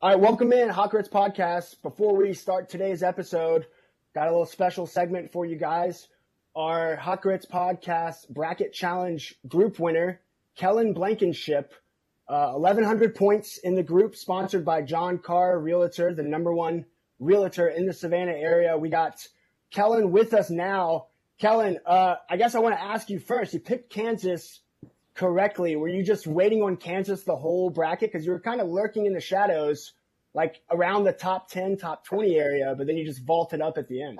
All 0.00 0.10
right, 0.10 0.20
welcome 0.20 0.52
in 0.52 0.68
Hot 0.68 0.92
Podcast. 0.92 1.82
Before 1.82 2.14
we 2.14 2.32
start 2.32 2.68
today's 2.68 3.02
episode, 3.02 3.66
got 4.14 4.28
a 4.28 4.30
little 4.30 4.46
special 4.46 4.86
segment 4.86 5.32
for 5.32 5.44
you 5.44 5.56
guys. 5.56 6.06
Our 6.54 6.94
Hot 6.94 7.20
Podcast 7.20 8.28
Bracket 8.28 8.72
Challenge 8.72 9.34
group 9.48 9.80
winner, 9.80 10.20
Kellen 10.54 10.92
Blankenship, 10.92 11.74
uh, 12.28 12.52
1,100 12.52 13.16
points 13.16 13.58
in 13.58 13.74
the 13.74 13.82
group, 13.82 14.14
sponsored 14.14 14.64
by 14.64 14.82
John 14.82 15.18
Carr 15.18 15.58
Realtor, 15.58 16.14
the 16.14 16.22
number 16.22 16.54
one 16.54 16.84
realtor 17.18 17.66
in 17.66 17.84
the 17.84 17.92
Savannah 17.92 18.30
area. 18.30 18.78
We 18.78 18.90
got 18.90 19.26
Kellen 19.72 20.12
with 20.12 20.32
us 20.32 20.48
now. 20.48 21.06
Kellen, 21.40 21.80
uh, 21.84 22.14
I 22.30 22.36
guess 22.36 22.54
I 22.54 22.60
want 22.60 22.76
to 22.76 22.80
ask 22.80 23.10
you 23.10 23.18
first. 23.18 23.52
You 23.52 23.58
picked 23.58 23.90
Kansas 23.90 24.60
correctly, 25.18 25.74
were 25.74 25.88
you 25.88 26.04
just 26.04 26.26
waiting 26.26 26.62
on 26.62 26.76
Kansas 26.76 27.24
the 27.24 27.36
whole 27.36 27.70
bracket? 27.70 28.12
Because 28.12 28.24
you 28.24 28.30
were 28.32 28.40
kind 28.40 28.60
of 28.60 28.68
lurking 28.68 29.04
in 29.04 29.12
the 29.12 29.20
shadows, 29.20 29.92
like 30.32 30.62
around 30.70 31.04
the 31.04 31.12
top 31.12 31.50
10, 31.50 31.76
top 31.76 32.04
20 32.04 32.36
area, 32.36 32.74
but 32.78 32.86
then 32.86 32.96
you 32.96 33.04
just 33.04 33.24
vaulted 33.24 33.60
up 33.60 33.76
at 33.78 33.88
the 33.88 34.00
end. 34.02 34.18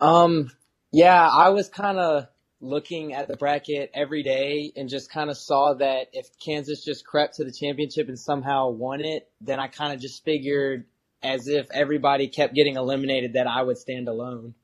Um, 0.00 0.50
yeah, 0.90 1.28
I 1.28 1.50
was 1.50 1.68
kind 1.68 1.98
of 1.98 2.28
looking 2.60 3.12
at 3.12 3.28
the 3.28 3.36
bracket 3.36 3.90
every 3.94 4.22
day 4.22 4.72
and 4.74 4.88
just 4.88 5.12
kind 5.12 5.28
of 5.28 5.36
saw 5.36 5.74
that 5.74 6.08
if 6.12 6.26
Kansas 6.44 6.82
just 6.82 7.04
crept 7.04 7.36
to 7.36 7.44
the 7.44 7.52
championship 7.52 8.08
and 8.08 8.18
somehow 8.18 8.70
won 8.70 9.02
it, 9.04 9.28
then 9.42 9.60
I 9.60 9.68
kind 9.68 9.92
of 9.92 10.00
just 10.00 10.24
figured 10.24 10.86
as 11.22 11.46
if 11.46 11.66
everybody 11.72 12.28
kept 12.28 12.54
getting 12.54 12.76
eliminated 12.76 13.34
that 13.34 13.46
I 13.46 13.62
would 13.62 13.76
stand 13.76 14.08
alone. 14.08 14.54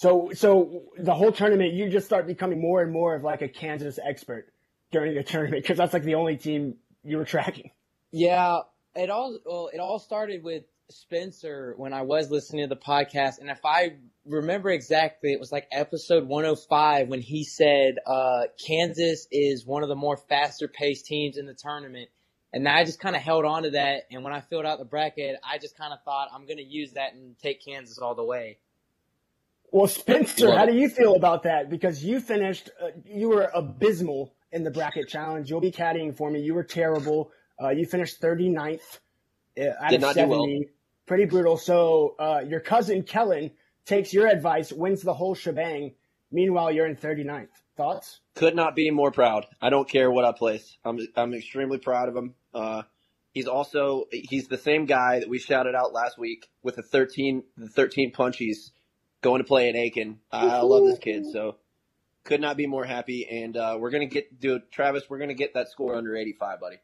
So, 0.00 0.30
so 0.32 0.84
the 0.96 1.12
whole 1.12 1.30
tournament, 1.30 1.74
you 1.74 1.90
just 1.90 2.06
start 2.06 2.26
becoming 2.26 2.58
more 2.58 2.80
and 2.80 2.90
more 2.90 3.14
of 3.14 3.22
like 3.22 3.42
a 3.42 3.48
Kansas 3.48 3.98
expert 4.02 4.50
during 4.90 5.14
the 5.14 5.22
tournament 5.32 5.62
because 5.62 5.76
that's 5.76 5.92
like 5.92 6.04
the 6.04 6.14
only 6.14 6.38
team 6.38 6.76
you 7.04 7.18
were 7.18 7.26
tracking. 7.26 7.70
Yeah, 8.10 8.60
it 8.94 9.10
all 9.10 9.38
well, 9.44 9.68
it 9.70 9.78
all 9.78 9.98
started 9.98 10.42
with 10.42 10.64
Spencer 10.88 11.74
when 11.76 11.92
I 11.92 12.00
was 12.00 12.30
listening 12.30 12.66
to 12.66 12.74
the 12.74 12.80
podcast, 12.80 13.40
and 13.40 13.50
if 13.50 13.62
I 13.62 13.96
remember 14.24 14.70
exactly, 14.70 15.34
it 15.34 15.38
was 15.38 15.52
like 15.52 15.68
episode 15.70 16.26
105 16.26 17.08
when 17.08 17.20
he 17.20 17.44
said 17.44 17.96
uh, 18.06 18.44
Kansas 18.66 19.26
is 19.30 19.66
one 19.66 19.82
of 19.82 19.90
the 19.90 19.96
more 19.96 20.16
faster 20.16 20.66
paced 20.66 21.04
teams 21.04 21.36
in 21.36 21.44
the 21.44 21.52
tournament. 21.52 22.08
And 22.54 22.66
I 22.66 22.84
just 22.84 23.00
kind 23.00 23.14
of 23.14 23.20
held 23.20 23.44
on 23.44 23.64
to 23.64 23.70
that. 23.72 24.04
And 24.10 24.24
when 24.24 24.32
I 24.32 24.40
filled 24.40 24.64
out 24.64 24.78
the 24.78 24.84
bracket, 24.86 25.36
I 25.44 25.58
just 25.58 25.76
kind 25.76 25.92
of 25.92 26.02
thought 26.04 26.30
I'm 26.34 26.46
going 26.46 26.56
to 26.56 26.64
use 26.64 26.92
that 26.92 27.12
and 27.12 27.38
take 27.38 27.62
Kansas 27.62 27.98
all 27.98 28.14
the 28.14 28.24
way. 28.24 28.56
Well, 29.72 29.86
Spencer, 29.86 30.52
how 30.52 30.66
do 30.66 30.74
you 30.74 30.88
feel 30.88 31.14
about 31.14 31.44
that? 31.44 31.70
Because 31.70 32.04
you 32.04 32.20
finished, 32.20 32.70
uh, 32.82 32.88
you 33.04 33.28
were 33.28 33.50
abysmal 33.54 34.34
in 34.52 34.64
the 34.64 34.70
bracket 34.70 35.08
challenge. 35.08 35.48
You'll 35.48 35.60
be 35.60 35.70
caddying 35.70 36.16
for 36.16 36.30
me. 36.30 36.40
You 36.40 36.54
were 36.54 36.64
terrible. 36.64 37.30
Uh, 37.62 37.68
you 37.70 37.86
finished 37.86 38.20
39th 38.20 38.80
uh, 39.58 39.64
out 39.80 39.90
Did 39.90 40.02
of 40.02 40.14
70. 40.14 40.28
Well. 40.28 40.70
Pretty 41.06 41.24
brutal. 41.24 41.56
So 41.56 42.14
uh, 42.18 42.42
your 42.46 42.60
cousin 42.60 43.02
Kellen 43.02 43.50
takes 43.84 44.12
your 44.12 44.26
advice, 44.28 44.72
wins 44.72 45.02
the 45.02 45.14
whole 45.14 45.34
shebang. 45.34 45.94
Meanwhile, 46.32 46.72
you're 46.72 46.86
in 46.86 46.96
39th. 46.96 47.48
Thoughts? 47.76 48.20
Could 48.34 48.54
not 48.54 48.76
be 48.76 48.90
more 48.90 49.10
proud. 49.10 49.46
I 49.60 49.70
don't 49.70 49.88
care 49.88 50.10
what 50.10 50.24
I 50.24 50.32
place. 50.32 50.76
I'm 50.84 50.98
I'm 51.16 51.32
extremely 51.32 51.78
proud 51.78 52.08
of 52.10 52.16
him. 52.16 52.34
Uh, 52.52 52.82
he's 53.32 53.46
also 53.46 54.04
he's 54.12 54.48
the 54.48 54.58
same 54.58 54.84
guy 54.84 55.20
that 55.20 55.28
we 55.28 55.38
shouted 55.38 55.74
out 55.74 55.94
last 55.94 56.18
week 56.18 56.50
with 56.62 56.76
the 56.76 56.82
13 56.82 57.42
the 57.56 57.68
13 57.68 58.12
punchies 58.12 58.70
going 59.22 59.40
to 59.40 59.46
play 59.46 59.68
at 59.68 59.76
Aiken. 59.76 60.20
I 60.30 60.60
love 60.60 60.84
this 60.86 60.98
kid, 60.98 61.26
so 61.32 61.56
could 62.24 62.40
not 62.40 62.56
be 62.56 62.66
more 62.66 62.84
happy. 62.84 63.26
And 63.28 63.56
uh, 63.56 63.76
we're 63.78 63.90
gonna 63.90 64.06
get 64.06 64.40
do 64.40 64.60
Travis. 64.70 65.04
We're 65.08 65.18
gonna 65.18 65.34
get 65.34 65.54
that 65.54 65.70
score 65.70 65.94
under 65.94 66.16
85, 66.16 66.60
buddy. 66.60 66.76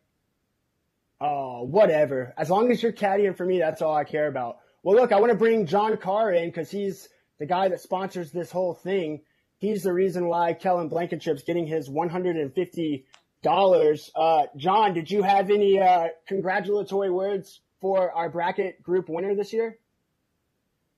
Oh, 1.21 1.63
whatever. 1.63 2.35
As 2.37 2.51
long 2.51 2.71
as 2.71 2.83
you're 2.83 2.93
caddying 2.93 3.37
for 3.37 3.47
me, 3.47 3.59
that's 3.59 3.81
all 3.81 3.95
I 3.95 4.05
care 4.05 4.27
about. 4.27 4.59
Well, 4.83 4.97
look, 4.97 5.13
I 5.13 5.21
want 5.21 5.33
to 5.33 5.39
bring 5.39 5.67
John 5.67 5.97
Carr 5.97 6.33
in 6.33 6.49
because 6.49 6.71
he's 6.71 7.09
the 7.39 7.47
guy 7.47 7.69
that 7.69 7.81
sponsors 7.81 8.31
this 8.31 8.51
whole 8.51 8.75
thing. 8.75 9.23
He's 9.59 9.83
the 9.83 9.93
reason 9.93 10.27
why 10.29 10.53
Kellen 10.53 10.89
Blankenship's 10.89 11.43
getting 11.43 11.67
his 11.67 11.89
150 11.89 13.07
dollars. 13.43 14.11
Uh, 14.15 14.47
John, 14.57 14.93
did 14.93 15.11
you 15.11 15.23
have 15.23 15.51
any 15.51 15.79
uh, 15.79 16.09
congratulatory 16.27 17.11
words 17.11 17.61
for 17.81 18.13
our 18.13 18.29
bracket 18.29 18.83
group 18.83 19.09
winner 19.09 19.35
this 19.35 19.53
year? 19.53 19.79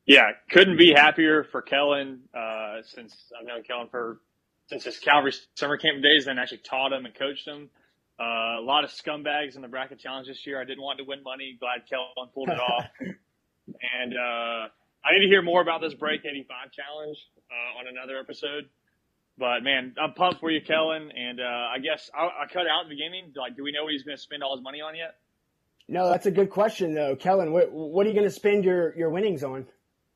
Yeah, 0.08 0.30
couldn't 0.50 0.78
be 0.78 0.94
happier 0.96 1.44
for 1.44 1.60
Kellen. 1.60 2.20
Uh, 2.34 2.80
since 2.82 3.14
I've 3.38 3.46
known 3.46 3.62
Kellen 3.62 3.88
for 3.90 4.20
since 4.68 4.84
his 4.84 4.98
Calvary 4.98 5.34
summer 5.54 5.76
camp 5.76 6.02
days, 6.02 6.24
then 6.24 6.38
actually 6.38 6.58
taught 6.58 6.92
him 6.94 7.04
and 7.04 7.14
coached 7.14 7.46
him. 7.46 7.68
Uh, 8.18 8.58
a 8.58 8.64
lot 8.64 8.84
of 8.84 8.90
scumbags 8.90 9.54
in 9.54 9.62
the 9.62 9.68
bracket 9.68 9.98
challenge 10.00 10.26
this 10.26 10.46
year. 10.46 10.60
I 10.60 10.64
didn't 10.64 10.82
want 10.82 10.98
to 10.98 11.04
win 11.04 11.22
money. 11.22 11.58
Glad 11.60 11.86
Kellen 11.88 12.28
pulled 12.34 12.48
it 12.48 12.58
off. 12.58 12.86
And 13.68 14.14
uh, 14.14 14.72
I 15.04 15.12
need 15.12 15.24
to 15.24 15.28
hear 15.28 15.42
more 15.42 15.60
about 15.60 15.82
this 15.82 15.92
break 15.92 16.24
85 16.24 16.72
challenge 16.72 17.18
uh, 17.50 17.78
on 17.78 17.86
another 17.86 18.18
episode. 18.18 18.64
But 19.36 19.62
man, 19.62 19.94
I'm 20.00 20.14
pumped 20.14 20.40
for 20.40 20.50
you, 20.50 20.62
Kellen. 20.62 21.12
And 21.14 21.38
uh, 21.38 21.44
I 21.44 21.78
guess 21.78 22.10
I, 22.16 22.44
I 22.44 22.46
cut 22.50 22.62
out 22.66 22.84
in 22.84 22.88
the 22.88 22.94
beginning. 22.94 23.34
Like, 23.36 23.56
do 23.58 23.62
we 23.62 23.72
know 23.72 23.84
what 23.84 23.92
he's 23.92 24.04
going 24.04 24.16
to 24.16 24.22
spend 24.22 24.42
all 24.42 24.56
his 24.56 24.64
money 24.64 24.80
on 24.80 24.96
yet? 24.96 25.16
No, 25.86 26.08
that's 26.08 26.24
a 26.24 26.30
good 26.30 26.48
question 26.48 26.94
though, 26.94 27.14
Kellen. 27.14 27.52
What, 27.52 27.70
what 27.70 28.06
are 28.06 28.08
you 28.08 28.14
going 28.14 28.26
to 28.26 28.34
spend 28.34 28.64
your 28.64 28.96
your 28.96 29.10
winnings 29.10 29.44
on? 29.44 29.66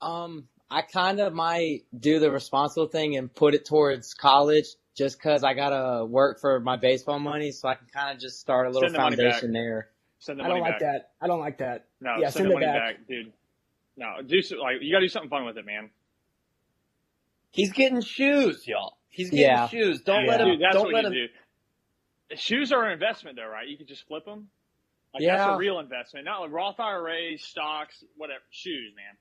Um, 0.02 0.48
I 0.70 0.82
kind 0.82 1.20
of 1.20 1.32
might 1.32 1.84
do 1.98 2.18
the 2.18 2.30
responsible 2.30 2.88
thing 2.88 3.16
and 3.16 3.32
put 3.32 3.54
it 3.54 3.64
towards 3.64 4.14
college 4.14 4.66
just 4.96 5.18
because 5.18 5.44
I 5.44 5.54
gotta 5.54 6.04
work 6.04 6.40
for 6.40 6.60
my 6.60 6.76
baseball 6.76 7.18
money, 7.18 7.52
so 7.52 7.68
I 7.68 7.74
can 7.74 7.86
kind 7.86 8.14
of 8.14 8.20
just 8.20 8.40
start 8.40 8.66
a 8.66 8.70
little 8.70 8.90
the 8.90 8.96
foundation 8.96 9.52
there. 9.52 9.88
Send 10.18 10.38
the 10.38 10.44
I 10.44 10.48
don't 10.48 10.60
like 10.60 10.80
that. 10.80 11.10
I 11.20 11.26
don't 11.26 11.40
like 11.40 11.58
that. 11.58 11.86
No, 12.00 12.16
yeah, 12.18 12.30
send, 12.30 12.32
send 12.32 12.50
the 12.50 12.54
money 12.54 12.66
back. 12.66 12.98
back. 12.98 13.06
dude. 13.06 13.32
No, 13.96 14.06
do 14.26 14.36
like 14.62 14.76
you 14.80 14.92
gotta 14.92 15.04
do 15.04 15.08
something 15.08 15.30
fun 15.30 15.44
with 15.44 15.56
it, 15.56 15.66
man. 15.66 15.90
He's 17.50 17.72
getting 17.72 18.00
shoes, 18.00 18.66
y'all. 18.66 18.96
He's 19.08 19.30
getting 19.30 19.44
yeah. 19.44 19.68
shoes. 19.68 20.00
Don't 20.00 20.24
yeah. 20.24 20.30
let 20.30 20.40
him. 20.40 20.48
Dude, 20.48 20.60
that's 20.60 20.74
don't 20.74 20.84
what 20.84 20.94
let 20.94 21.04
him. 21.04 21.12
Do. 21.12 22.36
Shoes 22.36 22.72
are 22.72 22.86
an 22.86 22.92
investment, 22.92 23.36
though, 23.36 23.46
right? 23.46 23.68
You 23.68 23.76
can 23.76 23.86
just 23.86 24.06
flip 24.06 24.24
them. 24.24 24.48
Like 25.12 25.22
yeah. 25.22 25.36
that's 25.36 25.54
a 25.54 25.58
real 25.58 25.78
investment, 25.78 26.24
not 26.24 26.40
like 26.40 26.50
Roth 26.50 26.80
IRAs, 26.80 27.42
stocks, 27.42 28.02
whatever. 28.16 28.40
Shoes, 28.50 28.94
man. 28.96 29.18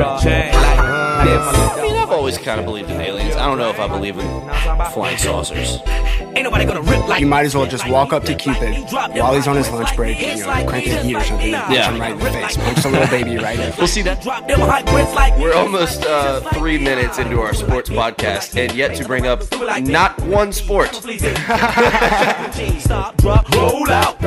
always 2.24 2.38
kind 2.38 2.58
of 2.58 2.66
believed 2.66 2.90
in 2.90 3.02
aliens. 3.02 3.36
I 3.36 3.48
don't 3.48 3.58
know 3.58 3.70
if 3.70 3.82
I 3.82 3.88
believe 3.90 4.18
in 4.18 4.26
flying 4.94 5.18
saucers. 5.18 5.80
Ain't 6.38 6.44
nobody 6.44 6.64
gonna 6.64 6.82
rip 6.82 7.06
like 7.10 7.20
You 7.20 7.28
might 7.28 7.46
as 7.46 7.54
well 7.54 7.66
just 7.66 7.86
walk 7.90 8.14
up 8.14 8.24
to 8.24 8.34
Cupid 8.34 8.76
while 8.94 9.34
he's 9.34 9.46
on 9.46 9.58
his 9.58 9.70
lunch 9.70 9.94
break, 9.94 10.22
you 10.22 10.38
know, 10.38 10.66
crank 10.66 10.86
the 10.86 11.04
heat 11.04 11.16
or 11.18 11.22
something, 11.22 11.52
yeah. 11.52 11.92
him 11.92 12.00
right 12.00 12.14
in 12.14 12.20
the 12.20 12.32
face, 12.32 12.56
punch 12.56 12.82
the 12.82 12.92
little 12.92 13.08
baby 13.08 13.36
right 13.36 13.60
in. 13.60 13.74
We'll 13.78 13.88
see 13.88 14.04
that. 14.04 14.24
We're 15.38 15.54
almost 15.54 16.06
uh, 16.06 16.40
three 16.52 16.78
minutes 16.78 17.20
into 17.20 17.42
our 17.42 17.54
sports 17.54 17.90
podcast, 17.90 18.58
and 18.58 18.74
yet 18.74 18.96
to 18.96 19.06
bring 19.06 19.28
up 19.28 19.42
not 19.82 20.18
one 20.22 20.54
sport. 20.54 20.94
Roll 23.54 23.92
out, 23.92 24.18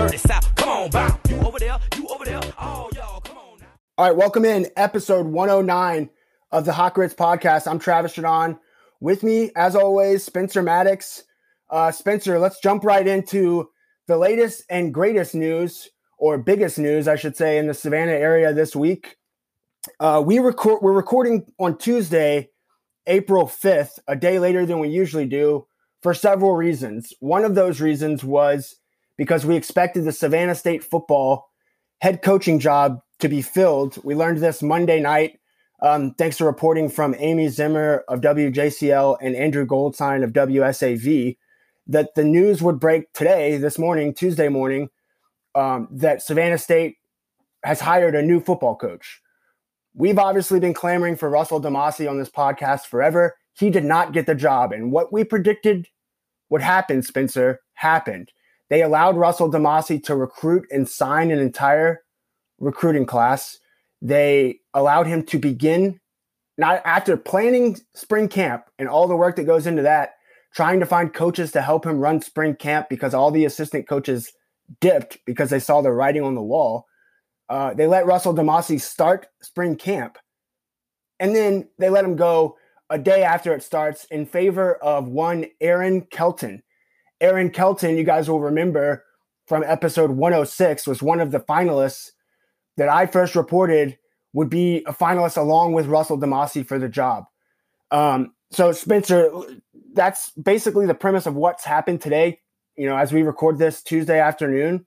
come 0.55 0.69
on, 0.69 0.91
bounce. 0.91 1.31
You 1.31 1.39
over 1.39 1.59
there, 1.59 1.79
you 1.97 2.07
over 2.09 2.27
there. 2.27 2.43
Oh, 2.59 2.91
y'all, 2.95 3.21
come 3.21 3.39
on. 3.39 3.59
All 3.97 4.07
right, 4.07 4.15
welcome 4.15 4.45
in 4.45 4.69
episode 4.77 5.25
109 5.25 6.11
of 6.57 6.65
the 6.65 6.73
Hot 6.73 6.95
Grits 6.95 7.13
podcast. 7.13 7.71
I'm 7.71 7.79
Travis 7.79 8.15
Jaudon. 8.15 8.59
With 8.99 9.23
me, 9.23 9.51
as 9.55 9.77
always, 9.77 10.25
Spencer 10.25 10.63
Maddox. 10.63 11.25
Uh, 11.69 11.93
Spencer, 11.93 12.39
let's 12.39 12.61
jump 12.61 12.83
right 12.83 13.07
into 13.07 13.69
the 14.07 14.17
latest 14.17 14.63
and 14.71 14.95
greatest 14.95 15.35
news, 15.35 15.91
or 16.17 16.39
biggest 16.39 16.79
news, 16.79 17.09
I 17.09 17.17
should 17.17 17.37
say, 17.37 17.59
in 17.59 17.67
the 17.67 17.75
Savannah 17.75 18.13
area 18.13 18.55
this 18.55 18.75
week. 18.75 19.19
Uh, 20.01 20.23
we 20.25 20.39
record. 20.39 20.81
We're 20.81 20.95
recording 20.95 21.45
on 21.59 21.77
Tuesday, 21.77 22.49
April 23.07 23.45
5th, 23.45 23.99
a 24.09 24.17
day 24.17 24.39
later 24.39 24.65
than 24.65 24.79
we 24.79 24.89
usually 24.89 25.27
do, 25.27 25.67
for 26.03 26.15
several 26.15 26.57
reasons. 26.57 27.13
One 27.21 27.45
of 27.45 27.55
those 27.55 27.83
reasons 27.83 28.25
was 28.25 28.77
because 29.19 29.45
we 29.45 29.57
expected 29.57 30.05
the 30.05 30.13
Savannah 30.13 30.55
State 30.55 30.83
football 30.83 31.51
head 32.01 32.23
coaching 32.23 32.61
job 32.61 33.01
to 33.19 33.29
be 33.29 33.43
filled. 33.43 34.03
We 34.03 34.15
learned 34.15 34.39
this 34.39 34.63
Monday 34.63 35.01
night, 35.01 35.39
um, 35.83 36.15
thanks 36.15 36.39
to 36.39 36.45
reporting 36.45 36.89
from 36.89 37.15
Amy 37.19 37.49
Zimmer 37.49 38.05
of 38.09 38.21
WJCL 38.21 39.19
and 39.21 39.37
Andrew 39.37 39.67
Goldstein 39.67 40.23
of 40.23 40.33
WSAV, 40.33 41.37
that 41.87 42.15
the 42.15 42.25
news 42.25 42.63
would 42.63 42.81
break 42.81 43.13
today, 43.13 43.59
this 43.59 43.79
morning, 43.79 44.15
Tuesday 44.15 44.49
morning, 44.49 44.89
um, 45.55 45.89
that 45.91 46.23
Savannah 46.23 46.59
State 46.59 46.97
has 47.65 47.81
hired 47.81 48.15
a 48.15 48.23
new 48.23 48.41
football 48.41 48.77
coach. 48.77 49.21
We've 49.95 50.19
obviously 50.19 50.61
been 50.61 50.75
clamoring 50.75 51.17
for 51.17 51.31
Russell 51.31 51.61
DeMasi 51.61 52.09
on 52.09 52.19
this 52.19 52.29
podcast 52.29 52.87
forever. 52.87 53.37
He 53.55 53.71
did 53.71 53.85
not 53.85 54.13
get 54.13 54.27
the 54.27 54.35
job. 54.35 54.73
And 54.73 54.93
what 54.93 55.13
we 55.13 55.25
predicted 55.25 55.89
would 56.51 56.61
happen, 56.61 57.03
Spencer, 57.03 57.61
happened. 57.75 58.33
They 58.69 58.83
allowed 58.83 59.17
Russell 59.17 59.51
DeMasi 59.51 60.03
to 60.05 60.17
recruit 60.17 60.67
and 60.71 60.89
sign 60.89 61.31
an 61.31 61.39
entire 61.39 62.03
recruiting 62.59 63.07
class. 63.07 63.59
They 64.07 64.61
allowed 64.73 65.09
him 65.09 65.25
to 65.25 65.39
begin, 65.41 65.99
not 66.57 66.81
after 66.85 67.17
planning 67.17 67.77
spring 67.93 68.29
camp 68.29 68.63
and 68.79 68.89
all 68.89 69.09
the 69.09 69.17
work 69.17 69.35
that 69.35 69.45
goes 69.45 69.67
into 69.67 69.83
that, 69.83 70.11
trying 70.55 70.79
to 70.79 70.87
find 70.87 71.13
coaches 71.13 71.51
to 71.53 71.61
help 71.61 71.85
him 71.85 71.99
run 71.99 72.23
spring 72.23 72.55
camp 72.55 72.89
because 72.89 73.15
all 73.15 73.33
the 73.33 73.45
assistant 73.45 73.89
coaches 73.89 74.33
dipped 74.81 75.19
because 75.27 75.51
they 75.51 75.59
saw 75.59 75.83
the 75.83 75.91
writing 75.91 76.23
on 76.23 76.37
the 76.37 76.43
wall. 76.43 76.87
Uh, 77.49 77.75
they 77.75 77.89
let 77.89 78.07
Russell 78.07 78.33
DeMasi 78.33 78.81
start 78.81 79.27
spring 79.43 79.75
camp, 79.75 80.19
and 81.19 81.35
then 81.35 81.69
they 81.81 81.91
let 81.91 82.05
him 82.05 82.15
go 82.15 82.57
a 82.89 83.01
day 83.01 83.25
after 83.25 83.53
it 83.55 83.63
starts 83.65 84.05
in 84.05 84.25
favor 84.25 84.77
of 84.77 85.09
one 85.09 85.47
Aaron 85.61 86.03
Kelton. 86.03 86.63
Aaron 87.21 87.51
Kelton, 87.51 87.97
you 87.97 88.05
guys 88.05 88.31
will 88.31 88.41
remember 88.41 89.03
from 89.49 89.65
episode 89.65 90.13
106, 90.13 90.87
was 90.87 91.03
one 91.03 91.19
of 91.19 91.33
the 91.33 91.41
finalists 91.41 92.11
that 92.77 92.89
I 92.89 93.07
first 93.07 93.37
reported 93.37 93.99
would 94.33 94.51
be 94.51 94.85
a 94.87 94.93
finalist 94.93 95.37
along 95.37 95.73
with 95.73 95.87
Russell 95.87 96.19
DeMasi 96.19 96.67
for 96.67 96.79
the 96.79 96.89
job. 96.89 97.25
Um, 97.91 98.35
so, 98.51 98.73
Spencer, 98.73 99.31
that's 99.93 100.31
basically 100.31 100.87
the 100.87 100.95
premise 100.95 101.27
of 101.27 101.35
what's 101.35 101.65
happened 101.65 102.01
today. 102.01 102.41
You 102.77 102.87
know, 102.87 102.97
as 102.97 103.13
we 103.13 103.23
record 103.23 103.59
this 103.59 103.83
Tuesday 103.83 104.21
afternoon, 104.21 104.87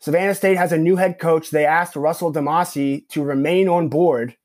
Savannah 0.00 0.34
State 0.34 0.56
has 0.56 0.72
a 0.72 0.78
new 0.78 0.96
head 0.96 1.18
coach. 1.18 1.50
They 1.50 1.66
asked 1.66 1.96
Russell 1.96 2.32
DeMasi 2.32 3.08
to 3.08 3.22
remain 3.22 3.68
on 3.68 3.88
board 3.88 4.36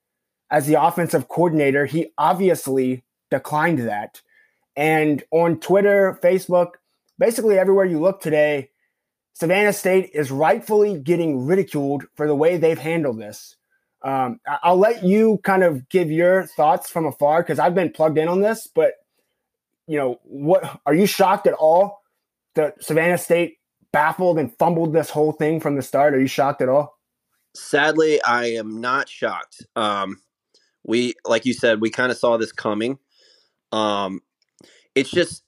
as 0.50 0.68
the 0.68 0.82
offensive 0.82 1.28
coordinator. 1.28 1.86
He 1.86 2.08
obviously 2.18 3.04
declined 3.32 3.80
that. 3.80 4.22
And 4.76 5.24
on 5.32 5.60
Twitter, 5.60 6.20
Facebook, 6.22 6.72
basically 7.18 7.58
everywhere 7.58 7.86
you 7.86 8.00
look 8.00 8.22
today, 8.22 8.72
Savannah 9.36 9.74
State 9.74 10.12
is 10.14 10.32
rightfully 10.32 10.98
getting 10.98 11.46
ridiculed 11.46 12.06
for 12.16 12.26
the 12.26 12.36
way 12.36 12.56
they've 12.56 12.80
handled 12.80 13.20
this. 13.20 13.58
Um, 14.02 14.40
I'll 14.64 14.78
let 14.78 15.04
you 15.04 15.40
kind 15.44 15.62
of 15.62 15.90
give 15.90 16.10
your 16.10 16.48
thoughts 16.48 16.90
from 16.90 17.06
afar 17.06 17.44
because 17.44 17.60
I've 17.60 17.76
been 17.76 17.92
plugged 17.92 18.18
in 18.18 18.30
on 18.30 18.40
this. 18.40 18.68
But 18.74 18.94
you 19.88 19.98
know, 19.98 20.20
what 20.24 20.80
are 20.86 20.94
you 20.94 21.06
shocked 21.06 21.48
at 21.48 21.54
all 21.54 22.02
that 22.54 22.82
Savannah 22.82 23.18
State 23.18 23.58
baffled 23.92 24.40
and 24.40 24.58
fumbled 24.58 24.94
this 24.94 25.10
whole 25.10 25.34
thing 25.34 25.60
from 25.60 25.76
the 25.76 25.82
start? 25.82 26.14
Are 26.14 26.20
you 26.20 26.28
shocked 26.28 26.62
at 26.62 26.70
all? 26.70 26.98
Sadly, 27.56 28.22
I 28.24 28.46
am 28.54 28.80
not 28.80 29.10
shocked. 29.10 29.66
Um, 29.76 30.22
we, 30.86 31.14
like 31.26 31.46
you 31.46 31.54
said, 31.54 31.82
we 31.82 31.90
kind 31.90 32.12
of 32.12 32.18
saw 32.18 32.38
this 32.38 32.54
coming. 32.54 33.00
Um, 33.74 34.22
it's 34.94 35.12
just 35.12 35.44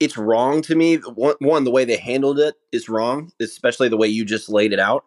it's 0.00 0.16
wrong 0.16 0.62
to 0.62 0.74
me. 0.74 0.96
One, 0.96 1.36
one, 1.40 1.64
the 1.64 1.70
way 1.70 1.84
they 1.84 1.98
handled 1.98 2.38
it 2.40 2.56
is 2.72 2.88
wrong, 2.88 3.32
especially 3.40 3.88
the 3.88 3.98
way 3.98 4.08
you 4.08 4.24
just 4.24 4.48
laid 4.48 4.72
it 4.72 4.80
out. 4.80 5.04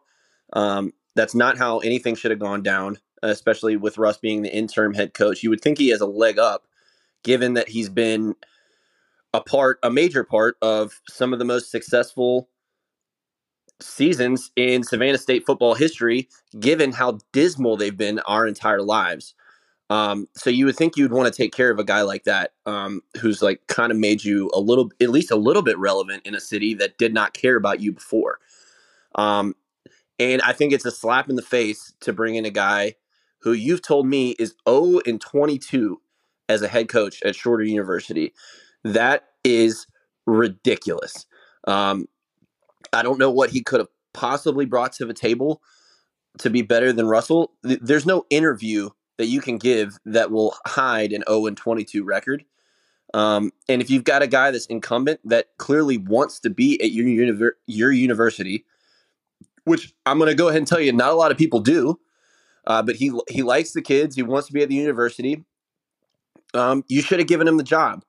Um, 0.53 0.93
that's 1.15 1.35
not 1.35 1.57
how 1.57 1.79
anything 1.79 2.15
should 2.15 2.31
have 2.31 2.39
gone 2.39 2.61
down, 2.61 2.99
especially 3.23 3.75
with 3.75 3.97
Russ 3.97 4.17
being 4.17 4.43
the 4.43 4.53
interim 4.55 4.93
head 4.93 5.13
coach. 5.13 5.43
You 5.43 5.49
would 5.49 5.61
think 5.61 5.77
he 5.79 5.89
has 5.89 6.01
a 6.01 6.05
leg 6.05 6.37
up, 6.37 6.67
given 7.23 7.55
that 7.55 7.69
he's 7.69 7.89
been 7.89 8.35
a 9.33 9.41
part, 9.41 9.79
a 9.81 9.89
major 9.89 10.23
part 10.23 10.57
of 10.61 11.01
some 11.09 11.33
of 11.33 11.39
the 11.39 11.45
most 11.45 11.71
successful 11.71 12.49
seasons 13.81 14.51
in 14.55 14.83
Savannah 14.83 15.17
State 15.17 15.45
football 15.45 15.73
history, 15.73 16.29
given 16.59 16.91
how 16.91 17.19
dismal 17.31 17.77
they've 17.77 17.97
been 17.97 18.19
our 18.19 18.47
entire 18.47 18.81
lives. 18.81 19.33
Um, 19.93 20.27
so 20.35 20.49
you 20.49 20.65
would 20.65 20.75
think 20.75 20.97
you'd 20.97 21.11
want 21.11 21.31
to 21.31 21.37
take 21.37 21.53
care 21.53 21.69
of 21.69 21.77
a 21.77 21.83
guy 21.83 22.01
like 22.01 22.23
that, 22.23 22.53
um, 22.65 23.01
who's 23.21 23.43
like 23.43 23.67
kind 23.67 23.91
of 23.91 23.97
made 23.99 24.23
you 24.23 24.49
a 24.51 24.59
little, 24.59 24.89
at 24.99 25.09
least 25.09 25.29
a 25.29 25.35
little 25.35 25.61
bit 25.61 25.77
relevant 25.77 26.25
in 26.25 26.33
a 26.33 26.39
city 26.39 26.73
that 26.73 26.97
did 26.97 27.13
not 27.13 27.35
care 27.35 27.55
about 27.55 27.79
you 27.79 27.91
before. 27.91 28.39
Um, 29.13 29.53
and 30.17 30.41
I 30.41 30.51
think 30.51 30.73
it's 30.73 30.85
a 30.85 30.89
slap 30.89 31.29
in 31.29 31.35
the 31.35 31.43
face 31.43 31.93
to 31.99 32.11
bring 32.11 32.33
in 32.33 32.43
a 32.43 32.49
guy 32.49 32.95
who 33.41 33.51
you've 33.51 33.83
told 33.83 34.07
me 34.07 34.31
is 34.39 34.55
0 34.67 35.01
and 35.05 35.21
22 35.21 36.01
as 36.49 36.63
a 36.63 36.67
head 36.67 36.89
coach 36.89 37.21
at 37.23 37.35
Shorter 37.35 37.63
University. 37.63 38.33
That 38.83 39.25
is 39.43 39.85
ridiculous. 40.25 41.27
Um, 41.67 42.07
I 42.93 43.03
don't 43.03 43.19
know 43.19 43.29
what 43.29 43.51
he 43.51 43.61
could 43.61 43.79
have 43.79 43.89
possibly 44.11 44.65
brought 44.65 44.93
to 44.93 45.05
the 45.05 45.13
table 45.13 45.61
to 46.39 46.49
be 46.49 46.63
better 46.63 46.91
than 46.91 47.05
Russell. 47.05 47.51
There's 47.61 48.07
no 48.07 48.25
interview 48.31 48.89
that 49.17 49.27
you 49.27 49.41
can 49.41 49.57
give 49.57 49.97
that 50.05 50.31
will 50.31 50.55
hide 50.65 51.11
an 51.11 51.23
0 51.27 51.45
and 51.47 51.57
22 51.57 52.03
record. 52.03 52.45
Um, 53.13 53.51
and 53.69 53.81
if 53.81 53.89
you've 53.89 54.03
got 54.03 54.23
a 54.23 54.27
guy 54.27 54.51
that's 54.51 54.65
incumbent 54.65 55.19
that 55.25 55.49
clearly 55.57 55.97
wants 55.97 56.39
to 56.39 56.49
be 56.49 56.81
at 56.81 56.91
your, 56.91 57.05
univer- 57.05 57.51
your 57.67 57.91
university, 57.91 58.65
which 59.65 59.93
I'm 60.05 60.17
going 60.17 60.29
to 60.29 60.35
go 60.35 60.47
ahead 60.47 60.59
and 60.59 60.67
tell 60.67 60.79
you, 60.79 60.91
not 60.91 61.11
a 61.11 61.15
lot 61.15 61.31
of 61.31 61.37
people 61.37 61.59
do, 61.59 61.99
uh, 62.65 62.81
but 62.81 62.95
he 62.95 63.11
he 63.29 63.43
likes 63.43 63.73
the 63.73 63.81
kids. 63.81 64.15
He 64.15 64.23
wants 64.23 64.47
to 64.47 64.53
be 64.53 64.63
at 64.63 64.69
the 64.69 64.75
university. 64.75 65.43
Um, 66.53 66.83
you 66.87 67.01
should 67.01 67.19
have 67.19 67.27
given 67.27 67.47
him 67.47 67.57
the 67.57 67.63
job, 67.63 68.03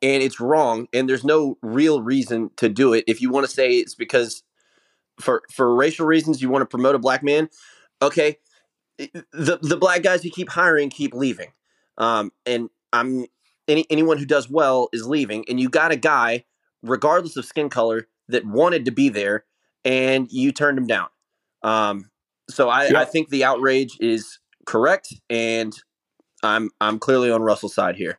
and 0.00 0.22
it's 0.22 0.40
wrong. 0.40 0.86
And 0.92 1.08
there's 1.08 1.24
no 1.24 1.58
real 1.62 2.00
reason 2.02 2.50
to 2.56 2.68
do 2.68 2.92
it. 2.92 3.04
If 3.06 3.20
you 3.20 3.30
want 3.30 3.46
to 3.46 3.52
say 3.52 3.72
it's 3.72 3.94
because 3.94 4.42
for 5.20 5.42
for 5.52 5.74
racial 5.74 6.06
reasons 6.06 6.40
you 6.40 6.48
want 6.50 6.62
to 6.62 6.66
promote 6.66 6.94
a 6.94 7.00
black 7.00 7.22
man, 7.22 7.50
okay, 8.00 8.38
the 9.32 9.58
the 9.62 9.76
black 9.76 10.02
guys 10.02 10.24
you 10.24 10.30
keep 10.30 10.50
hiring 10.50 10.90
keep 10.90 11.14
leaving, 11.14 11.52
um, 11.98 12.32
and 12.46 12.68
I'm 12.92 13.26
any 13.68 13.86
anyone 13.90 14.18
who 14.18 14.26
does 14.26 14.50
well 14.50 14.88
is 14.92 15.06
leaving, 15.06 15.44
and 15.48 15.60
you 15.60 15.68
got 15.68 15.92
a 15.92 15.96
guy, 15.96 16.44
regardless 16.82 17.36
of 17.36 17.44
skin 17.44 17.68
color, 17.68 18.08
that 18.28 18.44
wanted 18.44 18.84
to 18.84 18.90
be 18.90 19.08
there, 19.08 19.44
and 19.84 20.30
you 20.30 20.52
turned 20.52 20.78
him 20.78 20.86
down. 20.86 21.08
Um, 21.62 22.10
so 22.48 22.68
I, 22.68 23.00
I 23.00 23.04
think 23.04 23.28
the 23.28 23.44
outrage 23.44 23.96
is 24.00 24.38
correct, 24.66 25.14
and 25.28 25.76
I'm 26.42 26.70
I'm 26.80 26.98
clearly 26.98 27.30
on 27.30 27.42
Russell's 27.42 27.74
side 27.74 27.96
here. 27.96 28.18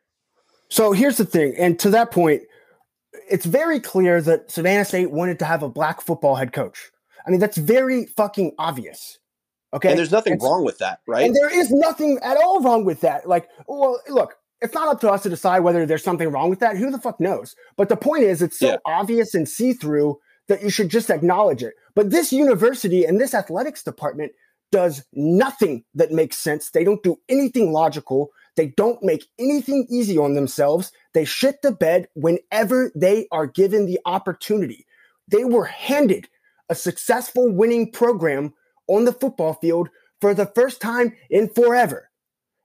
So 0.69 0.93
here's 0.93 1.17
the 1.17 1.25
thing, 1.25 1.53
and 1.57 1.77
to 1.79 1.89
that 1.91 2.11
point, 2.11 2.43
it's 3.29 3.45
very 3.45 3.79
clear 3.79 4.21
that 4.21 4.51
Savannah 4.51 4.85
State 4.85 5.11
wanted 5.11 5.39
to 5.39 5.45
have 5.45 5.63
a 5.63 5.69
black 5.69 6.01
football 6.01 6.35
head 6.35 6.53
coach. 6.53 6.91
I 7.25 7.29
mean, 7.29 7.39
that's 7.39 7.57
very 7.57 8.05
fucking 8.05 8.53
obvious. 8.57 9.19
Okay. 9.73 9.89
And 9.89 9.97
there's 9.97 10.11
nothing 10.11 10.37
wrong 10.39 10.65
with 10.65 10.79
that, 10.79 10.99
right? 11.07 11.25
And 11.25 11.35
there 11.35 11.53
is 11.53 11.71
nothing 11.71 12.19
at 12.23 12.37
all 12.37 12.61
wrong 12.61 12.83
with 12.83 13.01
that. 13.01 13.27
Like, 13.27 13.47
well, 13.67 14.01
look, 14.09 14.35
it's 14.61 14.73
not 14.73 14.89
up 14.89 14.99
to 15.01 15.09
us 15.09 15.23
to 15.23 15.29
decide 15.29 15.59
whether 15.59 15.85
there's 15.85 16.03
something 16.03 16.29
wrong 16.29 16.49
with 16.49 16.59
that. 16.59 16.77
Who 16.77 16.91
the 16.91 16.99
fuck 16.99 17.19
knows? 17.19 17.55
But 17.77 17.89
the 17.89 17.95
point 17.95 18.23
is, 18.23 18.41
it's 18.41 18.59
so 18.59 18.67
yeah. 18.67 18.77
obvious 18.85 19.33
and 19.33 19.47
see 19.47 19.73
through 19.73 20.19
that 20.47 20.61
you 20.61 20.69
should 20.69 20.89
just 20.89 21.09
acknowledge 21.09 21.63
it. 21.63 21.73
But 21.95 22.09
this 22.09 22.33
university 22.33 23.05
and 23.05 23.19
this 23.19 23.33
athletics 23.33 23.83
department 23.83 24.33
does 24.71 25.03
nothing 25.13 25.83
that 25.95 26.11
makes 26.11 26.37
sense. 26.37 26.71
They 26.71 26.83
don't 26.83 27.03
do 27.03 27.17
anything 27.29 27.71
logical. 27.71 28.29
They 28.55 28.67
don't 28.67 29.01
make 29.03 29.25
anything 29.39 29.87
easy 29.89 30.17
on 30.17 30.33
themselves. 30.33 30.91
They 31.13 31.25
shit 31.25 31.61
the 31.61 31.71
bed 31.71 32.07
whenever 32.13 32.91
they 32.95 33.27
are 33.31 33.47
given 33.47 33.85
the 33.85 33.99
opportunity. 34.05 34.85
They 35.27 35.43
were 35.43 35.65
handed 35.65 36.27
a 36.69 36.75
successful 36.75 37.51
winning 37.51 37.91
program 37.91 38.53
on 38.91 39.05
the 39.05 39.13
football 39.13 39.53
field 39.53 39.89
for 40.19 40.33
the 40.33 40.45
first 40.45 40.81
time 40.81 41.15
in 41.29 41.47
forever. 41.47 42.09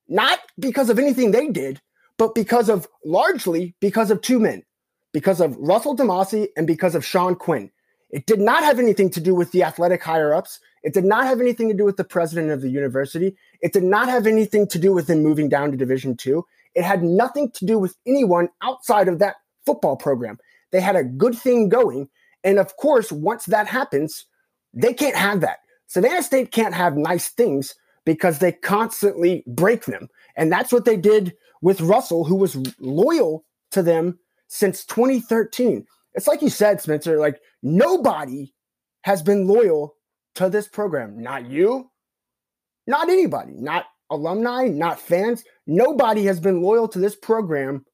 Not 0.08 0.40
because 0.58 0.90
of 0.90 0.98
anything 0.98 1.30
they 1.30 1.48
did, 1.48 1.80
but 2.18 2.34
because 2.34 2.68
of 2.68 2.88
largely 3.04 3.74
because 3.80 4.10
of 4.10 4.20
two 4.20 4.40
men, 4.40 4.64
because 5.12 5.40
of 5.40 5.56
Russell 5.56 5.96
DeMasi 5.96 6.48
and 6.56 6.66
because 6.66 6.94
of 6.94 7.04
Sean 7.04 7.36
Quinn. 7.36 7.70
It 8.10 8.26
did 8.26 8.40
not 8.40 8.62
have 8.62 8.78
anything 8.78 9.10
to 9.10 9.20
do 9.20 9.34
with 9.34 9.52
the 9.52 9.64
athletic 9.64 10.02
higher 10.02 10.32
ups. 10.32 10.60
It 10.82 10.94
did 10.94 11.04
not 11.04 11.24
have 11.26 11.40
anything 11.40 11.68
to 11.68 11.74
do 11.74 11.84
with 11.84 11.96
the 11.96 12.04
president 12.04 12.50
of 12.50 12.60
the 12.60 12.70
university. 12.70 13.36
It 13.60 13.72
did 13.72 13.82
not 13.82 14.08
have 14.08 14.26
anything 14.26 14.68
to 14.68 14.78
do 14.78 14.92
with 14.92 15.10
him 15.10 15.22
moving 15.22 15.48
down 15.48 15.70
to 15.70 15.76
Division 15.76 16.16
two. 16.16 16.44
It 16.74 16.84
had 16.84 17.02
nothing 17.02 17.50
to 17.52 17.66
do 17.66 17.78
with 17.78 17.96
anyone 18.06 18.48
outside 18.62 19.08
of 19.08 19.18
that 19.18 19.36
football 19.64 19.96
program. 19.96 20.38
They 20.70 20.80
had 20.80 20.96
a 20.96 21.04
good 21.04 21.34
thing 21.34 21.68
going. 21.68 22.08
And 22.44 22.58
of 22.58 22.76
course, 22.76 23.10
once 23.10 23.46
that 23.46 23.66
happens, 23.66 24.26
they 24.72 24.94
can't 24.94 25.16
have 25.16 25.40
that. 25.40 25.58
Savannah 25.86 26.22
State 26.22 26.50
can't 26.50 26.74
have 26.74 26.96
nice 26.96 27.28
things 27.28 27.74
because 28.04 28.38
they 28.38 28.52
constantly 28.52 29.44
break 29.46 29.84
them. 29.84 30.08
And 30.36 30.50
that's 30.50 30.72
what 30.72 30.84
they 30.84 30.96
did 30.96 31.34
with 31.60 31.80
Russell, 31.80 32.24
who 32.24 32.36
was 32.36 32.56
loyal 32.78 33.44
to 33.72 33.82
them 33.82 34.18
since 34.48 34.84
2013. 34.84 35.84
It's 36.14 36.26
like 36.26 36.42
you 36.42 36.50
said, 36.50 36.80
Spencer, 36.80 37.18
like 37.18 37.40
nobody 37.62 38.52
has 39.02 39.22
been 39.22 39.46
loyal 39.46 39.96
to 40.36 40.48
this 40.48 40.68
program. 40.68 41.20
Not 41.20 41.46
you, 41.50 41.90
not 42.86 43.08
anybody, 43.08 43.54
not 43.56 43.86
alumni, 44.10 44.68
not 44.68 45.00
fans. 45.00 45.44
Nobody 45.66 46.24
has 46.24 46.40
been 46.40 46.62
loyal 46.62 46.88
to 46.88 46.98
this 46.98 47.16
program 47.16 47.84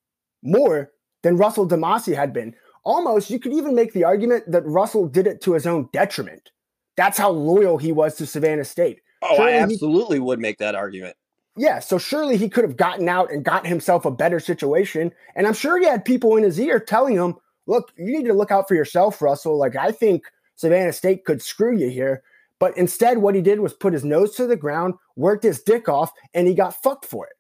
more 0.43 0.91
than 1.23 1.37
Russell 1.37 1.69
DeMasi 1.69 2.15
had 2.15 2.33
been. 2.33 2.55
Almost, 2.85 3.31
you 3.31 3.39
could 3.39 3.53
even 3.53 3.75
make 3.75 3.93
the 3.93 4.05
argument 4.05 4.51
that 4.51 4.67
Russell 4.67 5.07
did 5.07 5.27
it 5.27 5.41
to 5.43 5.53
his 5.53 5.67
own 5.67 5.89
detriment. 5.93 6.51
That's 6.97 7.19
how 7.19 7.31
loyal 7.31 7.79
he 7.79 7.93
was 7.93 8.17
to 8.17 8.27
Savannah 8.27 8.65
State. 8.65 9.01
Oh, 9.23 9.37
surely 9.37 9.55
I 9.55 9.59
absolutely 9.59 10.17
he, 10.17 10.21
would 10.21 10.41
make 10.41 10.59
that 10.59 10.75
argument. 10.75 11.17
Yeah, 11.57 11.81
so 11.81 11.99
surely 11.99 12.37
he 12.37 12.49
could 12.49 12.65
have 12.65 12.77
gotten 12.77 13.09
out 13.09 13.31
and 13.31 13.45
got 13.45 13.67
himself 13.67 14.05
a 14.05 14.11
better 14.11 14.41
situation. 14.41 15.13
And 15.35 15.47
I'm 15.47 15.55
sure 15.55 15.79
he 15.79 15.87
had 15.87 16.05
people 16.05 16.37
in 16.37 16.43
his 16.43 16.59
ear 16.59 16.81
telling 16.81 17.15
him, 17.15 17.37
look, 17.67 17.93
you 17.97 18.07
need 18.07 18.27
to 18.27 18.35
look 18.35 18.51
out 18.51 18.69
for 18.69 18.75
yourself, 18.75 19.21
Russell. 19.23 19.59
Like, 19.59 19.77
I 19.77 19.93
think 19.93 20.25
Savannah 20.57 20.93
State 20.93 21.25
could 21.25 21.43
screw 21.43 21.77
you 21.77 21.89
here. 21.89 22.23
But 22.59 22.77
instead, 22.77 23.19
what 23.19 23.35
he 23.35 23.41
did 23.41 23.61
was 23.61 23.73
put 23.73 23.93
his 23.93 24.05
nose 24.05 24.37
to 24.37 24.47
the 24.47 24.57
ground, 24.57 24.95
worked 25.17 25.43
his 25.43 25.63
dick 25.63 25.89
off, 25.89 26.13
and 26.33 26.47
he 26.47 26.55
got 26.55 26.81
fucked 26.83 27.05
for 27.05 27.27
it. 27.27 27.33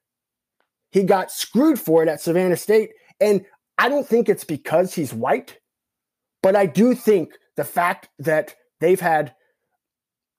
He 0.90 1.04
got 1.04 1.30
screwed 1.30 1.78
for 1.78 2.02
it 2.02 2.08
at 2.08 2.20
Savannah 2.20 2.56
State. 2.56 2.90
And 3.20 3.46
I 3.78 3.88
don't 3.88 4.06
think 4.06 4.28
it's 4.28 4.44
because 4.44 4.94
he's 4.94 5.14
white, 5.14 5.58
but 6.42 6.56
I 6.56 6.66
do 6.66 6.94
think 6.94 7.32
the 7.56 7.64
fact 7.64 8.08
that 8.18 8.54
they've 8.80 9.00
had, 9.00 9.34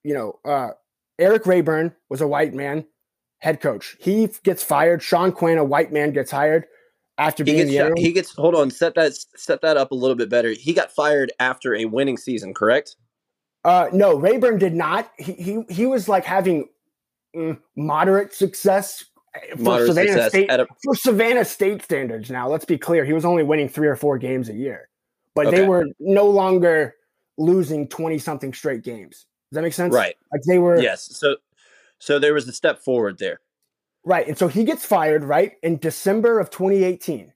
you 0.04 0.14
know, 0.14 0.40
uh, 0.46 0.72
Erik 1.20 1.46
Raeburn 1.46 1.94
was 2.10 2.22
a 2.22 2.28
white 2.28 2.54
man 2.54 2.86
head 3.40 3.62
coach. 3.62 3.98
He 4.00 4.30
gets 4.44 4.64
fired. 4.64 5.04
Sean 5.04 5.32
Quinn, 5.32 5.58
a 5.58 5.64
white 5.64 5.92
man, 5.92 6.12
gets 6.14 6.32
hired 6.32 6.66
after 7.18 7.44
being 7.44 7.68
he 7.68 7.74
gets, 7.74 8.02
he 8.02 8.12
gets 8.12 8.36
hold 8.36 8.56
on 8.56 8.72
set 8.72 8.96
that 8.96 9.14
set 9.36 9.62
that 9.62 9.78
up 9.78 9.92
a 9.92 9.96
little 9.96 10.16
bit 10.16 10.30
better. 10.30 10.50
He 10.52 10.74
got 10.74 10.92
fired 10.92 11.32
after 11.40 11.76
a 11.76 11.86
winning 11.86 12.18
season, 12.18 12.54
correct? 12.54 12.96
Uh, 13.64 13.88
no, 13.94 14.16
Rayburn 14.16 14.58
did 14.58 14.74
not. 14.74 15.12
He 15.18 15.34
he 15.34 15.64
he 15.70 15.86
was 15.86 16.10
like 16.10 16.26
having 16.26 16.70
mm, 17.36 17.60
moderate 17.76 18.34
success 18.34 19.06
for 19.52 19.62
moderate 19.62 19.88
Savannah 19.88 20.12
success 20.12 20.30
State 20.30 20.50
a- 20.50 20.68
for 20.84 20.96
Savannah 20.96 21.46
State 21.46 21.84
standards. 21.84 22.32
Now, 22.32 22.50
let's 22.50 22.66
be 22.66 22.78
clear, 22.78 23.06
he 23.06 23.14
was 23.14 23.26
only 23.26 23.44
winning 23.44 23.70
three 23.70 23.88
or 23.88 23.96
four 23.96 24.18
games 24.18 24.50
a 24.50 24.54
year, 24.54 24.90
but 25.36 25.48
okay. 25.48 25.58
they 25.58 25.68
were 25.68 25.86
no 26.00 26.26
longer 26.26 26.96
losing 27.38 27.88
twenty 27.88 28.18
something 28.18 28.54
straight 28.54 28.84
games. 28.84 29.28
Does 29.54 29.58
that 29.58 29.62
make 29.62 29.74
sense? 29.74 29.94
Right. 29.94 30.16
Like 30.32 30.42
they 30.48 30.58
were. 30.58 30.82
Yes. 30.82 31.16
So 31.16 31.36
so 32.00 32.18
there 32.18 32.34
was 32.34 32.48
a 32.48 32.52
step 32.52 32.80
forward 32.80 33.20
there. 33.20 33.40
Right. 34.04 34.28
And 34.28 34.36
so 34.36 34.48
he 34.48 34.64
gets 34.64 34.84
fired, 34.84 35.24
right, 35.24 35.54
in 35.62 35.78
December 35.78 36.40
of 36.40 36.50
2018. 36.50 37.32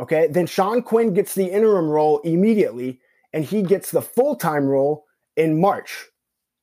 Okay. 0.00 0.26
Then 0.26 0.48
Sean 0.48 0.82
Quinn 0.82 1.14
gets 1.14 1.36
the 1.36 1.52
interim 1.52 1.88
role 1.88 2.18
immediately, 2.24 2.98
and 3.32 3.44
he 3.44 3.62
gets 3.62 3.92
the 3.92 4.02
full 4.02 4.34
time 4.34 4.66
role 4.66 5.04
in 5.36 5.60
March. 5.60 6.06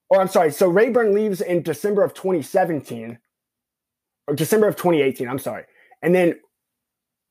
Or 0.10 0.20
I'm 0.20 0.28
sorry. 0.28 0.52
So 0.52 0.68
Raeburn 0.68 1.14
leaves 1.14 1.40
in 1.40 1.64
December 1.64 2.04
of 2.04 2.14
2017, 2.14 3.18
or 4.28 4.36
December 4.36 4.68
of 4.68 4.76
2018. 4.76 5.30
I'm 5.30 5.40
sorry. 5.40 5.64
And 6.02 6.14
then 6.14 6.36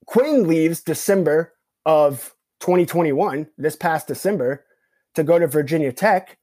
Quinn 0.06 0.48
leaves 0.48 0.82
December 0.82 1.52
of 1.84 2.34
2021, 2.60 3.46
this 3.58 3.76
past 3.76 4.06
December, 4.06 4.64
to 5.16 5.22
go 5.22 5.38
to 5.38 5.46
Virginia 5.46 5.92
Tech. 5.92 6.38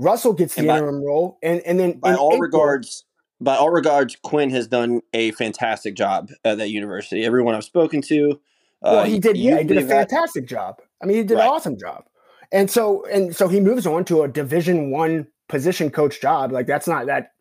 Russell 0.00 0.32
gets 0.32 0.54
the 0.54 0.66
by, 0.66 0.78
interim 0.78 1.04
role, 1.04 1.38
and 1.42 1.60
and 1.60 1.78
then 1.78 1.98
by 1.98 2.14
all 2.14 2.32
April, 2.32 2.40
regards, 2.40 3.04
by 3.40 3.56
all 3.56 3.70
regards, 3.70 4.16
Quinn 4.22 4.50
has 4.50 4.66
done 4.66 5.02
a 5.12 5.30
fantastic 5.32 5.94
job 5.94 6.30
at 6.44 6.58
that 6.58 6.70
university. 6.70 7.24
Everyone 7.24 7.54
I've 7.54 7.64
spoken 7.64 8.00
to, 8.02 8.40
uh, 8.82 9.04
he 9.04 9.18
did. 9.18 9.36
Yeah, 9.36 9.58
he 9.58 9.64
did 9.64 9.76
a 9.76 9.86
fantastic 9.86 10.44
that. 10.44 10.50
job. 10.50 10.76
I 11.02 11.06
mean, 11.06 11.18
he 11.18 11.22
did 11.22 11.34
right. 11.34 11.44
an 11.44 11.50
awesome 11.50 11.78
job. 11.78 12.04
And 12.50 12.70
so 12.70 13.04
and 13.06 13.36
so 13.36 13.46
he 13.48 13.60
moves 13.60 13.86
on 13.86 14.04
to 14.06 14.22
a 14.22 14.28
Division 14.28 14.90
One 14.90 15.26
position 15.48 15.90
coach 15.90 16.20
job. 16.20 16.50
Like 16.50 16.66
that's 16.66 16.88
not 16.88 17.06
that 17.06 17.32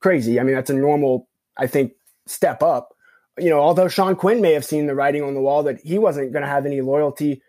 crazy. 0.00 0.38
I 0.38 0.42
mean, 0.42 0.54
that's 0.54 0.70
a 0.70 0.74
normal, 0.74 1.28
I 1.56 1.66
think, 1.66 1.92
step 2.26 2.62
up. 2.62 2.94
You 3.38 3.50
know, 3.50 3.60
although 3.60 3.88
Sean 3.88 4.16
Quinn 4.16 4.40
may 4.42 4.52
have 4.52 4.64
seen 4.64 4.86
the 4.86 4.94
writing 4.94 5.22
on 5.22 5.34
the 5.34 5.40
wall 5.40 5.62
that 5.62 5.80
he 5.80 5.98
wasn't 5.98 6.32
going 6.32 6.42
to 6.42 6.48
have 6.48 6.66
any 6.66 6.80
loyalty 6.82 7.42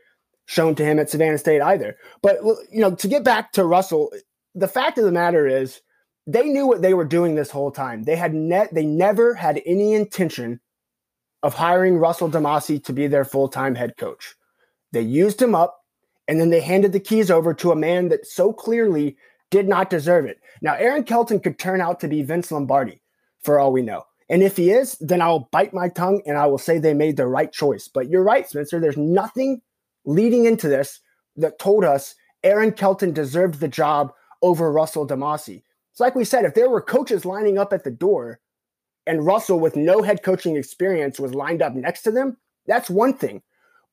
shown 0.46 0.76
to 0.76 0.84
him 0.84 0.98
at 0.98 1.10
Savannah 1.10 1.38
State 1.38 1.62
either. 1.62 1.98
But 2.22 2.38
you 2.72 2.80
know, 2.80 2.96
to 2.96 3.08
get 3.08 3.24
back 3.24 3.52
to 3.54 3.66
Russell, 3.66 4.12
the 4.58 4.68
fact 4.68 4.98
of 4.98 5.06
the 5.06 5.12
matter 5.12 5.48
is 5.48 5.82
they 6.26 6.44
knew 6.44 6.68
what 6.68 6.82
they 6.82 6.94
were 6.94 7.06
doing 7.06 7.36
this 7.36 7.52
whole 7.52 7.72
time. 7.72 8.04
They 8.04 8.16
had 8.16 8.34
net 8.34 8.74
they 8.74 8.86
never 8.86 9.34
had 9.34 9.62
any 9.66 9.94
intention 9.94 10.60
of 11.44 11.54
hiring 11.54 11.98
Russell 11.98 12.30
DeMasi 12.30 12.84
to 12.84 12.94
be 12.94 13.08
their 13.08 13.24
full-time 13.24 13.76
head 13.76 13.96
coach. 13.98 14.36
They 14.92 15.02
used 15.02 15.42
him 15.42 15.54
up 15.54 15.80
and 16.28 16.40
then 16.40 16.50
they 16.50 16.60
handed 16.60 16.92
the 16.92 17.00
keys 17.00 17.30
over 17.30 17.54
to 17.54 17.72
a 17.72 17.76
man 17.76 18.10
that 18.10 18.26
so 18.26 18.52
clearly 18.52 19.16
did 19.52 19.68
not 19.68 19.90
deserve 19.90 20.26
it. 20.26 20.40
Now, 20.62 20.74
Aaron 20.74 21.04
Kelton 21.04 21.40
could 21.40 21.60
turn 21.60 21.80
out 21.80 22.00
to 22.00 22.08
be 22.08 22.24
Vince 22.24 22.52
Lombardi 22.52 23.02
for 23.44 23.60
all 23.60 23.72
we 23.72 23.84
know. 23.84 24.04
And 24.30 24.44
if 24.44 24.58
he 24.58 24.72
is, 24.72 24.98
then 25.00 25.22
I'll 25.22 25.48
bite 25.52 25.74
my 25.74 25.88
tongue 25.88 26.22
and 26.26 26.38
I 26.38 26.48
will 26.48 26.58
say 26.58 26.80
they 26.80 26.94
made 26.94 27.16
the 27.16 27.28
right 27.28 27.52
choice. 27.52 27.88
But 27.88 28.10
you're 28.10 28.24
right, 28.24 28.50
Spencer. 28.50 28.80
There's 28.80 28.98
nothing 28.98 29.62
leading 30.04 30.46
into 30.46 30.68
this 30.68 31.00
that 31.38 31.60
told 31.60 31.86
us 31.86 32.16
Aaron 32.44 32.72
Kelton 32.72 33.14
deserved 33.14 33.60
the 33.60 33.68
job 33.68 34.12
over 34.42 34.72
Russell 34.72 35.08
DeMasi. 35.08 35.64
It's 35.92 36.00
like 36.00 36.16
we 36.16 36.26
said, 36.26 36.46
if 36.46 36.54
there 36.54 36.70
were 36.70 36.82
coaches 36.82 37.26
lining 37.26 37.58
up 37.58 37.74
at 37.74 37.84
the 37.84 37.92
door 37.92 38.40
and 39.06 39.26
Russell 39.26 39.60
with 39.60 39.76
no 39.76 40.02
head 40.02 40.24
coaching 40.24 40.56
experience 40.56 41.20
was 41.20 41.34
lined 41.34 41.62
up 41.62 41.74
next 41.74 42.04
to 42.04 42.12
them, 42.12 42.38
that's 42.68 42.90
one 42.90 43.14
thing. 43.14 43.42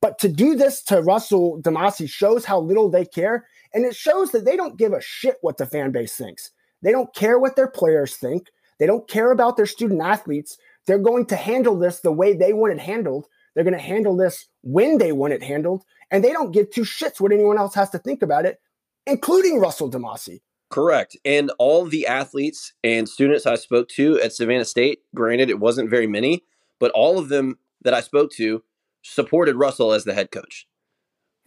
But 0.01 0.19
to 0.19 0.29
do 0.29 0.55
this 0.55 0.83
to 0.83 1.01
Russell 1.01 1.61
DeMasi 1.63 2.07
shows 2.07 2.45
how 2.45 2.59
little 2.59 2.89
they 2.89 3.05
care. 3.05 3.47
And 3.73 3.85
it 3.85 3.95
shows 3.95 4.31
that 4.31 4.45
they 4.45 4.55
don't 4.55 4.77
give 4.77 4.93
a 4.93 5.01
shit 5.01 5.37
what 5.41 5.57
the 5.57 5.65
fan 5.65 5.91
base 5.91 6.15
thinks. 6.15 6.51
They 6.83 6.91
don't 6.91 7.13
care 7.15 7.39
what 7.39 7.55
their 7.55 7.67
players 7.67 8.15
think. 8.15 8.49
They 8.77 8.85
don't 8.85 9.07
care 9.07 9.31
about 9.31 9.57
their 9.57 9.65
student 9.65 10.01
athletes. 10.01 10.57
They're 10.85 10.99
going 10.99 11.25
to 11.27 11.35
handle 11.35 11.75
this 11.77 12.01
the 12.01 12.11
way 12.11 12.35
they 12.35 12.53
want 12.53 12.73
it 12.73 12.79
handled. 12.79 13.25
They're 13.53 13.63
going 13.63 13.73
to 13.73 13.79
handle 13.79 14.15
this 14.15 14.45
when 14.61 14.99
they 14.99 15.11
want 15.11 15.33
it 15.33 15.41
handled. 15.41 15.83
And 16.11 16.23
they 16.23 16.33
don't 16.33 16.51
give 16.51 16.69
two 16.69 16.81
shits 16.81 17.19
what 17.19 17.31
anyone 17.31 17.57
else 17.57 17.73
has 17.73 17.89
to 17.91 17.97
think 17.97 18.21
about 18.21 18.45
it 18.45 18.59
including 19.07 19.59
Russell 19.59 19.89
DeMasi. 19.89 20.41
Correct. 20.69 21.15
And 21.23 21.51
all 21.57 21.85
the 21.85 22.07
athletes 22.07 22.73
and 22.83 23.07
students 23.07 23.45
I 23.45 23.55
spoke 23.55 23.87
to 23.89 24.19
at 24.21 24.33
Savannah 24.33 24.65
State, 24.65 24.99
granted, 25.13 25.49
it 25.49 25.59
wasn't 25.59 25.89
very 25.89 26.07
many, 26.07 26.43
but 26.79 26.91
all 26.91 27.17
of 27.17 27.29
them 27.29 27.59
that 27.83 27.93
I 27.93 28.01
spoke 28.01 28.31
to 28.33 28.63
supported 29.03 29.55
Russell 29.55 29.93
as 29.93 30.03
the 30.03 30.13
head 30.13 30.31
coach. 30.31 30.67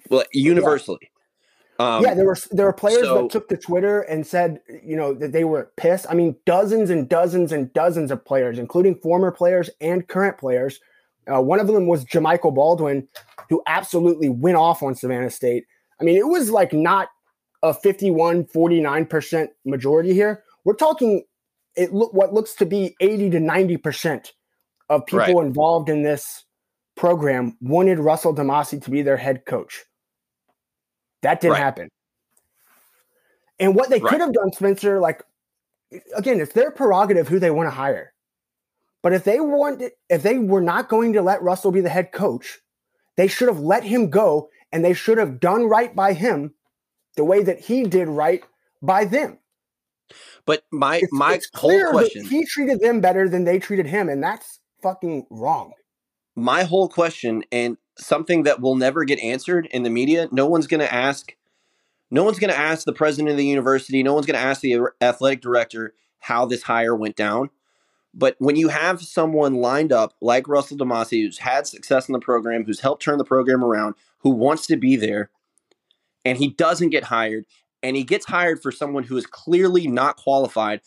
Well, 0.08 0.24
universally. 0.32 0.98
Yeah. 1.02 1.08
Um, 1.80 2.02
yeah, 2.02 2.14
there 2.14 2.24
were 2.24 2.36
there 2.50 2.66
were 2.66 2.72
players 2.72 3.04
so, 3.04 3.22
that 3.22 3.30
took 3.30 3.48
to 3.50 3.56
Twitter 3.56 4.00
and 4.00 4.26
said, 4.26 4.60
you 4.82 4.96
know, 4.96 5.14
that 5.14 5.32
they 5.32 5.44
were 5.44 5.70
pissed. 5.76 6.06
I 6.10 6.14
mean, 6.14 6.34
dozens 6.44 6.90
and 6.90 7.08
dozens 7.08 7.52
and 7.52 7.72
dozens 7.72 8.10
of 8.10 8.24
players, 8.24 8.58
including 8.58 8.96
former 8.96 9.30
players 9.30 9.70
and 9.80 10.06
current 10.08 10.38
players. 10.38 10.80
Uh, 11.32 11.40
one 11.40 11.60
of 11.60 11.68
them 11.68 11.86
was 11.86 12.04
Jamichael 12.04 12.54
Baldwin, 12.54 13.06
who 13.48 13.62
absolutely 13.66 14.28
went 14.28 14.56
off 14.56 14.82
on 14.82 14.96
Savannah 14.96 15.30
State. 15.30 15.66
I 16.00 16.04
mean, 16.04 16.16
it 16.16 16.26
was 16.26 16.50
like 16.50 16.72
not 16.72 17.10
a 17.62 17.74
51 17.74 18.44
49% 18.44 19.48
majority 19.64 20.14
here 20.14 20.44
we're 20.64 20.74
talking 20.74 21.24
it 21.76 21.92
look 21.92 22.12
what 22.12 22.32
looks 22.32 22.54
to 22.54 22.66
be 22.66 22.94
80 23.00 23.30
to 23.30 23.38
90% 23.38 24.28
of 24.88 25.06
people 25.06 25.34
right. 25.34 25.46
involved 25.46 25.88
in 25.88 26.02
this 26.02 26.44
program 26.96 27.56
wanted 27.60 27.98
Russell 27.98 28.34
DeMasi 28.34 28.82
to 28.82 28.90
be 28.90 29.02
their 29.02 29.16
head 29.16 29.44
coach 29.46 29.84
that 31.22 31.40
didn't 31.40 31.54
right. 31.54 31.62
happen 31.62 31.88
and 33.58 33.74
what 33.74 33.90
they 33.90 34.00
right. 34.00 34.10
could 34.10 34.20
have 34.20 34.32
done 34.32 34.52
Spencer 34.52 35.00
like 35.00 35.22
again 36.16 36.40
it's 36.40 36.52
their 36.52 36.70
prerogative 36.70 37.28
who 37.28 37.38
they 37.38 37.50
want 37.50 37.66
to 37.66 37.74
hire 37.74 38.12
but 39.02 39.12
if 39.12 39.24
they 39.24 39.40
want 39.40 39.82
if 40.08 40.22
they 40.22 40.38
were 40.38 40.60
not 40.60 40.88
going 40.88 41.12
to 41.12 41.22
let 41.22 41.42
Russell 41.42 41.72
be 41.72 41.80
the 41.80 41.88
head 41.88 42.12
coach 42.12 42.58
they 43.16 43.26
should 43.26 43.48
have 43.48 43.60
let 43.60 43.84
him 43.84 44.10
go 44.10 44.48
and 44.72 44.84
they 44.84 44.94
should 44.94 45.18
have 45.18 45.40
done 45.40 45.68
right 45.68 45.94
by 45.94 46.12
him 46.12 46.54
the 47.18 47.24
way 47.24 47.42
that 47.42 47.60
he 47.60 47.84
did 47.84 48.08
right 48.08 48.42
by 48.80 49.04
them. 49.04 49.38
But 50.46 50.64
my 50.72 50.96
it's, 50.96 51.12
my 51.12 51.34
it's 51.34 51.50
whole 51.54 51.90
question 51.90 52.24
he 52.24 52.46
treated 52.46 52.80
them 52.80 53.02
better 53.02 53.28
than 53.28 53.44
they 53.44 53.58
treated 53.58 53.86
him, 53.86 54.08
and 54.08 54.22
that's 54.22 54.60
fucking 54.82 55.26
wrong. 55.28 55.74
My 56.34 56.62
whole 56.62 56.88
question 56.88 57.44
and 57.52 57.76
something 57.98 58.44
that 58.44 58.62
will 58.62 58.76
never 58.76 59.04
get 59.04 59.18
answered 59.20 59.66
in 59.66 59.82
the 59.82 59.90
media, 59.90 60.28
no 60.32 60.46
one's 60.46 60.66
gonna 60.66 60.84
ask 60.84 61.34
No 62.10 62.24
one's 62.24 62.38
going 62.38 62.52
to 62.52 62.58
ask 62.58 62.84
the 62.84 62.92
president 62.92 63.30
of 63.30 63.36
the 63.36 63.44
university. 63.44 64.02
No 64.02 64.14
one's 64.14 64.26
going 64.26 64.38
to 64.38 64.46
ask 64.46 64.60
the 64.60 64.80
athletic 65.00 65.42
director 65.42 65.94
how 66.20 66.46
this 66.46 66.62
hire 66.62 66.94
went 66.94 67.16
down. 67.16 67.50
But 68.14 68.36
when 68.38 68.56
you 68.56 68.68
have 68.68 69.02
someone 69.02 69.56
lined 69.56 69.92
up 69.92 70.14
like 70.20 70.48
Russell 70.48 70.78
DeMasi, 70.78 71.22
who's 71.22 71.38
had 71.38 71.66
success 71.66 72.08
in 72.08 72.14
the 72.14 72.18
program, 72.18 72.64
who's 72.64 72.80
helped 72.80 73.02
turn 73.02 73.18
the 73.18 73.24
program 73.24 73.62
around, 73.62 73.94
who 74.20 74.30
wants 74.30 74.66
to 74.68 74.76
be 74.76 74.96
there, 74.96 75.30
and 76.24 76.38
he 76.38 76.48
doesn't 76.48 76.90
get 76.90 77.04
hired, 77.04 77.44
and 77.82 77.96
he 77.96 78.04
gets 78.04 78.26
hired 78.26 78.62
for 78.62 78.72
someone 78.72 79.04
who 79.04 79.16
is 79.16 79.26
clearly 79.26 79.86
not 79.86 80.16
qualified, 80.16 80.80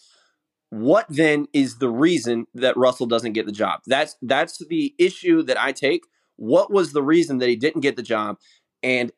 what 0.69 1.05
then 1.09 1.47
is 1.53 1.77
the 1.77 1.89
reason 1.89 2.45
that 2.53 2.77
Russell 2.77 3.05
doesn't 3.05 3.33
get 3.33 3.45
the 3.45 3.51
job? 3.51 3.81
That's 3.85 4.15
that's 4.21 4.65
the 4.67 4.93
issue 4.97 5.43
that 5.43 5.59
I 5.59 5.71
take. 5.71 6.03
What 6.37 6.71
was 6.71 6.93
the 6.93 7.03
reason 7.03 7.39
that 7.39 7.49
he 7.49 7.55
didn't 7.55 7.81
get 7.81 7.95
the 7.95 8.03
job? 8.03 8.37
And 8.81 9.11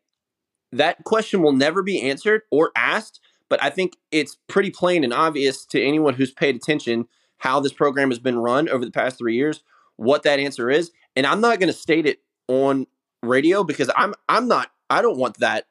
that 0.72 1.04
question 1.04 1.42
will 1.42 1.54
never 1.54 1.84
be 1.84 2.02
answered 2.02 2.42
or 2.52 2.72
asked, 2.76 3.20
but 3.50 3.64
I 3.64 3.70
think 3.70 3.98
it's 4.12 4.38
pretty 4.48 4.72
plain 4.72 5.04
and 5.04 5.14
obvious 5.14 5.66
to 5.68 5.82
anyone 5.82 6.16
who's 6.16 6.32
paid 6.32 6.56
attention 6.56 7.06
how 7.38 7.60
this 7.60 7.74
program 7.74 8.10
has 8.10 8.20
been 8.20 8.40
run 8.40 8.68
over 8.70 8.84
the 8.84 8.92
past 8.92 9.20
3 9.20 9.36
years 9.36 9.64
what 9.98 10.24
that 10.24 10.40
answer 10.40 10.70
is. 10.70 10.92
And 11.16 11.26
I'm 11.26 11.42
not 11.42 11.60
going 11.60 11.72
to 11.72 11.78
state 11.78 12.06
it 12.06 12.20
on 12.48 12.88
radio 13.22 13.64
because 13.64 13.90
I'm 13.96 14.14
I'm 14.28 14.48
not 14.48 14.72
I 14.90 15.02
don't 15.02 15.18
want 15.18 15.38
that 15.40 15.66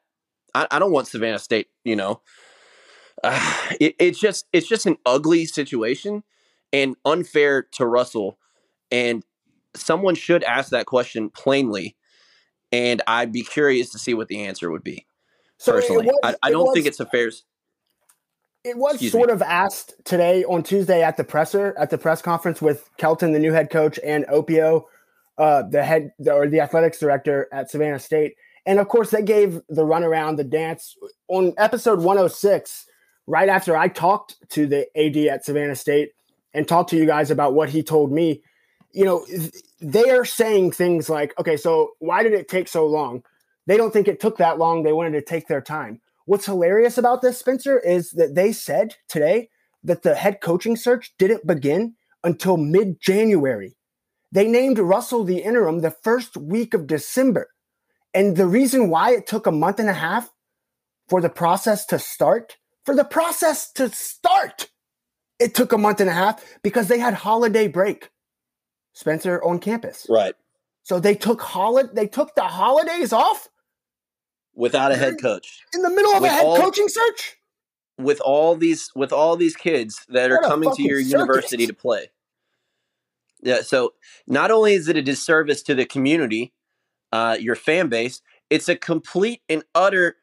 I, 0.55 0.67
I 0.71 0.79
don't 0.79 0.91
want 0.91 1.07
Savannah 1.07 1.39
State, 1.39 1.67
you 1.83 1.95
know, 1.95 2.21
uh, 3.23 3.57
it, 3.79 3.95
it's 3.99 4.19
just 4.19 4.45
it's 4.53 4.67
just 4.67 4.85
an 4.85 4.97
ugly 5.05 5.45
situation 5.45 6.23
and 6.71 6.95
unfair 7.05 7.63
to 7.73 7.85
Russell. 7.85 8.37
And 8.91 9.23
someone 9.75 10.15
should 10.15 10.43
ask 10.43 10.69
that 10.71 10.85
question 10.85 11.29
plainly. 11.29 11.95
And 12.71 13.01
I'd 13.05 13.31
be 13.31 13.43
curious 13.43 13.91
to 13.91 13.99
see 13.99 14.15
what 14.15 14.27
the 14.27 14.41
answer 14.41 14.71
would 14.71 14.83
be. 14.83 15.05
So 15.57 15.73
personally, 15.73 16.07
was, 16.07 16.19
I, 16.23 16.47
I, 16.47 16.51
don't 16.51 16.65
was, 16.65 16.73
think 16.73 16.87
it's 16.87 16.99
a 16.99 17.05
fair. 17.05 17.27
It 18.63 18.77
was 18.77 18.95
Excuse 18.95 19.11
sort 19.11 19.27
me. 19.27 19.33
of 19.33 19.41
asked 19.43 19.93
today 20.05 20.43
on 20.43 20.63
Tuesday 20.63 21.03
at 21.03 21.15
the 21.15 21.23
presser 21.23 21.75
at 21.77 21.91
the 21.91 21.99
press 21.99 22.21
conference 22.21 22.61
with 22.61 22.89
Kelton, 22.97 23.31
the 23.31 23.39
new 23.39 23.51
head 23.51 23.69
coach, 23.69 23.99
and 24.03 24.25
Opio, 24.25 24.85
uh, 25.37 25.63
the 25.69 25.83
head 25.83 26.11
or 26.25 26.47
the 26.47 26.61
athletics 26.61 26.99
director 26.99 27.47
at 27.51 27.69
Savannah 27.69 27.99
State. 27.99 28.33
And 28.65 28.79
of 28.79 28.87
course, 28.87 29.11
they 29.11 29.21
gave 29.21 29.61
the 29.69 29.83
runaround, 29.83 30.37
the 30.37 30.43
dance 30.43 30.95
on 31.27 31.53
episode 31.57 31.99
106 31.99 32.85
right 33.27 33.49
after 33.49 33.75
I 33.75 33.87
talked 33.87 34.37
to 34.51 34.65
the 34.67 34.87
AD 34.97 35.17
at 35.33 35.45
Savannah 35.45 35.75
State 35.75 36.11
and 36.53 36.67
talked 36.67 36.89
to 36.91 36.97
you 36.97 37.05
guys 37.05 37.31
about 37.31 37.53
what 37.53 37.69
he 37.69 37.83
told 37.83 38.11
me, 38.11 38.41
you 38.91 39.05
know, 39.05 39.25
they 39.81 40.09
are 40.09 40.25
saying 40.25 40.71
things 40.71 41.09
like, 41.09 41.37
okay, 41.39 41.57
so 41.57 41.91
why 41.99 42.23
did 42.23 42.33
it 42.33 42.47
take 42.47 42.67
so 42.67 42.85
long? 42.85 43.23
They 43.65 43.77
don't 43.77 43.91
think 43.91 44.07
it 44.07 44.19
took 44.19 44.37
that 44.37 44.59
long. 44.59 44.83
They 44.83 44.93
wanted 44.93 45.13
to 45.13 45.21
take 45.21 45.47
their 45.47 45.61
time. 45.61 46.01
What's 46.25 46.45
hilarious 46.45 46.97
about 46.97 47.21
this, 47.21 47.37
Spencer, 47.37 47.79
is 47.79 48.11
that 48.11 48.35
they 48.35 48.51
said 48.53 48.95
today 49.07 49.49
that 49.83 50.03
the 50.03 50.15
head 50.15 50.41
coaching 50.41 50.75
search 50.75 51.13
didn't 51.17 51.47
begin 51.47 51.95
until 52.23 52.57
mid 52.57 53.01
January. 53.01 53.75
They 54.31 54.47
named 54.47 54.79
Russell 54.79 55.23
the 55.23 55.39
interim 55.39 55.79
the 55.79 55.91
first 55.91 56.37
week 56.37 56.73
of 56.73 56.87
December. 56.87 57.49
And 58.13 58.37
the 58.37 58.47
reason 58.47 58.89
why 58.89 59.13
it 59.13 59.27
took 59.27 59.47
a 59.47 59.51
month 59.51 59.79
and 59.79 59.89
a 59.89 59.93
half 59.93 60.31
for 61.09 61.21
the 61.21 61.29
process 61.29 61.85
to 61.87 61.99
start 61.99 62.57
for 62.83 62.95
the 62.95 63.03
process 63.03 63.71
to 63.73 63.89
start. 63.89 64.69
It 65.39 65.55
took 65.55 65.73
a 65.73 65.77
month 65.77 65.99
and 65.99 66.09
a 66.09 66.13
half 66.13 66.43
because 66.61 66.87
they 66.87 66.99
had 66.99 67.13
holiday 67.13 67.67
break, 67.67 68.09
Spencer, 68.93 69.43
on 69.43 69.59
campus. 69.59 70.05
Right. 70.09 70.35
So 70.83 70.99
they 70.99 71.15
took 71.15 71.41
holiday 71.41 71.89
they 71.93 72.07
took 72.07 72.35
the 72.35 72.43
holidays 72.43 73.13
off 73.13 73.49
without 74.53 74.91
a 74.91 74.95
head 74.95 75.19
coach 75.19 75.61
in 75.73 75.81
the 75.81 75.89
middle 75.89 76.11
of 76.11 76.21
with 76.21 76.31
a 76.31 76.33
head 76.33 76.45
all, 76.45 76.57
coaching 76.57 76.87
search. 76.87 77.37
With 77.97 78.21
all 78.21 78.55
these 78.55 78.91
with 78.95 79.11
all 79.11 79.35
these 79.35 79.55
kids 79.55 80.05
that 80.09 80.29
what 80.29 80.43
are 80.43 80.49
coming 80.49 80.71
to 80.75 80.83
your 80.83 80.99
circus. 80.99 81.11
university 81.11 81.67
to 81.67 81.73
play. 81.73 82.09
Yeah, 83.41 83.61
so 83.61 83.93
not 84.25 84.51
only 84.51 84.73
is 84.73 84.87
it 84.87 84.95
a 84.95 85.01
disservice 85.01 85.63
to 85.63 85.75
the 85.75 85.85
community, 85.85 86.53
uh, 87.13 87.37
your 87.39 87.55
fan 87.55 87.89
base, 87.89 88.21
it's 88.49 88.67
a 88.67 88.75
complete 88.75 89.41
and 89.47 89.63
utter 89.75 90.15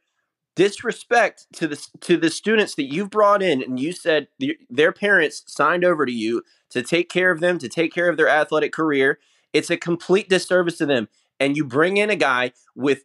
disrespect 0.57 1.46
to 1.53 1.68
the 1.68 1.87
to 2.00 2.16
the 2.16 2.29
students 2.29 2.74
that 2.74 2.92
you've 2.92 3.11
brought 3.11 3.42
in 3.42 3.62
and 3.62 3.79
you 3.79 3.92
said 3.92 4.26
the, 4.40 4.59
their 4.68 4.90
parents 4.90 5.44
signed 5.46 5.85
over 5.85 6.05
to 6.05 6.12
you 6.12 6.42
to 6.68 6.83
take 6.83 7.09
care 7.09 7.31
of 7.31 7.38
them 7.38 7.59
to 7.59 7.68
take 7.68 7.94
care 7.94 8.09
of 8.09 8.16
their 8.16 8.29
athletic 8.29 8.72
career. 8.72 9.20
It's 9.53 9.70
a 9.70 9.76
complete 9.76 10.29
disservice 10.29 10.79
to 10.79 10.87
them 10.87 11.09
and 11.38 11.57
you 11.57 11.64
bring 11.64 11.96
in 11.96 12.11
a 12.11 12.16
guy 12.16 12.53
with 12.74 13.05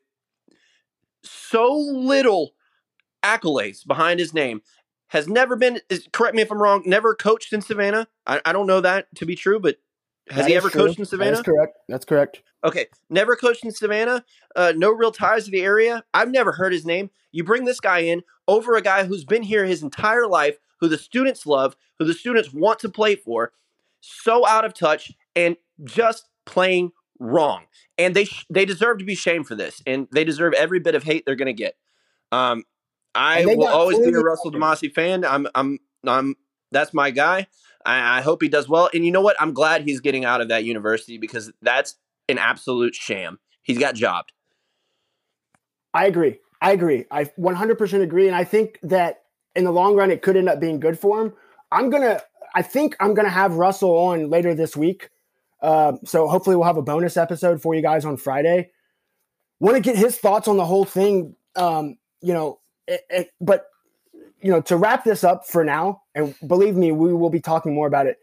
so 1.23 1.71
little 1.71 2.55
accolades 3.23 3.85
behind 3.85 4.19
his 4.19 4.33
name 4.33 4.63
has 5.09 5.27
never 5.27 5.55
been 5.55 5.79
correct 6.11 6.35
me 6.35 6.41
if 6.41 6.51
i'm 6.51 6.61
wrong 6.61 6.81
never 6.87 7.13
coached 7.13 7.53
in 7.53 7.61
savannah. 7.61 8.07
I, 8.25 8.41
I 8.43 8.51
don't 8.51 8.67
know 8.67 8.81
that 8.81 9.13
to 9.15 9.27
be 9.27 9.35
true 9.35 9.59
but 9.59 9.77
has 10.29 10.39
that 10.39 10.49
he 10.49 10.55
ever 10.55 10.69
true. 10.69 10.87
coached 10.87 10.99
in 10.99 11.05
savannah 11.05 11.31
that's 11.31 11.45
correct 11.45 11.77
that's 11.87 12.05
correct 12.05 12.41
Okay, 12.65 12.87
never 13.11 13.35
coached 13.35 13.63
in 13.63 13.71
Savannah, 13.71 14.25
uh, 14.55 14.73
no 14.75 14.91
real 14.91 15.11
ties 15.11 15.45
to 15.45 15.51
the 15.51 15.61
area. 15.61 16.03
I've 16.15 16.31
never 16.31 16.51
heard 16.51 16.73
his 16.73 16.83
name. 16.83 17.11
You 17.31 17.43
bring 17.43 17.65
this 17.65 17.79
guy 17.79 17.99
in 17.99 18.23
over 18.47 18.75
a 18.75 18.81
guy 18.81 19.05
who's 19.05 19.23
been 19.23 19.43
here 19.43 19.65
his 19.65 19.83
entire 19.83 20.25
life, 20.25 20.57
who 20.79 20.87
the 20.87 20.97
students 20.97 21.45
love, 21.45 21.75
who 21.99 22.05
the 22.05 22.13
students 22.15 22.51
want 22.51 22.79
to 22.79 22.89
play 22.89 23.15
for, 23.15 23.53
so 24.01 24.47
out 24.47 24.65
of 24.65 24.73
touch 24.73 25.11
and 25.35 25.57
just 25.83 26.27
playing 26.45 26.91
wrong. 27.19 27.65
And 27.99 28.15
they 28.15 28.25
sh- 28.25 28.47
they 28.49 28.65
deserve 28.65 28.97
to 28.97 29.05
be 29.05 29.15
shamed 29.15 29.47
for 29.47 29.53
this, 29.53 29.83
and 29.85 30.07
they 30.11 30.23
deserve 30.23 30.53
every 30.53 30.79
bit 30.79 30.95
of 30.95 31.03
hate 31.03 31.23
they're 31.23 31.35
going 31.35 31.45
to 31.45 31.53
get. 31.53 31.75
Um, 32.31 32.63
I 33.13 33.45
will 33.45 33.67
always 33.67 33.99
be 33.99 34.11
a 34.11 34.19
Russell 34.19 34.51
DeMasi 34.51 34.91
fan. 34.91 35.23
I'm 35.23 35.47
I'm 35.53 35.77
I'm 36.07 36.35
that's 36.71 36.95
my 36.95 37.11
guy. 37.11 37.45
I, 37.85 38.19
I 38.19 38.21
hope 38.21 38.41
he 38.41 38.49
does 38.49 38.67
well. 38.67 38.89
And 38.93 39.05
you 39.05 39.11
know 39.11 39.21
what? 39.21 39.35
I'm 39.39 39.53
glad 39.53 39.83
he's 39.83 39.99
getting 39.99 40.25
out 40.25 40.41
of 40.41 40.49
that 40.49 40.63
university 40.63 41.17
because 41.17 41.51
that's 41.61 41.95
an 42.27 42.37
absolute 42.37 42.95
sham. 42.95 43.39
He's 43.61 43.77
got 43.77 43.95
jobbed. 43.95 44.31
I 45.93 46.07
agree. 46.07 46.39
I 46.61 46.71
agree. 46.71 47.05
I 47.11 47.25
100% 47.25 48.01
agree. 48.01 48.27
And 48.27 48.35
I 48.35 48.43
think 48.43 48.79
that 48.83 49.23
in 49.55 49.63
the 49.63 49.71
long 49.71 49.95
run, 49.95 50.11
it 50.11 50.21
could 50.21 50.35
end 50.35 50.49
up 50.49 50.59
being 50.59 50.79
good 50.79 50.99
for 50.99 51.21
him. 51.21 51.33
I'm 51.71 51.89
going 51.89 52.03
to, 52.03 52.23
I 52.53 52.61
think 52.61 52.95
I'm 52.99 53.13
going 53.13 53.25
to 53.25 53.31
have 53.31 53.55
Russell 53.55 53.91
on 53.91 54.29
later 54.29 54.53
this 54.53 54.75
week. 54.75 55.09
Uh, 55.61 55.93
so 56.05 56.27
hopefully 56.27 56.55
we'll 56.55 56.65
have 56.65 56.77
a 56.77 56.81
bonus 56.81 57.17
episode 57.17 57.61
for 57.61 57.73
you 57.73 57.81
guys 57.81 58.05
on 58.05 58.17
Friday. 58.17 58.71
Want 59.59 59.75
to 59.75 59.81
get 59.81 59.95
his 59.95 60.17
thoughts 60.17 60.47
on 60.47 60.57
the 60.57 60.65
whole 60.65 60.85
thing. 60.85 61.35
Um, 61.55 61.97
you 62.21 62.33
know, 62.33 62.59
it, 62.87 63.01
it, 63.09 63.29
but, 63.39 63.65
you 64.45 64.51
know, 64.51 64.61
to 64.61 64.77
wrap 64.77 65.03
this 65.03 65.23
up 65.23 65.47
for 65.47 65.63
now, 65.63 66.03
and 66.13 66.35
believe 66.45 66.75
me, 66.75 66.91
we 66.91 67.11
will 67.15 67.31
be 67.31 67.39
talking 67.41 67.73
more 67.73 67.87
about 67.87 68.05
it 68.05 68.17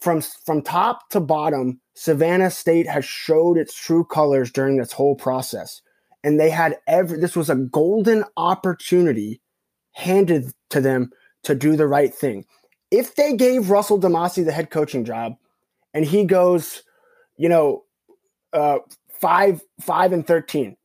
from 0.00 0.22
from 0.46 0.62
top 0.62 1.10
to 1.10 1.18
bottom, 1.18 1.80
Savannah 1.94 2.52
State 2.52 2.86
has 2.86 3.04
showed 3.04 3.58
its 3.58 3.74
true 3.74 4.04
colors 4.04 4.52
during 4.52 4.76
this 4.76 4.92
whole 4.92 5.16
process. 5.16 5.82
And 6.22 6.38
they 6.38 6.50
had 6.50 6.76
every 6.86 7.18
this 7.18 7.34
was 7.34 7.50
a 7.50 7.56
golden 7.56 8.24
opportunity 8.36 9.40
handed 9.92 10.52
to 10.68 10.80
them 10.80 11.10
to 11.42 11.56
do 11.56 11.74
the 11.74 11.88
right 11.88 12.14
thing. 12.14 12.44
If 12.92 13.16
they 13.16 13.34
gave 13.34 13.70
Russell 13.70 14.00
DeMasi 14.00 14.44
the 14.44 14.52
head 14.52 14.70
coaching 14.70 15.04
job 15.04 15.34
and 15.92 16.04
he 16.04 16.24
goes, 16.24 16.84
you 17.36 17.48
know, 17.48 17.82
uh, 18.52 18.78
five, 19.10 19.62
five 19.80 20.12
and 20.12 20.24
thirteen 20.24 20.76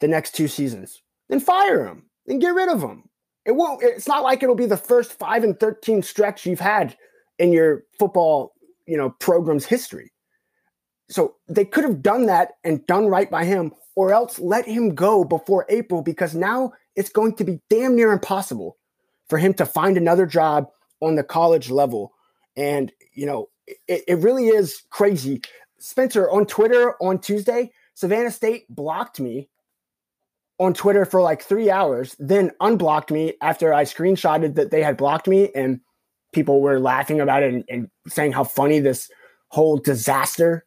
the 0.00 0.08
next 0.08 0.34
two 0.34 0.48
seasons, 0.48 1.02
then 1.30 1.40
fire 1.40 1.86
him, 1.86 2.10
then 2.26 2.40
get 2.40 2.54
rid 2.54 2.68
of 2.68 2.82
him. 2.82 3.04
It 3.44 3.52
won't, 3.52 3.82
it's 3.82 4.06
not 4.06 4.22
like 4.22 4.42
it'll 4.42 4.54
be 4.54 4.66
the 4.66 4.76
first 4.76 5.18
five 5.18 5.42
and 5.42 5.58
13 5.58 6.02
stretch 6.02 6.46
you've 6.46 6.60
had 6.60 6.96
in 7.38 7.52
your 7.52 7.84
football, 7.98 8.52
you 8.86 8.96
know, 8.96 9.10
program's 9.10 9.66
history. 9.66 10.12
So 11.08 11.34
they 11.48 11.64
could 11.64 11.84
have 11.84 12.02
done 12.02 12.26
that 12.26 12.52
and 12.64 12.86
done 12.86 13.06
right 13.06 13.30
by 13.30 13.44
him, 13.44 13.72
or 13.96 14.12
else 14.12 14.38
let 14.38 14.66
him 14.66 14.94
go 14.94 15.24
before 15.24 15.66
April 15.68 16.02
because 16.02 16.34
now 16.34 16.72
it's 16.96 17.10
going 17.10 17.34
to 17.36 17.44
be 17.44 17.60
damn 17.68 17.96
near 17.96 18.12
impossible 18.12 18.78
for 19.28 19.38
him 19.38 19.54
to 19.54 19.66
find 19.66 19.96
another 19.96 20.26
job 20.26 20.68
on 21.00 21.16
the 21.16 21.24
college 21.24 21.70
level. 21.70 22.12
And, 22.56 22.92
you 23.14 23.26
know, 23.26 23.48
it, 23.66 24.04
it 24.06 24.18
really 24.18 24.48
is 24.48 24.82
crazy. 24.90 25.42
Spencer, 25.78 26.30
on 26.30 26.46
Twitter 26.46 26.94
on 27.02 27.18
Tuesday, 27.18 27.72
Savannah 27.94 28.30
State 28.30 28.64
blocked 28.68 29.20
me 29.20 29.48
on 30.62 30.74
Twitter 30.74 31.04
for 31.04 31.20
like 31.20 31.42
three 31.42 31.70
hours, 31.70 32.14
then 32.18 32.52
unblocked 32.60 33.10
me 33.10 33.34
after 33.40 33.74
I 33.74 33.84
screenshotted 33.84 34.54
that 34.54 34.70
they 34.70 34.82
had 34.82 34.96
blocked 34.96 35.26
me 35.26 35.50
and 35.54 35.80
people 36.32 36.60
were 36.60 36.78
laughing 36.78 37.20
about 37.20 37.42
it 37.42 37.52
and, 37.52 37.64
and 37.68 37.90
saying 38.08 38.32
how 38.32 38.44
funny 38.44 38.80
this 38.80 39.10
whole 39.48 39.76
disaster 39.76 40.64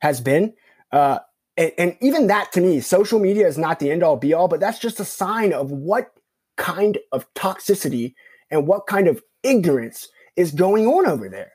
has 0.00 0.20
been. 0.20 0.52
Uh, 0.92 1.18
and, 1.56 1.72
and, 1.78 1.96
even 2.00 2.26
that 2.28 2.52
to 2.52 2.60
me, 2.60 2.80
social 2.80 3.18
media 3.18 3.46
is 3.46 3.58
not 3.58 3.78
the 3.78 3.90
end 3.90 4.02
all 4.02 4.16
be 4.16 4.34
all, 4.34 4.48
but 4.48 4.60
that's 4.60 4.78
just 4.78 5.00
a 5.00 5.04
sign 5.04 5.52
of 5.52 5.70
what 5.70 6.10
kind 6.56 6.98
of 7.10 7.26
toxicity 7.34 8.14
and 8.50 8.66
what 8.66 8.86
kind 8.86 9.08
of 9.08 9.22
ignorance 9.42 10.08
is 10.36 10.52
going 10.52 10.86
on 10.86 11.06
over 11.06 11.28
there. 11.28 11.52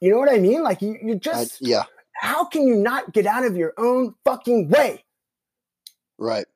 You 0.00 0.10
know 0.10 0.18
what 0.18 0.30
I 0.30 0.38
mean? 0.38 0.62
Like 0.62 0.82
you, 0.82 0.96
you 1.02 1.14
just, 1.16 1.58
yeah. 1.60 1.84
How 2.20 2.44
can 2.44 2.66
you 2.66 2.74
not 2.74 3.12
get 3.12 3.26
out 3.26 3.44
of 3.44 3.56
your 3.56 3.74
own 3.78 4.14
fucking 4.24 4.68
way? 4.68 5.04
Right. 6.18 6.46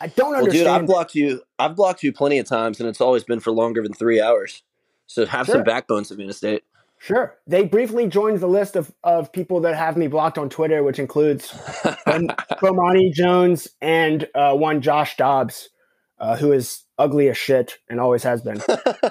I 0.00 0.06
don't 0.08 0.30
Well, 0.30 0.38
understand. 0.38 0.64
dude, 0.64 0.66
I've 0.68 0.86
blocked 0.86 1.14
you. 1.14 1.42
I've 1.58 1.76
blocked 1.76 2.02
you 2.02 2.12
plenty 2.12 2.38
of 2.38 2.46
times, 2.46 2.80
and 2.80 2.88
it's 2.88 3.00
always 3.00 3.24
been 3.24 3.40
for 3.40 3.50
longer 3.52 3.82
than 3.82 3.92
three 3.92 4.20
hours. 4.20 4.62
So 5.06 5.26
have 5.26 5.46
Sure. 5.46 5.56
some 5.56 5.64
backbone, 5.64 6.04
Savannah 6.04 6.32
State. 6.32 6.62
Sure. 6.98 7.36
They 7.46 7.64
briefly 7.64 8.06
joined 8.06 8.40
the 8.40 8.46
list 8.46 8.76
of, 8.76 8.92
of 9.02 9.32
people 9.32 9.60
that 9.60 9.74
have 9.74 9.96
me 9.96 10.06
blocked 10.06 10.36
on 10.38 10.48
Twitter, 10.50 10.82
which 10.82 10.98
includes 10.98 11.48
Bomani 11.50 13.10
Jones 13.14 13.68
and 13.80 14.28
uh, 14.34 14.54
one 14.54 14.82
Josh 14.82 15.16
Dobbs, 15.16 15.70
uh, 16.18 16.36
who 16.36 16.52
is 16.52 16.84
ugly 16.98 17.28
as 17.30 17.38
shit 17.38 17.78
and 17.88 17.98
always 18.00 18.22
has 18.22 18.42
been. 18.42 18.60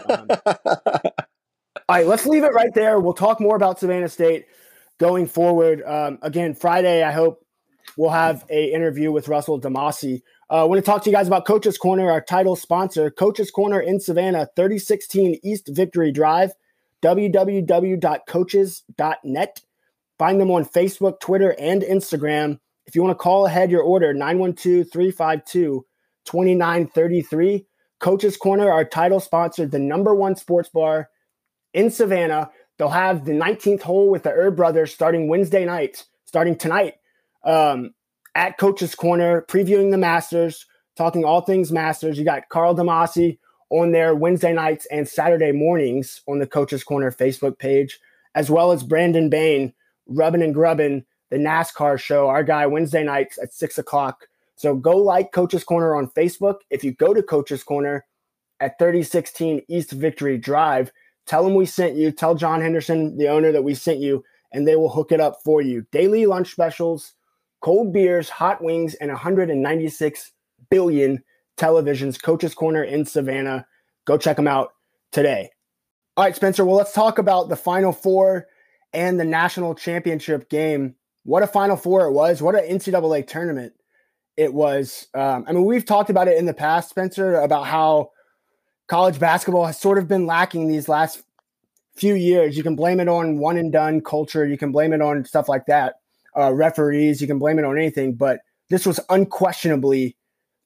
Um, 0.10 0.28
All 1.88 1.96
right, 1.96 2.06
let's 2.06 2.28
leave 2.28 2.44
it 2.44 2.54
right 2.54 2.74
there. 2.76 3.00
We'll 3.00 3.14
talk 3.14 3.40
more 3.40 3.56
about 3.56 3.80
Savannah 3.80 4.10
State 4.10 4.46
going 5.00 5.26
forward. 5.26 5.82
Um, 5.84 6.20
again, 6.22 6.54
Friday, 6.54 7.02
I 7.04 7.12
hope 7.12 7.44
we'll 7.98 8.12
have 8.12 8.46
a 8.52 8.72
interview 8.72 9.12
with 9.12 9.28
Russell 9.28 9.60
DeMasi. 9.60 10.22
Uh, 10.52 10.62
I 10.62 10.64
want 10.64 10.80
to 10.80 10.86
talk 10.86 11.04
to 11.04 11.10
you 11.10 11.16
guys 11.16 11.28
about 11.28 11.46
Coach's 11.46 11.78
Corner, 11.78 12.10
our 12.10 12.22
title 12.22 12.56
sponsor. 12.56 13.12
Coach's 13.12 13.52
Corner 13.52 13.80
in 13.80 14.00
Savannah, 14.00 14.50
3016 14.56 15.42
East 15.44 15.70
Victory 15.72 16.12
Drive, 16.12 16.54
www.coaches.net. 17.04 19.62
Find 20.18 20.42
them 20.42 20.50
on 20.50 20.66
Facebook, 20.66 21.20
Twitter, 21.20 21.56
and 21.60 21.84
Instagram. 21.84 22.60
If 22.88 22.96
you 22.96 23.04
want 23.04 23.12
to 23.12 23.22
call 23.22 23.46
ahead 23.46 23.70
your 23.70 23.84
order, 23.84 24.12
912 24.12 24.92
352 24.92 25.86
2933. 26.26 27.68
Coach's 28.00 28.36
Corner, 28.36 28.72
our 28.72 28.86
title 28.86 29.20
sponsor, 29.20 29.68
the 29.68 29.78
number 29.78 30.16
one 30.16 30.36
sports 30.36 30.70
bar 30.70 31.12
in 31.74 31.92
Savannah. 31.92 32.50
They'll 32.78 32.90
have 32.90 33.26
the 33.26 33.34
19th 33.34 33.84
hole 33.84 34.10
with 34.10 34.24
the 34.24 34.32
Herb 34.32 34.56
Brothers 34.56 34.92
starting 34.94 35.28
Wednesday 35.28 35.66
night, 35.66 36.06
starting 36.26 36.58
tonight 36.58 36.96
um, 37.44 37.94
at 38.36 38.58
Coach's 38.58 38.96
Corner, 38.96 39.46
previewing 39.48 39.92
the 39.92 39.98
Masters, 39.98 40.66
talking 40.96 41.24
all 41.24 41.42
things 41.42 41.72
Masters. 41.72 42.18
You 42.18 42.26
got 42.26 42.50
Carl 42.50 42.76
Damasi 42.76 43.38
on 43.70 43.92
there 43.92 44.16
Wednesday 44.16 44.54
nights 44.54 44.88
and 44.92 45.08
Saturday 45.08 45.52
mornings 45.52 46.22
on 46.28 46.40
the 46.40 46.48
Coach's 46.48 46.84
Corner 46.84 47.12
Facebook 47.12 47.60
page, 47.60 48.00
as 48.36 48.50
well 48.50 48.72
as 48.72 48.84
Brandon 48.84 49.30
Bain, 49.30 49.74
Rubbin' 50.08 50.42
and 50.42 50.54
Grubbin', 50.54 51.06
the 51.30 51.38
NASCAR 51.38 52.00
show, 52.00 52.28
our 52.28 52.44
guy 52.44 52.66
Wednesday 52.66 53.04
nights 53.04 53.38
at 53.42 53.54
six 53.54 53.78
o'clock. 53.78 54.28
So 54.56 54.76
go 54.76 54.98
like 54.98 55.32
Coach's 55.32 55.64
Corner 55.64 55.96
on 55.96 56.10
Facebook. 56.10 56.58
If 56.70 56.84
you 56.84 56.92
go 56.94 57.14
to 57.14 57.24
Coach's 57.24 57.64
Corner 57.64 58.06
at 58.60 58.78
3016 58.78 59.62
East 59.70 59.92
Victory 59.92 60.38
Drive, 60.38 60.92
tell 61.26 61.44
them 61.44 61.56
we 61.56 61.66
sent 61.66 61.96
you. 61.96 62.12
Tell 62.12 62.36
John 62.36 62.62
Henderson, 62.62 63.18
the 63.18 63.30
owner, 63.30 63.52
that 63.52 63.64
we 63.64 63.74
sent 63.74 64.00
you, 64.00 64.24
and 64.52 64.68
they 64.68 64.76
will 64.76 64.90
hook 64.90 65.12
it 65.12 65.22
up 65.22 65.38
for 65.46 65.62
you. 65.62 65.86
Daily 65.92 66.26
lunch 66.26 66.52
specials, 66.52 67.14
cold 67.62 67.94
beers, 67.94 68.30
hot 68.30 68.64
wings, 68.64 68.96
and 68.96 69.10
196 69.10 70.32
billion 70.70 71.24
televisions. 71.58 72.22
Coach's 72.22 72.54
Corner 72.54 72.84
in 72.84 73.06
Savannah. 73.06 73.66
Go 74.06 74.18
check 74.18 74.38
them 74.38 74.48
out 74.48 74.74
today. 75.12 75.50
All 76.18 76.24
right, 76.24 76.36
Spencer. 76.36 76.66
Well, 76.66 76.76
let's 76.76 76.94
talk 76.94 77.18
about 77.18 77.50
the 77.50 77.56
Final 77.56 77.92
Four 77.92 78.48
and 78.94 79.20
the 79.20 79.26
national 79.26 79.76
championship 79.76 80.50
game. 80.50 80.96
What 81.24 81.44
a 81.44 81.48
Final 81.48 81.78
Four 81.78 82.06
it 82.08 82.12
was. 82.12 82.42
What 82.42 82.56
an 82.56 82.78
NCAA 82.78 83.28
tournament 83.28 83.74
it 84.36 84.54
was. 84.54 85.08
Um, 85.14 85.46
I 85.48 85.52
mean, 85.52 85.66
we've 85.66 85.86
talked 85.86 86.10
about 86.10 86.28
it 86.28 86.38
in 86.38 86.46
the 86.46 86.54
past, 86.54 86.90
Spencer, 86.90 87.40
about 87.42 87.68
how 87.68 88.12
college 88.88 89.20
basketball 89.20 89.66
has 89.66 89.80
sort 89.80 89.98
of 89.98 90.08
been 90.08 90.26
lacking 90.26 90.68
these 90.68 90.90
last 90.90 91.22
few 91.96 92.16
years. 92.16 92.58
You 92.58 92.64
can 92.64 92.76
blame 92.76 93.00
it 93.00 93.08
on 93.08 93.38
one 93.38 93.58
and 93.58 93.72
done 93.72 94.02
culture. 94.02 94.48
You 94.48 94.58
can 94.58 94.72
blame 94.72 94.94
it 94.94 95.02
on 95.02 95.26
stuff 95.26 95.50
like 95.50 95.66
that. 95.68 95.96
Uh, 96.40 96.52
referees, 96.54 97.22
you 97.22 97.28
can 97.28 97.40
blame 97.40 97.60
it 97.60 97.66
on 97.66 97.78
anything. 97.78 98.16
But 98.16 98.40
this 98.70 98.86
was 98.86 99.00
unquestionably 99.10 100.16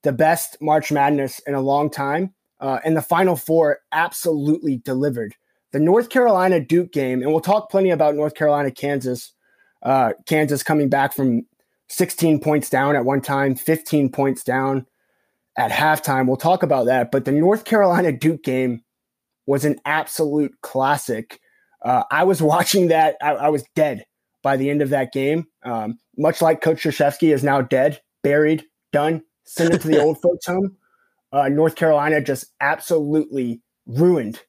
the 0.03 0.11
best 0.11 0.57
March 0.61 0.91
Madness 0.91 1.39
in 1.47 1.55
a 1.55 1.61
long 1.61 1.89
time. 1.89 2.33
Uh, 2.59 2.79
and 2.85 2.95
the 2.95 3.01
Final 3.01 3.35
Four 3.35 3.79
absolutely 3.91 4.77
delivered. 4.77 5.35
The 5.71 5.79
North 5.79 6.09
Carolina 6.09 6.59
Duke 6.59 6.91
game, 6.91 7.21
and 7.21 7.31
we'll 7.31 7.41
talk 7.41 7.71
plenty 7.71 7.89
about 7.89 8.15
North 8.15 8.35
Carolina, 8.35 8.71
Kansas. 8.71 9.33
Uh, 9.81 10.13
Kansas 10.27 10.63
coming 10.63 10.87
back 10.87 11.13
from 11.13 11.45
16 11.89 12.39
points 12.39 12.69
down 12.69 12.95
at 12.95 13.05
one 13.05 13.21
time, 13.21 13.55
15 13.55 14.09
points 14.11 14.43
down 14.43 14.85
at 15.57 15.71
halftime. 15.71 16.27
We'll 16.27 16.37
talk 16.37 16.63
about 16.63 16.85
that. 16.85 17.11
But 17.11 17.25
the 17.25 17.31
North 17.31 17.65
Carolina 17.65 18.11
Duke 18.11 18.43
game 18.43 18.81
was 19.45 19.65
an 19.65 19.79
absolute 19.85 20.53
classic. 20.61 21.39
Uh, 21.83 22.03
I 22.09 22.23
was 22.23 22.41
watching 22.41 22.89
that. 22.89 23.15
I, 23.21 23.31
I, 23.31 23.49
was 23.49 23.63
dead 23.75 24.05
by 24.43 24.57
the 24.57 24.69
end 24.69 24.83
of 24.83 24.89
that 24.89 25.11
game. 25.11 25.47
Um, 25.63 25.97
much 26.17 26.41
like 26.41 26.61
Coach 26.61 26.83
Krzyzewski 26.83 27.33
is 27.33 27.43
now 27.43 27.61
dead, 27.61 28.01
buried, 28.21 28.65
done, 28.91 29.23
sent 29.45 29.73
it 29.73 29.81
to 29.81 29.87
the 29.87 29.99
old 30.03 30.21
folks 30.21 30.45
home. 30.45 30.77
Uh, 31.31 31.49
North 31.49 31.75
Carolina 31.75 32.21
just 32.21 32.45
absolutely 32.61 33.61
ruined, 33.87 34.41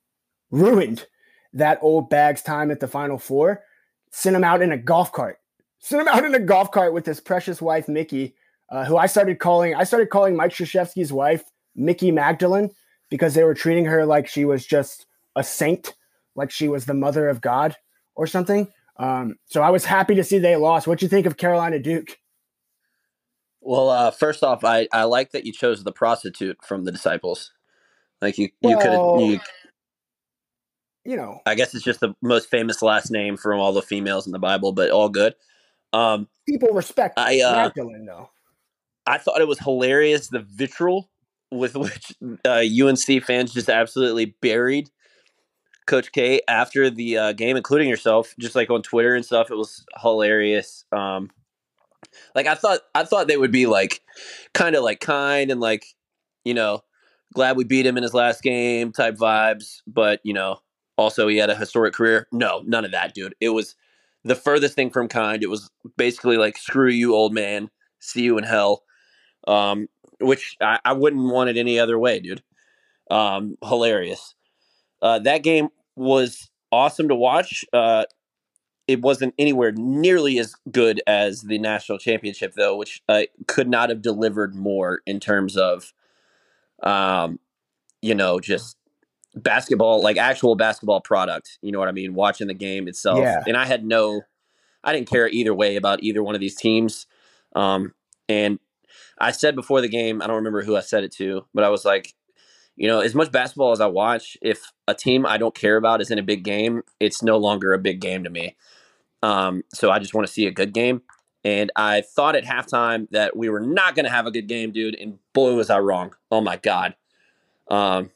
ruined 0.50 1.06
that 1.54 1.78
old 1.80 2.10
bags 2.10 2.42
time 2.42 2.70
at 2.70 2.80
the 2.80 2.88
Final 2.88 3.18
Four. 3.18 3.62
Sent 4.10 4.36
him 4.36 4.44
out 4.44 4.60
in 4.60 4.70
a 4.70 4.76
golf 4.76 5.10
cart. 5.10 5.38
Sent 5.78 6.02
him 6.02 6.08
out 6.08 6.24
in 6.24 6.34
a 6.34 6.40
golf 6.40 6.70
cart 6.70 6.92
with 6.92 7.06
his 7.06 7.20
precious 7.20 7.62
wife 7.62 7.88
Mickie, 7.88 8.34
uh, 8.70 8.84
who 8.84 8.96
I 8.96 9.06
started 9.06 9.38
calling. 9.38 9.74
I 9.74 9.84
started 9.84 10.10
calling 10.10 10.36
Mike 10.36 10.52
Krzyzewski's 10.52 11.12
wife 11.12 11.44
Mickie 11.74 12.10
Magdalene 12.10 12.70
because 13.10 13.34
they 13.34 13.44
were 13.44 13.54
treating 13.54 13.86
her 13.86 14.04
like 14.04 14.26
she 14.26 14.44
was 14.44 14.66
just 14.66 15.06
a 15.36 15.44
saint, 15.44 15.94
like 16.34 16.50
she 16.50 16.68
was 16.68 16.84
the 16.84 16.94
mother 16.94 17.28
of 17.28 17.40
God 17.40 17.76
or 18.14 18.26
something. 18.26 18.68
Um, 18.96 19.36
so 19.46 19.62
I 19.62 19.70
was 19.70 19.84
happy 19.84 20.14
to 20.14 20.24
see 20.24 20.38
they 20.38 20.56
lost. 20.56 20.86
What 20.86 20.98
do 20.98 21.04
you 21.04 21.10
think 21.10 21.26
of 21.26 21.36
Carolina 21.36 21.78
Duke? 21.78 22.18
Well, 23.60 23.88
uh, 23.88 24.10
first 24.10 24.42
off, 24.42 24.64
I, 24.64 24.88
I 24.92 25.04
like 25.04 25.32
that 25.32 25.46
you 25.46 25.52
chose 25.52 25.82
the 25.82 25.92
prostitute 25.92 26.58
from 26.62 26.84
the 26.84 26.92
disciples. 26.92 27.50
Like 28.20 28.38
you, 28.38 28.50
you 28.60 28.76
could 28.78 28.90
Well, 28.90 29.20
have. 29.20 29.30
You, 29.30 29.40
You 31.06 31.16
know, 31.16 31.40
I 31.44 31.54
guess 31.54 31.74
it's 31.74 31.84
just 31.84 32.00
the 32.00 32.14
most 32.22 32.48
famous 32.50 32.82
last 32.82 33.10
name 33.10 33.36
from 33.36 33.60
all 33.60 33.72
the 33.72 33.82
females 33.82 34.26
in 34.26 34.32
the 34.32 34.38
Bible, 34.38 34.72
but 34.72 34.90
all 34.90 35.08
good. 35.08 35.34
Um, 35.92 36.28
people 36.48 36.70
respect 36.70 37.18
I, 37.18 37.40
uh, 37.40 37.52
Magdalene 37.52 38.06
though. 38.06 38.30
I 39.06 39.18
thought 39.18 39.40
it 39.40 39.48
was 39.48 39.58
hilarious 39.58 40.28
the 40.28 40.40
vitriol 40.40 41.10
with 41.50 41.74
which 41.76 42.12
uh, 42.44 42.62
UNC 42.62 43.24
fans 43.24 43.52
just 43.52 43.68
absolutely 43.68 44.34
buried 44.40 44.88
Coach 45.86 46.12
K 46.12 46.40
after 46.48 46.90
the 46.90 47.18
uh, 47.18 47.32
game, 47.32 47.56
including 47.56 47.88
yourself, 47.88 48.34
just 48.38 48.54
like 48.54 48.70
on 48.70 48.82
Twitter 48.82 49.14
and 49.14 49.24
stuff. 49.24 49.50
It 49.50 49.56
was 49.56 49.84
hilarious. 50.00 50.84
Um, 50.92 51.30
like 52.34 52.46
I 52.46 52.54
thought, 52.54 52.80
I 52.94 53.04
thought 53.04 53.28
they 53.28 53.36
would 53.36 53.52
be 53.52 53.66
like 53.66 54.00
kind 54.52 54.76
of 54.76 54.82
like 54.82 55.00
kind 55.00 55.50
and 55.50 55.60
like 55.60 55.84
you 56.44 56.54
know 56.54 56.82
glad 57.34 57.56
we 57.56 57.64
beat 57.64 57.86
him 57.86 57.96
in 57.96 58.02
his 58.02 58.14
last 58.14 58.42
game 58.42 58.92
type 58.92 59.16
vibes, 59.16 59.82
but 59.86 60.20
you 60.22 60.32
know 60.32 60.60
also 60.96 61.28
he 61.28 61.36
had 61.36 61.50
a 61.50 61.56
historic 61.56 61.94
career. 61.94 62.26
No, 62.32 62.62
none 62.66 62.84
of 62.84 62.92
that, 62.92 63.14
dude. 63.14 63.34
It 63.40 63.50
was 63.50 63.74
the 64.24 64.34
furthest 64.34 64.74
thing 64.74 64.90
from 64.90 65.08
kind. 65.08 65.42
It 65.42 65.50
was 65.50 65.70
basically 65.96 66.36
like 66.36 66.56
screw 66.56 66.90
you, 66.90 67.14
old 67.14 67.34
man. 67.34 67.70
See 68.00 68.22
you 68.22 68.38
in 68.38 68.44
hell. 68.44 68.82
Um, 69.46 69.88
which 70.20 70.56
I, 70.60 70.78
I 70.84 70.92
wouldn't 70.92 71.30
want 71.30 71.50
it 71.50 71.56
any 71.56 71.78
other 71.78 71.98
way, 71.98 72.20
dude. 72.20 72.42
Um, 73.10 73.56
hilarious. 73.62 74.34
Uh, 75.04 75.18
that 75.20 75.42
game 75.42 75.68
was 75.94 76.50
awesome 76.72 77.08
to 77.08 77.14
watch. 77.14 77.64
Uh, 77.72 78.04
it 78.88 79.02
wasn't 79.02 79.34
anywhere 79.38 79.70
nearly 79.72 80.38
as 80.38 80.54
good 80.72 81.00
as 81.06 81.42
the 81.42 81.58
national 81.58 81.98
championship, 81.98 82.54
though, 82.54 82.74
which 82.74 83.02
uh, 83.08 83.22
could 83.46 83.68
not 83.68 83.90
have 83.90 84.02
delivered 84.02 84.54
more 84.54 85.00
in 85.06 85.20
terms 85.20 85.56
of, 85.56 85.92
um, 86.82 87.38
you 88.02 88.14
know, 88.14 88.40
just 88.40 88.76
basketball, 89.34 90.02
like 90.02 90.16
actual 90.16 90.54
basketball 90.54 91.00
product. 91.00 91.58
You 91.60 91.70
know 91.70 91.78
what 91.78 91.88
I 91.88 91.92
mean? 91.92 92.14
Watching 92.14 92.46
the 92.46 92.54
game 92.54 92.88
itself, 92.88 93.20
Yeah. 93.20 93.42
and 93.46 93.56
I 93.56 93.66
had 93.66 93.84
no, 93.84 94.22
I 94.82 94.92
didn't 94.92 95.08
care 95.10 95.28
either 95.28 95.54
way 95.54 95.76
about 95.76 96.02
either 96.02 96.22
one 96.22 96.34
of 96.34 96.40
these 96.40 96.56
teams. 96.56 97.06
Um, 97.54 97.92
and 98.28 98.58
I 99.18 99.32
said 99.32 99.54
before 99.54 99.80
the 99.80 99.88
game, 99.88 100.22
I 100.22 100.26
don't 100.26 100.36
remember 100.36 100.62
who 100.62 100.76
I 100.76 100.80
said 100.80 101.04
it 101.04 101.12
to, 101.16 101.46
but 101.54 101.62
I 101.62 101.68
was 101.68 101.84
like, 101.84 102.14
you 102.76 102.88
know, 102.88 103.00
as 103.00 103.14
much 103.14 103.30
basketball 103.30 103.72
as 103.72 103.80
I 103.80 103.86
watch, 103.86 104.36
if 104.42 104.72
a 104.88 104.94
team 104.94 105.24
I 105.26 105.38
don't 105.38 105.54
care 105.54 105.76
about 105.76 106.00
is 106.00 106.10
in 106.10 106.18
a 106.18 106.22
big 106.22 106.44
game, 106.44 106.82
it's 107.00 107.22
no 107.22 107.36
longer 107.36 107.72
a 107.72 107.78
big 107.78 108.00
game 108.00 108.24
to 108.24 108.30
me. 108.30 108.56
Um, 109.22 109.62
so 109.72 109.90
I 109.90 109.98
just 109.98 110.14
want 110.14 110.26
to 110.26 110.32
see 110.32 110.46
a 110.46 110.50
good 110.50 110.74
game. 110.74 111.02
And 111.44 111.70
I 111.76 112.00
thought 112.00 112.36
at 112.36 112.44
halftime 112.44 113.08
that 113.10 113.36
we 113.36 113.48
were 113.48 113.60
not 113.60 113.94
going 113.94 114.06
to 114.06 114.10
have 114.10 114.26
a 114.26 114.30
good 114.30 114.48
game, 114.48 114.72
dude. 114.72 114.96
And 114.96 115.18
boy, 115.32 115.54
was 115.54 115.70
I 115.70 115.78
wrong. 115.78 116.14
Oh 116.30 116.40
my 116.40 116.56
God. 116.56 116.94
Um, 117.70 118.10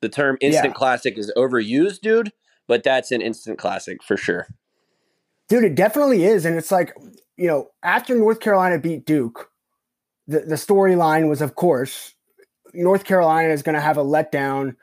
the 0.00 0.08
term 0.08 0.36
instant 0.40 0.66
Yeah. 0.66 0.72
classic 0.72 1.18
is 1.18 1.32
overused, 1.36 2.00
dude, 2.00 2.32
but 2.66 2.82
that's 2.82 3.10
an 3.10 3.22
instant 3.22 3.58
classic 3.58 4.02
for 4.02 4.16
sure. 4.16 4.48
Dude, 5.48 5.64
it 5.64 5.74
definitely 5.74 6.24
is. 6.24 6.44
And 6.44 6.56
it's 6.56 6.70
like, 6.70 6.94
you 7.36 7.48
know, 7.48 7.68
after 7.82 8.14
North 8.14 8.40
Carolina 8.40 8.78
beat 8.78 9.04
Duke, 9.06 9.50
the, 10.26 10.40
the 10.40 10.54
storyline 10.54 11.28
was, 11.28 11.40
of 11.42 11.54
course, 11.54 12.13
North 12.74 13.04
Carolina 13.04 13.52
is 13.52 13.62
going 13.62 13.74
to 13.74 13.80
have 13.80 13.96
a 13.96 14.04
letdown. 14.04 14.76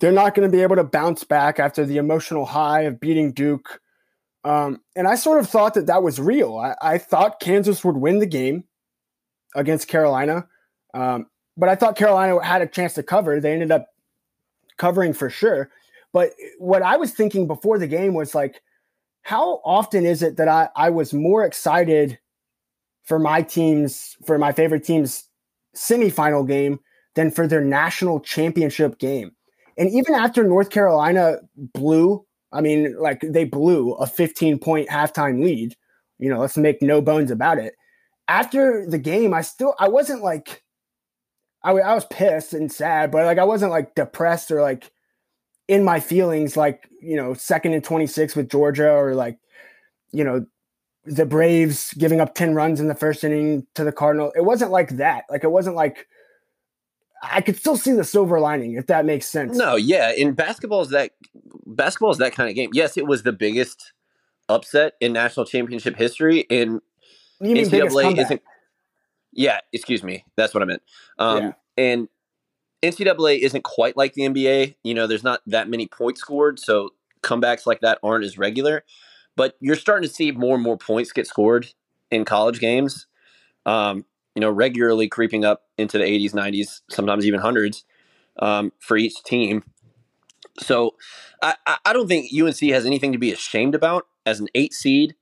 They're 0.00 0.12
not 0.12 0.34
going 0.34 0.48
to 0.48 0.56
be 0.56 0.62
able 0.62 0.76
to 0.76 0.84
bounce 0.84 1.24
back 1.24 1.58
after 1.58 1.84
the 1.84 1.96
emotional 1.96 2.44
high 2.44 2.82
of 2.82 3.00
beating 3.00 3.32
Duke. 3.32 3.80
Um, 4.44 4.80
and 4.94 5.08
I 5.08 5.16
sort 5.16 5.40
of 5.40 5.48
thought 5.48 5.74
that 5.74 5.86
that 5.86 6.02
was 6.02 6.20
real. 6.20 6.56
I, 6.56 6.74
I 6.80 6.98
thought 6.98 7.40
Kansas 7.40 7.84
would 7.84 7.96
win 7.96 8.18
the 8.18 8.26
game 8.26 8.64
against 9.54 9.88
Carolina. 9.88 10.46
Um, 10.94 11.26
but 11.56 11.68
I 11.68 11.74
thought 11.74 11.96
Carolina 11.96 12.42
had 12.42 12.62
a 12.62 12.66
chance 12.66 12.94
to 12.94 13.02
cover. 13.02 13.40
They 13.40 13.52
ended 13.52 13.72
up 13.72 13.88
covering 14.76 15.12
for 15.12 15.28
sure. 15.28 15.70
But 16.12 16.30
what 16.58 16.82
I 16.82 16.96
was 16.96 17.12
thinking 17.12 17.46
before 17.46 17.78
the 17.78 17.88
game 17.88 18.14
was 18.14 18.34
like, 18.34 18.62
how 19.22 19.60
often 19.64 20.06
is 20.06 20.22
it 20.22 20.36
that 20.36 20.48
I, 20.48 20.68
I 20.74 20.90
was 20.90 21.12
more 21.12 21.44
excited 21.44 22.18
for 23.02 23.18
my 23.18 23.42
team's, 23.42 24.16
for 24.24 24.38
my 24.38 24.52
favorite 24.52 24.84
team's 24.84 25.24
semifinal 25.74 26.46
game 26.46 26.80
than 27.14 27.30
for 27.30 27.46
their 27.46 27.60
national 27.60 28.20
championship 28.20 28.98
game? 28.98 29.32
And 29.76 29.90
even 29.90 30.14
after 30.14 30.42
North 30.42 30.70
Carolina 30.70 31.38
blew, 31.56 32.24
I 32.52 32.60
mean, 32.60 32.96
like 32.98 33.20
they 33.22 33.44
blew 33.44 33.92
a 33.92 34.06
15 34.06 34.58
point 34.58 34.88
halftime 34.88 35.42
lead, 35.42 35.76
you 36.18 36.28
know, 36.28 36.40
let's 36.40 36.56
make 36.56 36.82
no 36.82 37.00
bones 37.00 37.30
about 37.30 37.58
it. 37.58 37.74
After 38.26 38.84
the 38.86 38.98
game, 38.98 39.32
I 39.32 39.42
still, 39.42 39.74
I 39.78 39.88
wasn't 39.88 40.22
like, 40.22 40.62
I, 41.62 41.72
I 41.72 41.94
was 41.94 42.04
pissed 42.06 42.52
and 42.52 42.70
sad, 42.70 43.10
but 43.10 43.24
like 43.24 43.38
I 43.38 43.44
wasn't 43.44 43.70
like 43.70 43.94
depressed 43.94 44.50
or 44.50 44.62
like 44.62 44.90
in 45.68 45.84
my 45.84 46.00
feelings, 46.00 46.56
like, 46.56 46.88
you 47.00 47.16
know, 47.16 47.34
second 47.34 47.74
and 47.74 47.84
26 47.84 48.34
with 48.34 48.50
Georgia 48.50 48.90
or 48.90 49.14
like, 49.14 49.38
you 50.10 50.24
know, 50.24 50.44
the 51.04 51.26
Braves 51.26 51.94
giving 51.94 52.20
up 52.20 52.34
10 52.34 52.54
runs 52.54 52.80
in 52.80 52.88
the 52.88 52.94
first 52.94 53.22
inning 53.22 53.66
to 53.74 53.84
the 53.84 53.92
Cardinal. 53.92 54.32
It 54.34 54.44
wasn't 54.44 54.72
like 54.72 54.96
that. 54.96 55.24
Like, 55.30 55.44
it 55.44 55.50
wasn't 55.50 55.76
like, 55.76 56.06
I 57.22 57.40
could 57.40 57.56
still 57.56 57.76
see 57.76 57.92
the 57.92 58.04
silver 58.04 58.40
lining 58.40 58.74
if 58.74 58.86
that 58.86 59.04
makes 59.04 59.26
sense. 59.26 59.56
No, 59.56 59.76
yeah. 59.76 60.12
In 60.12 60.32
basketball 60.32 60.82
is 60.82 60.90
that 60.90 61.12
basketball 61.66 62.10
is 62.10 62.18
that 62.18 62.34
kind 62.34 62.48
of 62.48 62.54
game. 62.54 62.70
Yes, 62.72 62.96
it 62.96 63.06
was 63.06 63.22
the 63.22 63.32
biggest 63.32 63.92
upset 64.48 64.94
in 65.00 65.12
national 65.12 65.46
championship 65.46 65.96
history. 65.96 66.46
And 66.50 66.80
you 67.40 67.54
mean 67.54 67.64
NCAA 67.64 68.18
isn't. 68.18 68.42
Yeah, 69.32 69.60
excuse 69.72 70.02
me. 70.02 70.24
That's 70.36 70.54
what 70.54 70.62
I 70.62 70.66
meant. 70.66 70.82
Um, 71.18 71.42
yeah. 71.42 71.52
And 71.76 72.08
NCAA 72.82 73.40
isn't 73.40 73.62
quite 73.62 73.96
like 73.96 74.14
the 74.14 74.22
NBA. 74.22 74.76
You 74.82 74.94
know, 74.94 75.06
there's 75.06 75.24
not 75.24 75.40
that 75.46 75.68
many 75.68 75.86
points 75.86 76.20
scored, 76.20 76.58
so 76.58 76.90
comebacks 77.22 77.66
like 77.66 77.80
that 77.80 77.98
aren't 78.02 78.24
as 78.24 78.38
regular. 78.38 78.84
But 79.36 79.54
you're 79.60 79.76
starting 79.76 80.08
to 80.08 80.14
see 80.14 80.32
more 80.32 80.54
and 80.54 80.64
more 80.64 80.76
points 80.76 81.12
get 81.12 81.26
scored 81.26 81.68
in 82.10 82.24
college 82.24 82.60
games. 82.60 83.06
Um, 83.66 84.04
you 84.38 84.40
know, 84.40 84.50
regularly 84.52 85.08
creeping 85.08 85.44
up 85.44 85.64
into 85.76 85.98
the 85.98 86.04
80s, 86.04 86.32
90s, 86.32 86.82
sometimes 86.88 87.26
even 87.26 87.40
hundreds 87.40 87.84
um, 88.38 88.72
for 88.78 88.96
each 88.96 89.20
team. 89.24 89.64
So 90.60 90.94
I, 91.42 91.56
I 91.84 91.92
don't 91.92 92.06
think 92.06 92.30
UNC 92.32 92.60
has 92.70 92.86
anything 92.86 93.10
to 93.10 93.18
be 93.18 93.32
ashamed 93.32 93.74
about 93.74 94.06
as 94.24 94.38
an 94.38 94.46
eight 94.54 94.72
seed. 94.72 95.16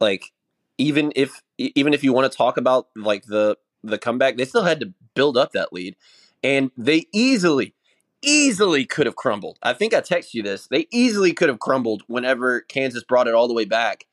Like 0.00 0.32
even 0.76 1.12
if 1.14 1.40
even 1.56 1.94
if 1.94 2.02
you 2.02 2.12
want 2.12 2.28
to 2.30 2.36
talk 2.36 2.56
about 2.56 2.88
like 2.96 3.26
the 3.26 3.58
the 3.84 3.96
comeback, 3.96 4.36
they 4.36 4.44
still 4.44 4.64
had 4.64 4.80
to 4.80 4.92
build 5.14 5.36
up 5.36 5.52
that 5.52 5.72
lead, 5.72 5.94
and 6.42 6.72
they 6.76 7.06
easily 7.14 7.74
easily 8.22 8.84
could 8.84 9.06
have 9.06 9.14
crumbled. 9.14 9.56
I 9.62 9.72
think 9.72 9.94
I 9.94 10.00
texted 10.00 10.34
you 10.34 10.42
this. 10.42 10.66
They 10.66 10.88
easily 10.90 11.32
could 11.32 11.48
have 11.48 11.60
crumbled 11.60 12.02
whenever 12.08 12.62
Kansas 12.62 13.04
brought 13.04 13.28
it 13.28 13.34
all 13.34 13.46
the 13.46 13.54
way 13.54 13.66
back. 13.66 14.06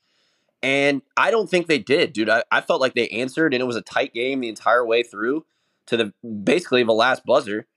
And 0.64 1.02
I 1.18 1.30
don't 1.30 1.50
think 1.50 1.68
they 1.68 1.78
did, 1.78 2.14
dude. 2.14 2.30
I, 2.30 2.44
I 2.50 2.62
felt 2.62 2.80
like 2.80 2.96
they 2.96 3.10
answered, 3.10 3.54
and 3.54 3.62
it 3.62 3.66
was 3.66 3.76
a 3.76 3.82
tight 3.82 4.14
game 4.14 4.40
the 4.40 4.48
entire 4.48 4.86
way 4.86 5.04
through 5.04 5.46
to 5.88 5.98
the 5.98 6.14
basically 6.26 6.84
the 6.84 6.94
last 6.94 7.26
buzzer. 7.26 7.68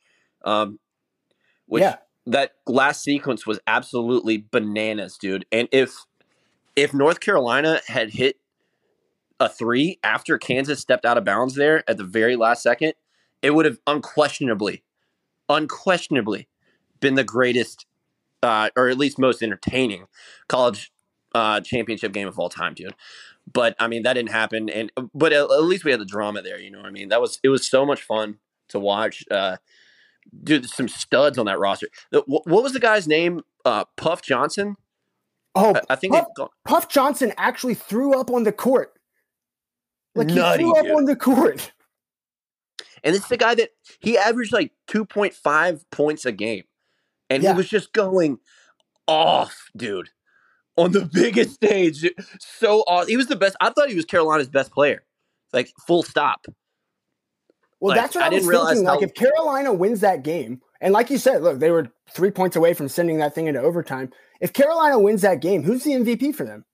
Um, 0.45 0.79
which 1.67 1.83
yeah. 1.83 1.97
that 2.27 2.53
last 2.69 3.03
sequence 3.03 3.45
was 3.45 3.59
absolutely 3.67 4.47
bananas, 4.51 5.19
dude. 5.19 5.45
And 5.51 5.69
if 5.73 6.05
if 6.77 6.95
North 6.95 7.19
Carolina 7.19 7.81
had 7.89 8.11
hit 8.11 8.37
a 9.41 9.49
three 9.49 9.99
after 10.05 10.39
Kansas 10.39 10.81
stepped 10.81 11.05
out 11.05 11.19
of 11.19 11.25
bounds 11.25 11.57
there 11.57 11.83
at 11.91 11.97
the 11.97 12.05
very 12.05 12.37
last 12.37 12.63
second, 12.63 12.95
it 13.43 13.51
would 13.51 13.67
have 13.67 13.79
unquestionably, 13.87 14.85
unquestionably 15.49 16.49
been 17.01 17.15
the 17.15 17.25
greatest, 17.25 17.87
uh, 18.43 18.71
or 18.77 18.89
at 18.89 18.97
least 18.97 19.19
most 19.19 19.43
entertaining 19.43 20.07
college 20.49 20.93
uh, 21.37 21.61
championship 21.61 22.13
game 22.13 22.29
of 22.29 22.39
all 22.39 22.49
time, 22.49 22.75
dude. 22.75 22.95
But 23.53 23.77
I 23.79 23.89
mean, 23.89 24.03
that 24.03 24.15
didn't 24.15 24.31
happen, 24.31 24.69
and 24.69 24.91
but 25.15 25.33
at, 25.33 25.43
at, 25.43 25.65
least 25.65 25.85
we 25.85 25.91
had 25.91 26.01
the 26.01 26.07
drama 26.07 26.43
there. 26.43 26.59
You 26.59 26.71
know 26.71 26.79
what 26.79 26.87
I 26.87 26.91
mean? 26.91 27.11
That 27.11 27.21
was 27.21 27.39
it 27.43 27.49
was 27.49 27.69
so 27.69 27.85
much 27.85 28.03
fun 28.03 28.39
to 28.69 28.81
watch. 28.81 29.25
Uh, 29.31 29.59
dude, 30.43 30.69
some 30.69 30.89
studs 30.89 31.39
on 31.39 31.47
that 31.47 31.59
roster. 31.59 31.89
The, 32.11 32.23
what, 32.27 32.47
what 32.47 32.63
was 32.63 32.73
the 32.73 32.81
guy's 32.81 33.07
name? 33.07 33.43
Uh, 33.65 33.85
Puff 33.97 34.23
Johnson. 34.23 34.77
Oh, 35.55 35.75
I, 35.75 35.81
I 35.91 35.97
think 35.97 36.15
Puff, 36.15 36.49
Puff 36.67 36.89
Johnson 36.89 37.33
actually 37.37 37.75
threw 37.75 38.19
up 38.19 38.31
on 38.31 38.43
the 38.43 38.53
court 38.53 38.97
like 40.17 40.29
Nutty, 40.29 40.65
he 40.65 40.71
threw 40.71 40.79
up 40.79 40.87
dude. 40.87 40.97
on 40.97 41.05
the 41.05 41.17
court. 41.17 41.73
And 43.05 43.15
it's 43.15 43.29
the 43.29 43.37
guy 43.37 43.55
that 43.55 43.69
he 44.01 44.19
averaged 44.19 44.53
like 44.53 44.73
2.5 44.89 45.85
points 45.93 46.27
a 46.27 46.33
game. 46.33 46.65
And 47.31 47.41
yeah. 47.41 47.53
he 47.53 47.57
was 47.57 47.69
just 47.69 47.93
going 47.93 48.41
off, 49.07 49.71
dude, 49.77 50.09
on 50.77 50.93
the 50.93 51.09
biggest 51.13 51.55
stage. 51.55 52.09
So 52.39 52.85
awesome. 52.87 53.09
He 53.09 53.17
was 53.17 53.27
the 53.27 53.37
best. 53.37 53.57
I 53.61 53.71
thought 53.71 53.89
he 53.89 53.97
was 53.97 54.05
Carolina's 54.05 54.49
best 54.49 54.73
player. 54.73 55.03
Like, 55.53 55.71
full 55.87 56.03
stop. 56.03 56.47
Well, 57.81 57.95
like, 57.95 58.01
that's 58.01 58.15
what 58.15 58.25
I, 58.25 58.27
I 58.27 58.31
was 58.31 58.47
thinking. 58.47 58.85
How... 58.87 58.95
Like, 58.95 59.03
if 59.03 59.15
Carolina 59.15 59.73
wins 59.73 60.01
that 60.01 60.23
game, 60.23 60.61
and 60.81 60.93
like 60.93 61.11
you 61.11 61.19
said, 61.19 61.43
look, 61.43 61.59
they 61.59 61.71
were 61.71 61.89
three 62.11 62.31
points 62.31 62.57
away 62.57 62.75
from 62.75 62.89
sending 62.89 63.19
that 63.19 63.35
thing 63.35 63.47
into 63.47 63.61
overtime. 63.61 64.11
If 64.41 64.53
Carolina 64.53 64.99
wins 64.99 65.23
that 65.23 65.41
game, 65.41 65.63
who's 65.63 65.85
the 65.85 65.93
MVP 65.93 66.35
for 66.35 66.45
them? 66.45 66.65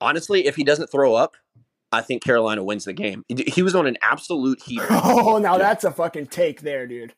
Honestly, 0.00 0.46
if 0.46 0.56
he 0.56 0.64
doesn't 0.64 0.90
throw 0.90 1.14
up, 1.14 1.36
I 1.92 2.02
think 2.02 2.22
Carolina 2.22 2.62
wins 2.62 2.84
the 2.84 2.92
game. 2.92 3.24
He 3.28 3.62
was 3.62 3.74
on 3.74 3.86
an 3.86 3.96
absolute 4.02 4.62
heater. 4.62 4.86
Oh, 4.90 5.38
now 5.38 5.58
that's 5.58 5.84
a 5.84 5.90
fucking 5.90 6.26
take 6.26 6.60
there, 6.60 6.86
dude. 6.86 7.14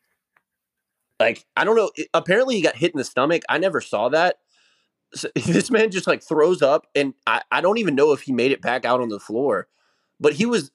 Like, 1.18 1.44
I 1.56 1.64
don't 1.64 1.76
know. 1.76 1.90
Apparently, 2.14 2.54
he 2.54 2.62
got 2.62 2.76
hit 2.76 2.92
in 2.92 2.98
the 2.98 3.04
stomach. 3.04 3.42
I 3.48 3.58
never 3.58 3.80
saw 3.80 4.08
that. 4.10 4.36
So, 5.14 5.28
this 5.34 5.70
man 5.70 5.90
just 5.90 6.06
like 6.06 6.22
throws 6.22 6.62
up, 6.62 6.86
and 6.94 7.14
I, 7.26 7.42
I 7.50 7.60
don't 7.60 7.78
even 7.78 7.94
know 7.94 8.12
if 8.12 8.22
he 8.22 8.32
made 8.32 8.52
it 8.52 8.62
back 8.62 8.84
out 8.84 9.00
on 9.00 9.08
the 9.08 9.20
floor, 9.20 9.68
but 10.20 10.34
he 10.34 10.46
was 10.46 10.70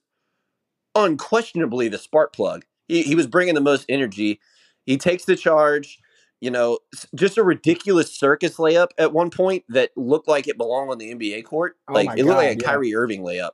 unquestionably 0.96 1.88
the 1.88 1.98
spark 1.98 2.34
plug. 2.34 2.66
He, 2.88 3.04
he 3.04 3.16
was 3.16 3.28
bringing 3.28 3.56
the 3.56 3.62
most 3.62 3.86
energy. 3.90 4.40
He 4.86 4.98
takes 4.98 5.26
the 5.26 5.36
charge. 5.36 6.00
You 6.42 6.52
know, 6.52 6.80
just 7.16 7.38
a 7.38 7.44
ridiculous 7.44 8.14
circus 8.14 8.58
layup 8.58 8.90
at 8.98 9.14
one 9.14 9.30
point 9.30 9.64
that 9.70 9.92
looked 9.96 10.28
like 10.28 10.46
it 10.46 10.58
belonged 10.58 10.92
on 10.92 10.98
the 10.98 11.16
NBA 11.16 11.46
court. 11.46 11.78
Oh 11.88 11.94
like 11.94 12.10
it 12.18 12.26
looked 12.26 12.28
God, 12.28 12.38
like 12.38 12.58
a 12.58 12.60
yeah. 12.60 12.68
Kyrie 12.68 12.94
Irving 12.94 13.22
layup. 13.22 13.52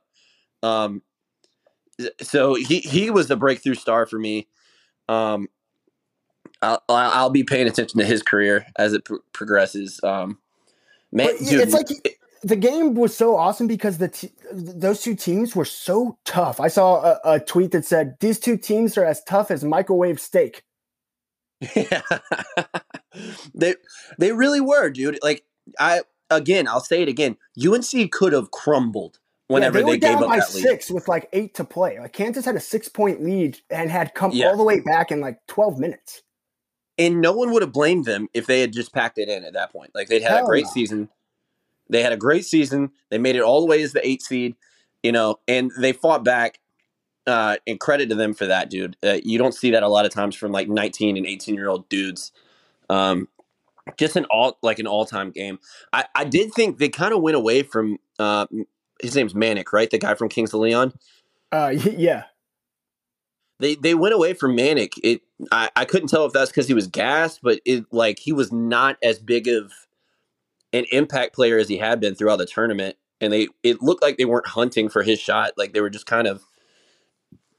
Um, 0.64 1.02
so 2.20 2.54
he 2.54 2.80
he 2.80 3.10
was 3.10 3.28
the 3.28 3.36
breakthrough 3.36 3.74
star 3.74 4.06
for 4.06 4.18
me. 4.18 4.48
Um, 5.08 5.48
I'll, 6.62 6.82
I'll 6.88 7.30
be 7.30 7.44
paying 7.44 7.68
attention 7.68 7.98
to 8.00 8.04
his 8.04 8.22
career 8.22 8.66
as 8.76 8.92
it 8.92 9.06
progresses. 9.32 10.00
Um, 10.02 10.38
man, 11.12 11.36
dude, 11.38 11.60
it's 11.60 11.72
like 11.72 11.88
the 12.42 12.56
game 12.56 12.94
was 12.94 13.16
so 13.16 13.36
awesome 13.36 13.66
because 13.66 13.98
the 13.98 14.08
t- 14.08 14.32
those 14.52 15.02
two 15.02 15.14
teams 15.14 15.54
were 15.54 15.64
so 15.64 16.18
tough. 16.24 16.60
I 16.60 16.68
saw 16.68 17.02
a, 17.02 17.20
a, 17.24 17.40
tweet 17.40 17.72
that 17.72 17.84
said 17.84 18.16
these 18.20 18.38
two 18.38 18.56
teams 18.56 18.96
are 18.96 19.04
as 19.04 19.22
tough 19.24 19.50
as 19.50 19.62
microwave 19.62 20.20
steak. 20.20 20.64
Yeah, 21.76 22.00
they 23.54 23.74
they 24.18 24.32
really 24.32 24.60
were, 24.60 24.88
dude. 24.88 25.18
Like 25.22 25.44
I 25.78 26.02
again, 26.30 26.66
I'll 26.66 26.80
say 26.80 27.02
it 27.02 27.08
again. 27.08 27.36
UNC 27.62 28.10
could 28.10 28.32
have 28.32 28.50
crumbled 28.50 29.18
whenever 29.48 29.80
yeah, 29.80 29.84
they, 29.84 29.92
they 29.92 29.98
gave 29.98 30.16
up 30.16 30.28
by 30.28 30.40
six 30.40 30.88
lead. 30.88 30.94
with 30.94 31.08
like 31.08 31.28
eight 31.34 31.54
to 31.56 31.64
play. 31.64 31.98
Like 31.98 32.14
Kansas 32.14 32.46
had 32.46 32.56
a 32.56 32.60
six 32.60 32.88
point 32.88 33.22
lead 33.22 33.58
and 33.68 33.90
had 33.90 34.14
come 34.14 34.30
yeah. 34.32 34.46
all 34.46 34.56
the 34.56 34.64
way 34.64 34.80
back 34.80 35.10
in 35.10 35.20
like 35.20 35.38
twelve 35.46 35.78
minutes. 35.78 36.22
And 37.00 37.22
no 37.22 37.32
one 37.32 37.50
would 37.52 37.62
have 37.62 37.72
blamed 37.72 38.04
them 38.04 38.28
if 38.34 38.46
they 38.46 38.60
had 38.60 38.74
just 38.74 38.92
packed 38.92 39.16
it 39.16 39.28
in 39.28 39.42
at 39.44 39.54
that 39.54 39.72
point. 39.72 39.90
Like 39.94 40.08
they'd 40.08 40.22
had 40.22 40.32
Hell 40.32 40.44
a 40.44 40.46
great 40.46 40.66
no. 40.66 40.70
season. 40.70 41.08
They 41.88 42.02
had 42.02 42.12
a 42.12 42.16
great 42.16 42.44
season. 42.44 42.90
They 43.08 43.16
made 43.16 43.36
it 43.36 43.42
all 43.42 43.60
the 43.60 43.66
way 43.66 43.82
as 43.82 43.92
the 43.92 44.06
eight 44.06 44.22
seed, 44.22 44.54
you 45.02 45.10
know, 45.10 45.40
and 45.48 45.72
they 45.78 45.92
fought 45.92 46.24
back. 46.24 46.60
Uh, 47.26 47.56
and 47.66 47.78
credit 47.78 48.08
to 48.08 48.14
them 48.14 48.34
for 48.34 48.46
that, 48.46 48.70
dude. 48.70 48.96
Uh, 49.04 49.18
you 49.22 49.38
don't 49.38 49.54
see 49.54 49.70
that 49.70 49.82
a 49.82 49.88
lot 49.88 50.04
of 50.04 50.10
times 50.10 50.34
from 50.34 50.52
like 50.52 50.68
19 50.68 51.16
and 51.16 51.26
18 51.26 51.54
year 51.54 51.68
old 51.68 51.88
dudes. 51.88 52.32
Um, 52.88 53.28
just 53.96 54.16
an 54.16 54.26
all 54.30 54.58
like 54.62 54.78
an 54.78 54.86
all 54.86 55.04
time 55.04 55.30
game. 55.30 55.58
I, 55.92 56.06
I 56.14 56.24
did 56.24 56.52
think 56.52 56.78
they 56.78 56.88
kind 56.88 57.12
of 57.12 57.22
went 57.22 57.36
away 57.36 57.62
from 57.62 57.98
uh, 58.18 58.46
his 59.00 59.14
name's 59.14 59.34
Manek, 59.34 59.72
right? 59.72 59.90
The 59.90 59.98
guy 59.98 60.14
from 60.14 60.28
Kings 60.28 60.52
of 60.54 60.60
Leon. 60.60 60.92
Uh, 61.52 61.74
yeah. 61.96 62.24
They 63.60 63.74
they 63.74 63.94
went 63.94 64.14
away 64.14 64.32
from 64.32 64.56
Manek. 64.56 64.94
It 65.04 65.20
I, 65.52 65.70
I 65.76 65.84
couldn't 65.84 66.08
tell 66.08 66.24
if 66.24 66.32
that's 66.32 66.50
because 66.50 66.66
he 66.66 66.74
was 66.74 66.86
gassed, 66.86 67.40
but 67.42 67.60
it 67.64 67.84
like 67.92 68.18
he 68.18 68.32
was 68.32 68.50
not 68.50 68.96
as 69.02 69.18
big 69.18 69.46
of 69.48 69.72
an 70.72 70.86
impact 70.90 71.34
player 71.34 71.58
as 71.58 71.68
he 71.68 71.76
had 71.76 72.00
been 72.00 72.14
throughout 72.14 72.36
the 72.36 72.46
tournament. 72.46 72.96
And 73.20 73.32
they 73.32 73.48
it 73.62 73.82
looked 73.82 74.02
like 74.02 74.16
they 74.16 74.24
weren't 74.24 74.46
hunting 74.46 74.88
for 74.88 75.02
his 75.02 75.20
shot. 75.20 75.52
Like 75.58 75.74
they 75.74 75.82
were 75.82 75.90
just 75.90 76.06
kind 76.06 76.26
of, 76.26 76.42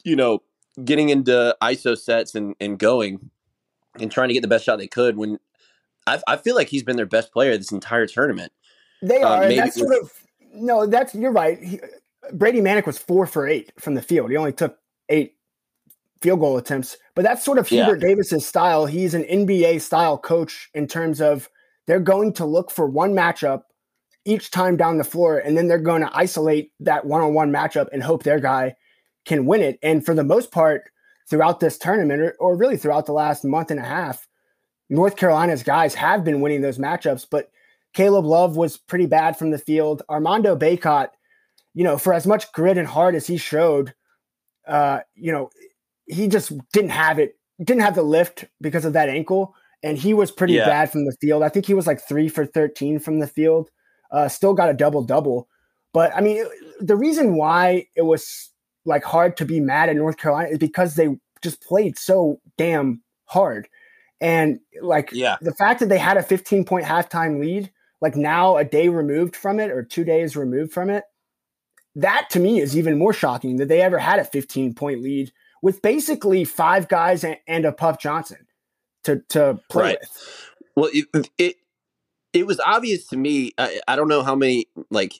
you 0.04 0.16
know, 0.16 0.42
getting 0.84 1.10
into 1.10 1.56
ISO 1.62 1.96
sets 1.96 2.34
and, 2.34 2.56
and 2.60 2.80
going 2.80 3.30
and 4.00 4.12
trying 4.12 4.30
to 4.30 4.34
get 4.34 4.42
the 4.42 4.48
best 4.48 4.66
shot 4.66 4.78
they 4.78 4.88
could 4.88 5.18
when 5.18 5.38
I, 6.08 6.20
I 6.28 6.38
feel 6.38 6.56
like 6.56 6.70
he's 6.70 6.84
been 6.84 6.96
their 6.96 7.06
best 7.06 7.32
player 7.32 7.56
this 7.56 7.72
entire 7.72 8.08
tournament. 8.08 8.52
They 9.04 9.22
are. 9.22 9.44
Uh, 9.44 9.50
and 9.50 9.58
that's 9.60 9.78
sort 9.78 10.02
of 10.02 10.12
no, 10.54 10.88
that's 10.88 11.14
you're 11.14 11.32
right. 11.32 11.62
He, 11.62 11.80
Brady 12.34 12.62
Manek 12.62 12.88
was 12.88 12.98
four 12.98 13.28
for 13.28 13.48
eight 13.48 13.72
from 13.80 13.94
the 13.94 14.02
field. 14.02 14.32
He 14.32 14.38
only 14.38 14.54
took 14.54 14.80
eight 15.10 15.36
field 16.22 16.40
goal 16.40 16.58
attempts. 16.58 16.98
But 17.16 17.24
that's 17.24 17.44
sort 17.44 17.58
of 17.58 17.70
Yeah. 17.70 17.86
Hubert 17.86 18.00
Davis's 18.00 18.46
style. 18.46 18.86
He's 18.86 19.14
an 19.14 19.24
NBA 19.24 19.82
style 19.82 20.18
coach 20.18 20.70
in 20.74 20.88
terms 20.88 21.22
of 21.22 21.50
they're 21.88 22.00
going 22.00 22.34
to 22.34 22.46
look 22.46 22.72
for 22.72 22.88
one 22.88 23.14
matchup 23.14 23.64
each 24.24 24.52
time 24.52 24.78
down 24.78 24.98
the 24.98 25.04
floor, 25.04 25.40
and 25.40 25.58
then 25.58 25.68
they're 25.68 25.80
going 25.80 26.02
to 26.02 26.12
isolate 26.16 26.72
that 26.80 27.06
one 27.06 27.22
on 27.22 27.34
one 27.34 27.52
matchup 27.52 27.88
and 27.92 28.04
hope 28.04 28.24
their 28.24 28.40
guy 28.40 28.76
can 29.26 29.46
win 29.46 29.62
it. 29.62 29.80
And 29.82 30.06
for 30.06 30.14
the 30.14 30.24
most 30.24 30.52
part, 30.52 30.84
throughout 31.30 31.60
this 31.60 31.78
tournament, 31.78 32.22
or, 32.22 32.36
or 32.40 32.56
really 32.56 32.78
throughout 32.78 33.06
the 33.06 33.14
last 33.14 33.44
month 33.44 33.72
and 33.72 33.80
a 33.80 33.84
half, 33.84 34.28
North 34.90 35.16
Carolina's 35.16 35.64
guys 35.64 35.96
have 35.96 36.24
been 36.24 36.42
winning 36.42 36.62
those 36.62 36.78
matchups. 36.78 37.26
But 37.30 37.50
Caleb 37.94 38.26
Love 38.26 38.58
was 38.58 38.78
pretty 38.78 39.06
bad 39.06 39.38
from 39.38 39.50
the 39.50 39.58
field. 39.58 40.04
Armando 40.10 40.56
Bacot, 40.56 41.10
you 41.74 41.84
know, 41.84 41.98
for 41.98 42.14
as 42.14 42.28
much 42.28 42.52
grit 42.52 42.78
and 42.78 42.88
heart 42.88 43.16
as 43.16 43.26
he 43.26 43.38
showed, 43.38 43.94
uh, 44.68 45.00
you 45.16 45.32
know, 45.32 45.50
he 46.06 46.28
just 46.28 46.52
didn't 46.74 46.92
have 46.92 47.20
it, 47.20 47.38
didn't 47.64 47.82
have 47.82 47.96
the 47.96 48.04
lift 48.04 48.46
because 48.60 48.86
of 48.86 48.94
that 48.94 49.10
ankle. 49.10 49.56
And 49.84 49.98
he 49.98 50.14
was 50.14 50.32
pretty 50.32 50.54
Yeah. 50.54 50.66
bad 50.66 50.92
from 50.92 51.06
the 51.06 51.16
field. 51.22 51.44
I 51.44 51.50
think 51.50 51.66
he 51.66 51.74
was 51.74 51.88
like 51.88 52.02
three 52.08 52.28
for 52.30 52.46
13 52.46 53.00
from 53.00 53.20
the 53.20 53.28
field. 53.28 53.70
Uh, 54.12 54.28
still 54.28 54.54
got 54.54 54.70
a 54.70 54.74
double 54.74 55.04
double. 55.04 55.48
But 55.94 56.16
I 56.16 56.22
mean, 56.22 56.38
it- 56.38 56.48
the 56.88 56.96
reason 56.96 57.36
why 57.36 57.88
it 57.96 58.04
was 58.04 58.52
like 58.86 59.04
hard 59.04 59.38
to 59.38 59.46
be 59.46 59.60
mad 59.60 59.90
at 59.90 59.96
North 59.96 60.18
Carolina 60.18 60.50
is 60.50 60.58
because 60.58 60.96
they 60.96 61.10
just 61.42 61.62
played 61.62 61.98
so 61.98 62.40
damn 62.58 63.02
hard. 63.26 63.68
And 64.20 64.60
like 64.82 65.10
Yeah. 65.12 65.38
the 65.42 65.54
fact 65.54 65.80
that 65.80 65.90
they 65.90 65.98
had 65.98 66.18
a 66.18 66.24
15 66.24 66.64
point 66.66 66.86
halftime 66.86 67.40
lead, 67.40 67.72
like 68.02 68.16
now 68.16 68.58
a 68.58 68.64
day 68.64 68.90
removed 68.90 69.36
from 69.36 69.60
it 69.60 69.72
or 69.72 69.84
two 69.84 70.04
days 70.04 70.36
removed 70.36 70.72
from 70.74 70.90
it, 70.90 71.04
that 71.96 72.28
to 72.32 72.40
me 72.40 72.60
is 72.60 72.78
even 72.78 72.98
more 72.98 73.14
shocking 73.14 73.58
that 73.58 73.68
they 73.68 73.82
ever 73.82 73.98
had 74.00 74.20
a 74.20 74.24
15 74.26 74.74
point 74.74 75.02
lead 75.02 75.32
with 75.62 75.82
basically 75.82 76.43
five 76.43 76.88
guys 76.88 77.24
and, 77.24 77.38
and 77.47 77.65
a 77.65 77.71
Puff 77.71 78.00
Johnson 78.00 78.47
to, 79.04 79.21
to 79.30 79.60
play 79.69 79.84
Right. 79.84 79.97
with. 80.02 80.47
Well, 80.76 80.89
it, 80.93 81.30
it 81.38 81.56
it 82.34 82.47
was 82.47 82.60
obvious 82.62 83.08
to 83.08 83.17
me. 83.17 83.52
I, 83.58 83.82
I 83.88 83.95
don't 83.95 84.08
know 84.08 84.24
how 84.24 84.36
many 84.36 84.67
like 84.89 85.19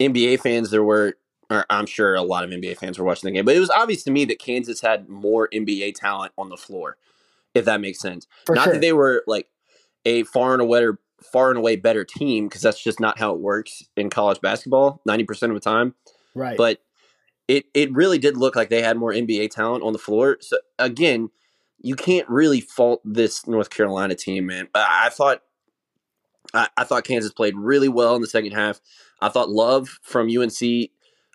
NBA 0.00 0.40
fans 0.40 0.70
there 0.70 0.82
were. 0.82 1.14
Or 1.50 1.66
I'm 1.68 1.84
sure 1.86 2.14
a 2.14 2.22
lot 2.22 2.44
of 2.44 2.50
NBA 2.50 2.78
fans 2.78 2.98
were 2.98 3.04
watching 3.04 3.28
the 3.28 3.32
game, 3.34 3.44
but 3.44 3.54
it 3.54 3.60
was 3.60 3.68
obvious 3.68 4.02
to 4.04 4.10
me 4.10 4.24
that 4.24 4.38
Kansas 4.38 4.80
had 4.80 5.08
more 5.10 5.50
NBA 5.52 5.94
talent 5.94 6.32
on 6.38 6.48
the 6.48 6.56
floor, 6.56 6.96
if 7.54 7.66
that 7.66 7.78
makes 7.80 8.00
sense. 8.00 8.26
For 8.46 8.54
not 8.54 8.64
sure. 8.64 8.72
that 8.72 8.80
they 8.80 8.94
were 8.94 9.22
like 9.26 9.48
a 10.06 10.22
far 10.22 10.54
and 10.54 10.62
away 10.62 10.86
far 11.22 11.50
and 11.50 11.58
away 11.58 11.76
better 11.76 12.04
team, 12.04 12.48
because 12.48 12.62
that's 12.62 12.82
just 12.82 13.00
not 13.00 13.18
how 13.18 13.34
it 13.34 13.40
works 13.40 13.84
in 13.98 14.08
college 14.08 14.40
basketball. 14.40 15.02
Ninety 15.04 15.24
percent 15.24 15.52
of 15.52 15.56
the 15.56 15.60
time, 15.60 15.94
right. 16.34 16.56
but 16.56 16.78
it 17.52 17.66
it 17.74 17.92
really 17.92 18.18
did 18.18 18.38
look 18.38 18.56
like 18.56 18.70
they 18.70 18.80
had 18.80 18.96
more 18.96 19.12
NBA 19.12 19.50
talent 19.50 19.84
on 19.84 19.92
the 19.92 19.98
floor. 19.98 20.38
So 20.40 20.56
again, 20.78 21.28
you 21.78 21.94
can't 21.94 22.26
really 22.28 22.62
fault 22.62 23.02
this 23.04 23.46
North 23.46 23.68
Carolina 23.68 24.14
team, 24.14 24.46
man. 24.46 24.68
I, 24.74 25.04
I 25.06 25.08
thought 25.10 25.42
I, 26.54 26.68
I 26.78 26.84
thought 26.84 27.04
Kansas 27.04 27.30
played 27.30 27.54
really 27.54 27.90
well 27.90 28.16
in 28.16 28.22
the 28.22 28.26
second 28.26 28.52
half. 28.52 28.80
I 29.20 29.28
thought 29.28 29.50
Love 29.50 30.00
from 30.02 30.28
UNC, 30.28 30.90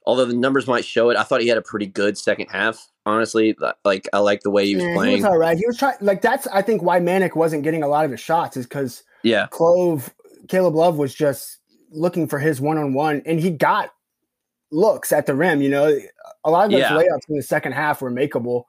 although 0.08 0.26
the 0.26 0.36
numbers 0.36 0.66
might 0.66 0.86
show 0.86 1.12
it, 1.12 1.18
I 1.18 1.24
thought 1.24 1.42
he 1.42 1.50
had 1.50 1.60
a 1.60 1.62
pretty 1.62 1.86
good 1.86 2.18
second 2.18 2.48
half. 2.48 2.90
Honestly, 3.06 3.56
like 3.86 4.10
I 4.12 4.18
like 4.18 4.42
the 4.42 4.50
way 4.50 4.66
he 4.66 4.76
was 4.76 4.84
Yeah, 4.84 4.94
playing. 4.96 5.18
He 5.18 5.22
was 5.22 5.26
all 5.26 5.38
right. 5.38 5.58
He 5.58 5.66
was 5.68 5.78
trying 5.78 5.98
like 6.02 6.22
that's 6.22 6.48
I 6.48 6.64
think 6.64 6.82
why 6.82 7.00
Manek 7.00 7.36
wasn't 7.36 7.64
getting 7.64 7.84
a 7.84 7.88
lot 7.88 8.06
of 8.06 8.12
his 8.12 8.20
shots 8.20 8.58
is 8.58 8.66
because 8.66 9.04
yeah, 9.24 9.48
Clove 9.48 10.14
Caleb 10.48 10.74
Love 10.74 10.98
was 10.98 11.14
just 11.14 11.60
looking 11.92 12.28
for 12.28 12.40
his 12.40 12.60
one 12.60 12.78
on 12.80 12.94
one 12.94 13.22
and 13.26 13.40
he 13.40 13.52
got 13.52 13.92
looks 14.72 15.12
at 15.12 15.26
the 15.26 15.36
rim, 15.36 15.62
you 15.62 15.70
know. 15.70 15.98
A 16.44 16.52
lot 16.52 16.66
of 16.66 16.72
those 16.72 16.82
Yeah. 16.82 16.92
layups 16.92 17.30
in 17.30 17.36
the 17.36 17.44
second 17.44 17.74
half 17.74 18.02
were 18.02 18.12
makeable. 18.12 18.66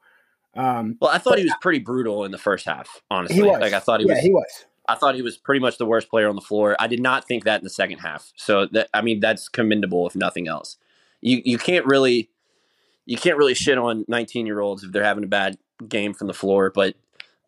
Um 0.55 0.97
well, 1.01 1.11
I 1.11 1.19
thought 1.19 1.33
But- 1.33 1.39
he 1.41 1.45
was 1.45 1.55
pretty 1.61 1.79
brutal 1.81 2.25
in 2.25 2.31
the 2.33 2.39
first 2.39 2.65
half. 2.67 3.03
Honestly, 3.11 3.43
like 3.43 3.73
I 3.73 3.81
thought 3.81 4.01
he 4.01 4.07
yeah, 4.07 4.15
was. 4.15 4.23
he 4.23 4.31
was. 4.31 4.65
I 4.91 4.95
thought 4.95 5.15
he 5.15 5.23
was 5.23 5.37
pretty 5.37 5.61
much 5.61 5.77
the 5.77 5.85
worst 5.85 6.09
player 6.09 6.29
on 6.29 6.35
the 6.35 6.41
floor. 6.41 6.75
I 6.79 6.87
did 6.87 7.01
not 7.03 7.27
think 7.29 7.45
that 7.45 7.61
in 7.61 7.65
the 7.65 7.71
second 7.71 7.99
half. 7.99 8.33
So 8.37 8.67
that 8.73 8.89
I 8.95 9.03
mean 9.03 9.21
that's 9.21 9.49
commendable 9.49 10.07
if 10.07 10.17
nothing 10.17 10.49
else. 10.49 10.77
You 11.21 11.43
you 11.45 11.59
can't 11.59 11.85
really 11.85 12.31
you 13.05 13.17
can't 13.17 13.37
really 13.37 13.55
shit 13.55 13.79
on 13.79 14.05
19 14.09 14.47
year 14.47 14.61
olds 14.61 14.85
if 14.85 14.93
they're 14.93 15.05
having 15.05 15.25
a 15.25 15.29
bad 15.29 15.59
game 15.89 16.13
from 16.15 16.27
the 16.27 16.35
floor, 16.35 16.71
but 16.75 16.95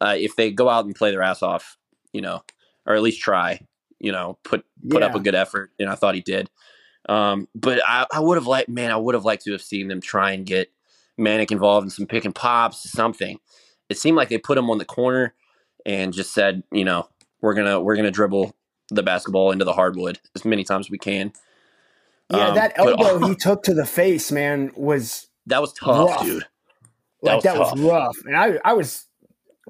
uh, 0.00 0.14
if 0.16 0.34
they 0.36 0.50
go 0.50 0.68
out 0.68 0.84
and 0.86 0.94
play 0.94 1.10
their 1.10 1.22
ass 1.22 1.42
off, 1.42 1.76
you 2.12 2.20
know, 2.22 2.42
or 2.86 2.94
at 2.94 3.02
least 3.02 3.20
try, 3.20 3.60
you 3.98 4.10
know, 4.12 4.38
put 4.44 4.64
put 4.88 5.02
up 5.02 5.14
a 5.14 5.20
good 5.20 5.34
effort, 5.34 5.70
and 5.78 5.88
I 5.90 5.94
thought 5.96 6.14
he 6.14 6.20
did. 6.22 6.48
Um, 7.08 7.48
but 7.54 7.80
I, 7.86 8.06
I 8.12 8.20
would 8.20 8.36
have 8.36 8.46
liked, 8.46 8.68
man, 8.68 8.90
I 8.90 8.96
would 8.96 9.14
have 9.14 9.24
liked 9.24 9.44
to 9.44 9.52
have 9.52 9.62
seen 9.62 9.88
them 9.88 10.00
try 10.00 10.32
and 10.32 10.44
get 10.46 10.70
Manek 11.18 11.50
involved 11.50 11.84
in 11.84 11.90
some 11.90 12.06
pick 12.06 12.24
and 12.24 12.34
pops, 12.34 12.84
or 12.84 12.88
something. 12.88 13.38
It 13.88 13.98
seemed 13.98 14.16
like 14.16 14.28
they 14.28 14.38
put 14.38 14.56
him 14.58 14.70
on 14.70 14.78
the 14.78 14.84
corner 14.84 15.34
and 15.86 16.12
just 16.12 16.32
said, 16.32 16.62
you 16.70 16.84
know, 16.84 17.08
we're 17.40 17.54
gonna 17.54 17.80
we're 17.80 17.96
gonna 17.96 18.10
dribble 18.10 18.54
the 18.90 19.02
basketball 19.02 19.50
into 19.50 19.64
the 19.64 19.72
hardwood 19.72 20.18
as 20.36 20.44
many 20.44 20.62
times 20.64 20.86
as 20.86 20.90
we 20.90 20.98
can. 20.98 21.32
Yeah, 22.30 22.48
Um, 22.48 22.54
that 22.54 22.74
but- 22.76 23.00
elbow 23.00 23.26
he 23.28 23.34
took 23.34 23.62
to 23.64 23.74
the 23.74 23.86
face, 23.86 24.30
man, 24.30 24.70
was 24.76 25.26
That 25.46 25.60
was 25.60 25.72
tough, 25.72 26.10
Rough. 26.10 26.22
dude. 26.22 26.44
like 27.22 27.36
was 27.36 27.44
that 27.44 27.58
was 27.58 27.80
rough. 27.80 28.16
And 28.26 28.36
I 28.36 28.58
I 28.64 28.72
was 28.74 29.06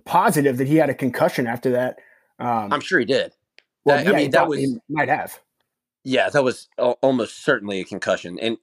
positive 0.04 0.56
that 0.58 0.66
he 0.68 0.76
had 0.76 0.90
a 0.90 0.94
concussion 0.94 1.46
after 1.46 1.70
that. 1.70 1.98
Um 2.38 2.72
I'm 2.72 2.80
sure 2.80 2.98
he 2.98 3.04
did. 3.06 3.32
well, 3.84 3.96
that- 3.96 4.04
yeah, 4.06 4.12
I 4.12 4.16
mean, 4.16 4.30
that 4.32 4.48
was 4.48 4.58
he 4.58 4.76
might 4.88 5.08
have. 5.08 5.38
Yeah, 6.04 6.30
that 6.30 6.42
was 6.42 6.68
al- 6.78 6.98
almost 7.02 7.44
certainly 7.44 7.80
a 7.80 7.84
concussion, 7.84 8.38
and 8.40 8.56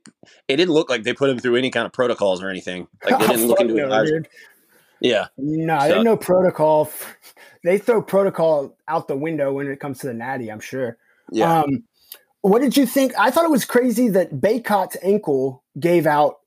it 0.48 0.56
didn't 0.58 0.74
look 0.74 0.90
like 0.90 1.04
they 1.04 1.14
put 1.14 1.30
him 1.30 1.38
through 1.40 1.56
any 1.56 1.70
kind 1.70 1.86
of 1.86 1.94
protocols 1.94 2.42
or 2.42 2.50
anything. 2.50 2.88
Like 3.10 3.20
they 3.20 3.28
didn't 3.28 3.48
look 3.48 3.62
into 3.62 3.74
no, 3.76 4.06
dude. 4.06 4.28
Yeah, 5.00 5.28
No, 5.38 5.80
So- 5.80 5.88
there's 5.90 6.04
no 6.04 6.18
protocol. 6.18 6.90
They 7.64 7.78
throw 7.78 8.02
protocol 8.02 8.76
out 8.88 9.08
the 9.08 9.16
window 9.18 9.54
when 9.54 9.68
it 9.68 9.80
comes 9.80 10.00
to 10.00 10.08
the 10.08 10.14
natty, 10.14 10.50
I'm 10.52 10.60
sure. 10.60 10.98
yeah, 11.32 11.62
Um, 11.62 11.84
what 12.42 12.62
did 12.62 12.76
you 12.78 12.86
think? 12.88 13.14
I 13.20 13.30
thought 13.30 13.46
it 13.46 13.52
was 13.52 13.66
crazy 13.66 14.10
that 14.10 14.40
Bacot's 14.42 14.98
ankle 15.04 15.64
gave 15.80 16.08
out 16.08 16.38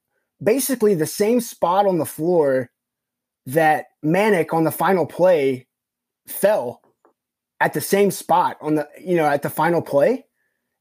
basically 0.42 0.94
the 0.94 1.07
same 1.07 1.40
spot 1.40 1.87
on 1.87 1.98
the 1.98 2.07
floor 2.07 2.70
that 3.46 3.87
Manek 4.05 4.53
on 4.53 4.64
the 4.64 4.70
final 4.72 5.07
play 5.07 5.66
fell 6.26 6.81
at 7.61 7.72
the 7.74 7.81
same 7.81 8.11
spot 8.11 8.57
on 8.61 8.74
the 8.76 8.88
you 9.00 9.16
know 9.16 9.26
at 9.26 9.42
the 9.42 9.50
final 9.50 9.83
play, 9.83 10.24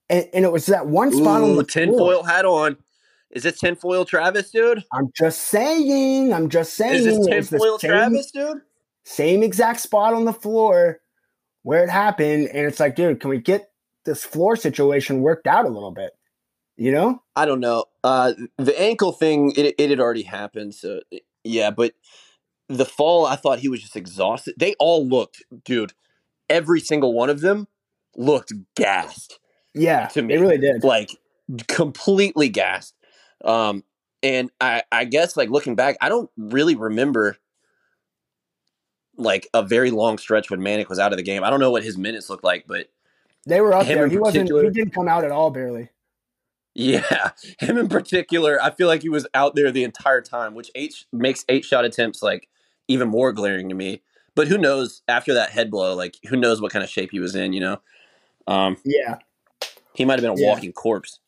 and, 0.09 0.27
and 0.33 0.45
it 0.45 0.51
was 0.51 0.65
that 0.67 0.87
one 0.87 1.11
spot 1.11 1.41
on 1.41 1.55
the 1.55 1.63
floor. 1.63 1.63
tinfoil 1.65 2.23
hat 2.23 2.45
on. 2.45 2.77
Is 3.31 3.45
it 3.45 3.57
tinfoil 3.57 4.05
Travis, 4.05 4.49
dude? 4.51 4.83
I'm 4.91 5.11
just 5.15 5.41
saying. 5.41 6.33
I'm 6.33 6.49
just 6.49 6.73
saying. 6.73 6.95
Is 6.95 7.05
this 7.05 7.13
it 7.15 7.19
was 7.19 7.27
the 7.27 7.57
tinfoil 7.57 7.79
same- 7.79 7.89
Travis, 7.89 8.31
dude? 8.31 8.61
same 9.05 9.41
exact 9.41 9.79
spot 9.79 10.13
on 10.13 10.25
the 10.25 10.33
floor 10.33 10.99
where 11.63 11.83
it 11.83 11.89
happened. 11.89 12.47
And 12.49 12.67
it's 12.67 12.79
like, 12.79 12.95
dude, 12.95 13.19
can 13.19 13.29
we 13.29 13.39
get 13.39 13.71
this 14.05 14.23
floor 14.23 14.55
situation 14.55 15.21
worked 15.21 15.47
out 15.47 15.65
a 15.65 15.69
little 15.69 15.91
bit? 15.91 16.11
You 16.77 16.91
know? 16.91 17.21
I 17.35 17.45
don't 17.45 17.59
know. 17.59 17.85
Uh, 18.03 18.33
the 18.57 18.79
ankle 18.79 19.11
thing, 19.11 19.51
it, 19.57 19.75
it 19.77 19.89
had 19.89 19.99
already 19.99 20.23
happened. 20.23 20.75
So 20.75 21.01
yeah, 21.43 21.71
but 21.71 21.93
the 22.67 22.85
fall, 22.85 23.25
I 23.25 23.35
thought 23.35 23.59
he 23.59 23.69
was 23.69 23.81
just 23.81 23.95
exhausted. 23.95 24.53
They 24.57 24.75
all 24.79 25.07
looked, 25.07 25.43
dude. 25.65 25.93
Every 26.49 26.79
single 26.79 27.13
one 27.13 27.29
of 27.29 27.41
them 27.41 27.67
looked 28.15 28.53
gassed. 28.75 29.38
Yeah, 29.73 30.07
To 30.07 30.21
me. 30.21 30.33
they 30.35 30.41
really 30.41 30.57
did. 30.57 30.83
like 30.83 31.11
completely 31.67 32.49
gassed. 32.49 32.95
Um, 33.43 33.83
and 34.21 34.49
I, 34.59 34.83
I 34.91 35.05
guess 35.05 35.37
like 35.37 35.49
looking 35.49 35.75
back, 35.75 35.97
I 36.01 36.09
don't 36.09 36.29
really 36.37 36.75
remember 36.75 37.37
like 39.17 39.47
a 39.53 39.63
very 39.63 39.91
long 39.91 40.17
stretch 40.17 40.49
when 40.49 40.59
Manek 40.61 40.89
was 40.89 40.99
out 40.99 41.11
of 41.11 41.17
the 41.17 41.23
game. 41.23 41.43
I 41.43 41.49
don't 41.49 41.59
know 41.59 41.71
what 41.71 41.83
his 41.83 41.97
minutes 41.97 42.29
looked 42.29 42.43
like, 42.43 42.65
but 42.67 42.87
They 43.45 43.61
were 43.61 43.73
up 43.73 43.87
there. 43.87 44.07
He 44.07 44.17
wasn't. 44.17 44.49
He 44.49 44.69
didn't 44.69 44.93
come 44.93 45.07
out 45.07 45.23
at 45.23 45.31
all, 45.31 45.51
barely. 45.51 45.89
yeah, 46.75 47.31
him 47.59 47.77
in 47.77 47.89
particular, 47.89 48.61
I 48.61 48.71
feel 48.71 48.87
like 48.87 49.01
he 49.01 49.09
was 49.09 49.27
out 49.33 49.55
there 49.55 49.71
the 49.71 49.83
entire 49.83 50.21
time, 50.21 50.55
which 50.55 50.71
eight 50.75 51.05
makes 51.11 51.43
eight 51.49 51.65
shot 51.65 51.83
attempts 51.85 52.21
like 52.23 52.47
even 52.87 53.07
more 53.09 53.33
glaring 53.33 53.69
to 53.69 53.75
me. 53.75 54.01
But 54.35 54.47
who 54.47 54.57
knows 54.57 55.01
after 55.07 55.33
that 55.33 55.49
head 55.49 55.69
blow, 55.69 55.95
like 55.95 56.15
who 56.29 56.37
knows 56.37 56.61
what 56.61 56.71
kind 56.71 56.83
of 56.83 56.89
shape 56.89 57.09
he 57.11 57.19
was 57.19 57.35
in, 57.35 57.51
you 57.51 57.59
know? 57.59 57.81
Um, 58.47 58.77
Yeah. 58.85 59.17
He 59.93 60.05
might 60.05 60.19
have 60.19 60.21
been 60.21 60.37
a 60.37 60.41
Yeah. 60.41 60.53
walking 60.53 60.71
corpse. 60.73 61.19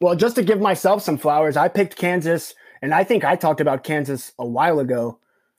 Well, 0.00 0.14
just 0.16 0.36
to 0.36 0.42
give 0.42 0.60
myself 0.60 1.02
some 1.02 1.16
flowers, 1.18 1.56
I 1.56 1.68
picked 1.68 1.96
Kansas, 1.96 2.54
and 2.80 2.92
I 2.92 3.04
think 3.04 3.24
I 3.24 3.36
talked 3.36 3.60
about 3.60 3.84
Kansas 3.84 4.32
a 4.38 4.46
while 4.46 4.80
ago 4.80 5.18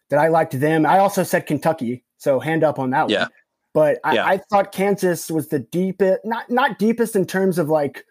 that 0.09 0.19
I 0.19 0.27
liked 0.27 0.59
them. 0.59 0.85
I 0.85 0.99
also 0.99 1.23
said 1.23 1.47
Kentucky, 1.47 2.03
so 2.17 2.39
hand 2.39 2.63
up 2.63 2.77
on 2.79 2.89
that 2.89 3.09
Yeah. 3.09 3.21
one. 3.23 3.29
But 3.73 3.99
I, 4.03 4.15
Yeah. 4.15 4.25
I 4.25 4.37
thought 4.37 4.71
Kansas 4.71 5.31
was 5.31 5.47
the 5.47 5.59
deepest, 5.59 6.23
not 6.25 6.49
not 6.49 6.77
deepest 6.77 7.15
in 7.15 7.25
terms 7.25 7.57
of 7.57 7.69
like 7.69 8.05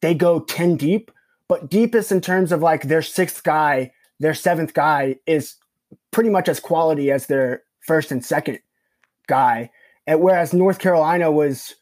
they 0.00 0.14
go 0.14 0.40
ten 0.40 0.76
deep, 0.76 1.10
but 1.48 1.68
deepest 1.70 2.12
in 2.12 2.20
terms 2.20 2.52
of 2.52 2.62
like 2.62 2.82
their 2.84 3.02
sixth 3.02 3.42
guy, 3.42 3.90
their 4.20 4.34
seventh 4.34 4.74
guy 4.74 5.16
is 5.26 5.56
pretty 6.10 6.30
much 6.30 6.48
as 6.48 6.60
quality 6.60 7.10
as 7.10 7.26
their 7.26 7.62
first 7.80 8.12
and 8.12 8.24
second 8.24 8.60
guy. 9.26 9.70
And 10.06 10.20
whereas 10.20 10.52
North 10.52 10.78
Carolina 10.78 11.32
was, 11.32 11.74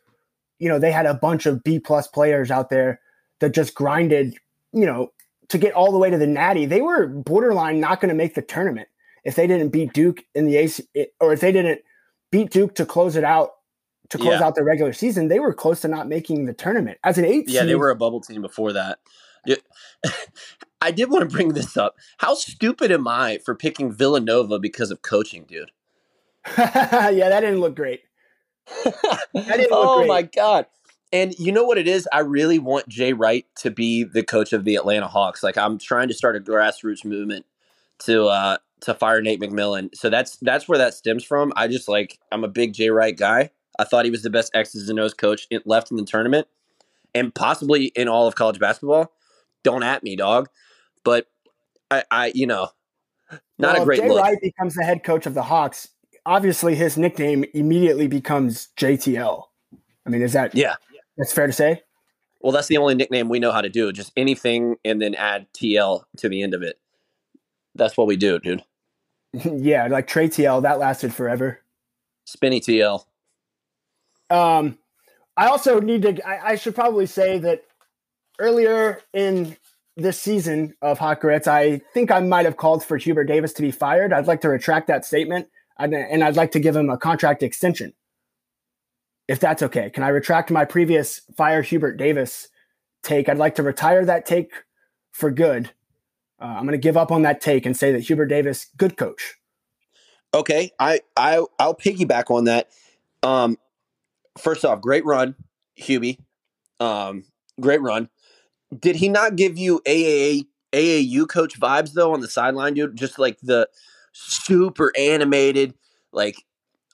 you 0.58 0.68
know, 0.68 0.78
they 0.78 0.92
had 0.92 1.06
a 1.06 1.14
bunch 1.14 1.46
of 1.46 1.62
B 1.62 1.78
plus 1.78 2.06
players 2.06 2.50
out 2.50 2.70
there 2.70 3.00
that 3.40 3.54
just 3.54 3.74
grinded, 3.74 4.36
you 4.72 4.86
know, 4.86 5.12
to 5.48 5.58
get 5.58 5.72
all 5.74 5.92
the 5.92 5.98
way 5.98 6.10
to 6.10 6.18
the 6.18 6.26
natty. 6.26 6.66
They 6.66 6.80
were 6.80 7.06
borderline 7.06 7.78
not 7.80 8.00
going 8.00 8.08
to 8.08 8.14
make 8.14 8.34
the 8.34 8.42
tournament. 8.42 8.88
if 9.24 9.34
they 9.34 9.46
didn't 9.48 9.70
beat 9.70 9.92
Duke 9.92 10.22
in 10.36 10.44
the 10.46 10.56
AC, 10.56 10.84
or 11.20 11.32
if 11.32 11.40
they 11.40 11.50
didn't 11.50 11.80
beat 12.30 12.50
Duke 12.50 12.76
to 12.76 12.86
close 12.86 13.16
it 13.16 13.24
out 13.24 13.50
to 14.10 14.18
close 14.18 14.38
Yeah. 14.38 14.46
out 14.46 14.54
the 14.54 14.62
regular 14.62 14.92
season, 14.92 15.26
they 15.26 15.40
were 15.40 15.52
close 15.52 15.80
to 15.80 15.88
not 15.88 16.08
making 16.08 16.46
the 16.46 16.52
tournament 16.52 16.98
as 17.02 17.18
an 17.18 17.24
eight. 17.24 17.48
Yeah, 17.48 17.64
they 17.64 17.74
were 17.74 17.90
a 17.90 17.96
bubble 17.96 18.20
team 18.20 18.40
before 18.40 18.72
that. 18.72 19.00
I 20.80 20.90
did 20.92 21.10
want 21.10 21.28
to 21.28 21.34
bring 21.34 21.54
this 21.54 21.76
up. 21.76 21.96
How 22.18 22.34
stupid 22.34 22.92
am 22.92 23.08
I 23.08 23.38
for 23.44 23.54
picking 23.54 23.90
Villanova 23.92 24.58
because 24.60 24.90
of 24.92 25.02
coaching, 25.02 25.44
dude? 25.44 25.70
yeah, 26.58 27.10
that 27.28 27.40
didn't 27.40 27.60
look 27.60 27.74
great. 27.74 28.02
oh 29.70 30.06
my 30.06 30.22
god! 30.22 30.66
And 31.12 31.38
you 31.38 31.52
know 31.52 31.64
what 31.64 31.78
it 31.78 31.86
is? 31.86 32.08
I 32.12 32.20
really 32.20 32.58
want 32.58 32.88
Jay 32.88 33.12
Wright 33.12 33.46
to 33.56 33.70
be 33.70 34.04
the 34.04 34.22
coach 34.22 34.52
of 34.52 34.64
the 34.64 34.76
Atlanta 34.76 35.06
Hawks. 35.06 35.42
Like 35.42 35.56
I'm 35.56 35.78
trying 35.78 36.08
to 36.08 36.14
start 36.14 36.36
a 36.36 36.40
grassroots 36.40 37.04
movement 37.04 37.46
to 38.00 38.26
uh 38.26 38.58
to 38.80 38.94
fire 38.94 39.22
Nate 39.22 39.40
McMillan. 39.40 39.94
So 39.94 40.10
that's 40.10 40.36
that's 40.38 40.68
where 40.68 40.78
that 40.78 40.94
stems 40.94 41.24
from. 41.24 41.52
I 41.56 41.68
just 41.68 41.88
like 41.88 42.18
I'm 42.32 42.44
a 42.44 42.48
big 42.48 42.74
Jay 42.74 42.90
Wright 42.90 43.16
guy. 43.16 43.50
I 43.78 43.84
thought 43.84 44.04
he 44.04 44.10
was 44.10 44.22
the 44.22 44.30
best 44.30 44.54
X's 44.54 44.88
and 44.88 44.98
O's 44.98 45.14
coach 45.14 45.46
in, 45.50 45.60
left 45.64 45.90
in 45.90 45.96
the 45.96 46.04
tournament, 46.04 46.48
and 47.14 47.34
possibly 47.34 47.86
in 47.86 48.08
all 48.08 48.26
of 48.26 48.34
college 48.34 48.58
basketball. 48.58 49.12
Don't 49.62 49.82
at 49.82 50.02
me, 50.02 50.16
dog. 50.16 50.48
But 51.04 51.26
I, 51.90 52.04
I 52.10 52.32
you 52.34 52.46
know, 52.46 52.68
not 53.58 53.74
Well, 53.74 53.82
a 53.82 53.84
great 53.84 53.98
if 53.98 54.04
Jay 54.04 54.08
look. 54.08 54.22
Wright 54.22 54.38
becomes 54.40 54.74
the 54.74 54.84
head 54.84 55.04
coach 55.04 55.26
of 55.26 55.34
the 55.34 55.42
Hawks. 55.42 55.88
Obviously, 56.26 56.74
his 56.74 56.98
nickname 56.98 57.44
immediately 57.54 58.08
becomes 58.08 58.68
JTL. 58.76 59.44
I 60.04 60.10
mean, 60.10 60.22
is 60.22 60.34
that 60.34 60.54
Yeah. 60.54 60.74
That's 61.16 61.32
fair 61.32 61.46
to 61.46 61.52
say. 61.52 61.82
Well, 62.40 62.52
that's 62.52 62.68
the 62.68 62.76
only 62.76 62.94
nickname 62.94 63.28
we 63.28 63.38
know 63.38 63.52
how 63.52 63.62
to 63.62 63.68
do. 63.68 63.92
Just 63.92 64.12
anything 64.16 64.76
and 64.84 65.00
then 65.00 65.14
add 65.14 65.46
TL 65.54 66.04
to 66.18 66.28
the 66.28 66.42
end 66.42 66.52
of 66.52 66.62
it. 66.62 66.78
That's 67.74 67.96
what 67.96 68.06
we 68.06 68.16
do, 68.16 68.38
dude. 68.38 68.62
yeah, 69.32 69.86
like 69.86 70.06
Trey 70.06 70.28
TL, 70.28 70.62
that 70.62 70.78
lasted 70.78 71.14
forever. 71.14 71.60
Spinny 72.24 72.60
TL. 72.60 73.04
Um, 74.30 74.78
I 75.36 75.46
also 75.46 75.80
need 75.80 76.02
to. 76.02 76.28
I, 76.28 76.52
I 76.52 76.56
should 76.56 76.74
probably 76.74 77.06
say 77.06 77.38
that 77.38 77.64
earlier 78.38 79.00
in 79.12 79.56
this 79.96 80.20
season 80.20 80.74
of 80.82 80.98
Hot 80.98 81.20
Grits, 81.20 81.46
I 81.46 81.78
think 81.94 82.10
I 82.10 82.20
might 82.20 82.44
have 82.44 82.56
called 82.56 82.84
for 82.84 82.96
Hubert 82.96 83.24
Davis 83.24 83.52
to 83.54 83.62
be 83.62 83.70
fired. 83.70 84.12
I'd 84.12 84.26
like 84.26 84.40
to 84.42 84.48
retract 84.48 84.88
that 84.88 85.04
statement, 85.04 85.48
and, 85.78 85.94
and 85.94 86.24
I'd 86.24 86.36
like 86.36 86.52
to 86.52 86.60
give 86.60 86.76
him 86.76 86.90
a 86.90 86.96
contract 86.96 87.42
extension, 87.42 87.92
if 89.28 89.40
that's 89.40 89.62
okay. 89.62 89.90
Can 89.90 90.02
I 90.02 90.08
retract 90.08 90.50
my 90.50 90.64
previous 90.64 91.20
fire 91.36 91.62
Hubert 91.62 91.96
Davis 91.96 92.48
take? 93.02 93.28
I'd 93.28 93.38
like 93.38 93.54
to 93.56 93.62
retire 93.62 94.04
that 94.04 94.26
take 94.26 94.52
for 95.12 95.30
good. 95.30 95.70
Uh, 96.40 96.44
I'm 96.44 96.62
going 96.62 96.72
to 96.72 96.78
give 96.78 96.96
up 96.96 97.10
on 97.10 97.22
that 97.22 97.40
take 97.40 97.64
and 97.66 97.76
say 97.76 97.92
that 97.92 98.00
Hubert 98.00 98.26
Davis, 98.26 98.66
good 98.76 98.96
coach. 98.96 99.36
Okay, 100.34 100.70
I 100.78 101.00
I 101.16 101.42
I'll 101.58 101.74
piggyback 101.74 102.30
on 102.30 102.44
that. 102.44 102.68
Um, 103.22 103.56
first 104.36 104.64
off, 104.64 104.80
great 104.82 105.04
run, 105.04 105.34
Hubie. 105.80 106.18
Um, 106.78 107.24
great 107.60 107.80
run. 107.80 108.10
Did 108.78 108.96
he 108.96 109.08
not 109.08 109.36
give 109.36 109.56
you 109.56 109.80
AAA 109.86 110.46
AAU 110.72 111.28
coach 111.28 111.58
vibes 111.58 111.92
though 111.92 112.12
on 112.12 112.20
the 112.20 112.28
sideline, 112.28 112.74
dude? 112.74 112.96
Just 112.96 113.18
like 113.18 113.38
the 113.40 113.68
super 114.18 114.92
animated, 114.98 115.74
like 116.12 116.36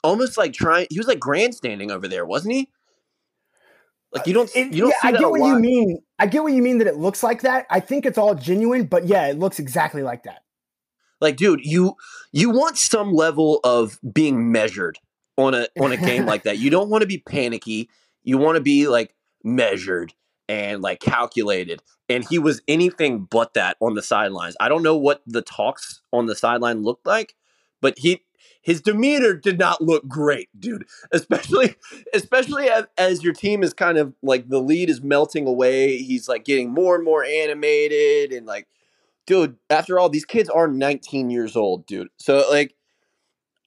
almost 0.03 0.37
like 0.37 0.53
trying. 0.53 0.87
He 0.91 0.99
was 0.99 1.07
like 1.07 1.21
grandstanding 1.21 1.91
over 1.91 2.09
there, 2.09 2.27
wasn't 2.27 2.55
he? 2.55 2.69
Like 4.13 4.27
you 4.27 4.35
don't 4.35 4.51
It- 4.55 4.73
you 4.75 4.83
don't 4.83 4.91
yeah, 4.91 5.01
see 5.01 5.09
I 5.09 5.13
get 5.13 5.31
what 5.31 5.41
lot. 5.41 5.55
you 5.55 5.59
mean. 5.59 5.99
I 6.19 6.27
get 6.27 6.43
what 6.43 6.53
you 6.53 6.63
mean 6.63 6.79
that 6.79 6.87
it 6.87 6.97
looks 6.97 7.23
like 7.23 7.43
that. 7.43 7.67
I 7.71 7.81
think 7.81 8.05
it's 8.05 8.19
all 8.19 8.35
genuine, 8.35 8.85
but 8.85 9.07
yeah, 9.07 9.27
it 9.29 9.39
looks 9.39 9.59
exactly 9.59 10.03
like 10.03 10.25
that. 10.25 10.43
Like, 11.21 11.37
dude, 11.37 11.61
you 11.65 11.95
you 12.33 12.51
want 12.51 12.77
some 12.77 13.13
level 13.13 13.61
of 13.65 13.99
being 14.13 14.53
measured 14.53 14.99
on 15.37 15.55
a 15.55 15.69
on 15.81 15.93
a 15.93 15.97
game 15.97 16.27
like 16.33 16.43
that. 16.43 16.59
You 16.59 16.69
don't 16.69 16.91
want 16.91 17.03
to 17.03 17.07
be 17.09 17.19
panicky. 17.19 17.89
You 18.23 18.39
want 18.39 18.57
to 18.57 18.61
be 18.61 18.87
like 18.89 19.15
measured 19.45 20.13
and 20.49 20.83
like 20.83 21.01
calculated. 21.01 21.83
And 22.09 22.27
he 22.29 22.39
was 22.39 22.61
anything 22.69 23.27
but 23.31 23.55
that 23.55 23.77
on 23.81 23.95
the 23.95 24.03
sidelines. 24.03 24.57
I 24.61 24.69
don't 24.69 24.83
know 24.83 24.97
what 24.97 25.23
the 25.27 25.43
talks 25.43 26.03
on 26.13 26.27
the 26.27 26.35
sideline 26.35 26.83
looked 26.83 27.07
like, 27.07 27.35
but 27.81 27.99
he 27.99 28.23
his 28.61 28.81
demeanor 28.81 29.35
did 29.35 29.59
not 29.59 29.81
look 29.81 30.07
great, 30.07 30.49
dude. 30.59 30.85
Especially 31.13 31.77
especially 32.13 32.69
as, 32.69 32.85
as 32.99 33.25
your 33.25 33.33
team 33.33 33.63
is 33.63 33.73
kind 33.73 33.99
of 33.99 34.15
like 34.23 34.49
the 34.49 34.61
lead 34.61 34.91
is 34.91 35.03
melting 35.03 35.47
away. 35.47 35.99
He's 35.99 36.29
like 36.29 36.45
getting 36.45 36.71
more 36.71 36.95
and 36.95 37.05
more 37.05 37.25
animated 37.25 38.33
and 38.33 38.47
like 38.47 38.67
dude, 39.27 39.57
after 39.71 39.99
all, 39.99 40.09
these 40.09 40.25
kids 40.25 40.49
are 40.49 40.69
19 40.69 41.31
years 41.31 41.57
old, 41.57 41.87
dude. 41.87 42.09
So 42.17 42.45
like, 42.51 42.75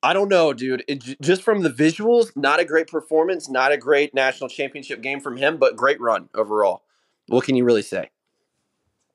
I 0.05 0.13
don't 0.13 0.29
know, 0.29 0.53
dude. 0.53 0.83
It, 0.87 1.19
just 1.19 1.41
from 1.41 1.63
the 1.63 1.69
visuals, 1.71 2.31
not 2.35 2.59
a 2.59 2.65
great 2.65 2.87
performance, 2.87 3.49
not 3.49 3.71
a 3.71 3.77
great 3.77 4.13
national 4.13 4.49
championship 4.49 5.01
game 5.01 5.19
from 5.19 5.35
him, 5.35 5.57
but 5.57 5.75
great 5.75 5.99
run 5.99 6.29
overall. 6.35 6.83
What 7.27 7.43
can 7.43 7.55
you 7.55 7.65
really 7.65 7.81
say? 7.81 8.11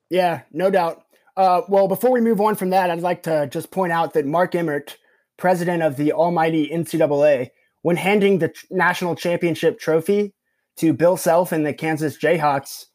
Yeah, 0.09 0.41
no 0.51 0.69
doubt. 0.69 1.05
Uh, 1.37 1.61
well, 1.69 1.87
before 1.87 2.11
we 2.11 2.19
move 2.19 2.41
on 2.41 2.55
from 2.55 2.71
that, 2.71 2.91
I'd 2.91 2.99
like 2.99 3.23
to 3.23 3.47
just 3.47 3.71
point 3.71 3.93
out 3.93 4.13
that 4.15 4.25
Mark 4.25 4.53
Emmert, 4.53 4.97
president 5.37 5.81
of 5.81 5.95
the 5.95 6.11
almighty 6.11 6.67
NCAA, 6.67 7.51
when 7.83 7.95
handing 7.95 8.39
the 8.39 8.53
national 8.69 9.15
championship 9.15 9.79
trophy 9.79 10.33
to 10.75 10.91
Bill 10.91 11.15
Self 11.15 11.53
and 11.53 11.65
the 11.65 11.73
Kansas 11.73 12.17
Jayhawks, 12.17 12.87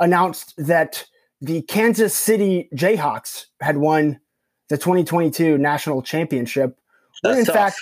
announced 0.00 0.54
that 0.58 1.04
the 1.40 1.62
Kansas 1.62 2.16
City 2.16 2.68
Jayhawks 2.74 3.44
had 3.60 3.76
won 3.76 4.18
the 4.70 4.76
2022 4.76 5.56
national 5.56 6.02
championship. 6.02 6.80
When 7.30 7.38
in 7.38 7.44
tough. 7.44 7.54
fact, 7.54 7.76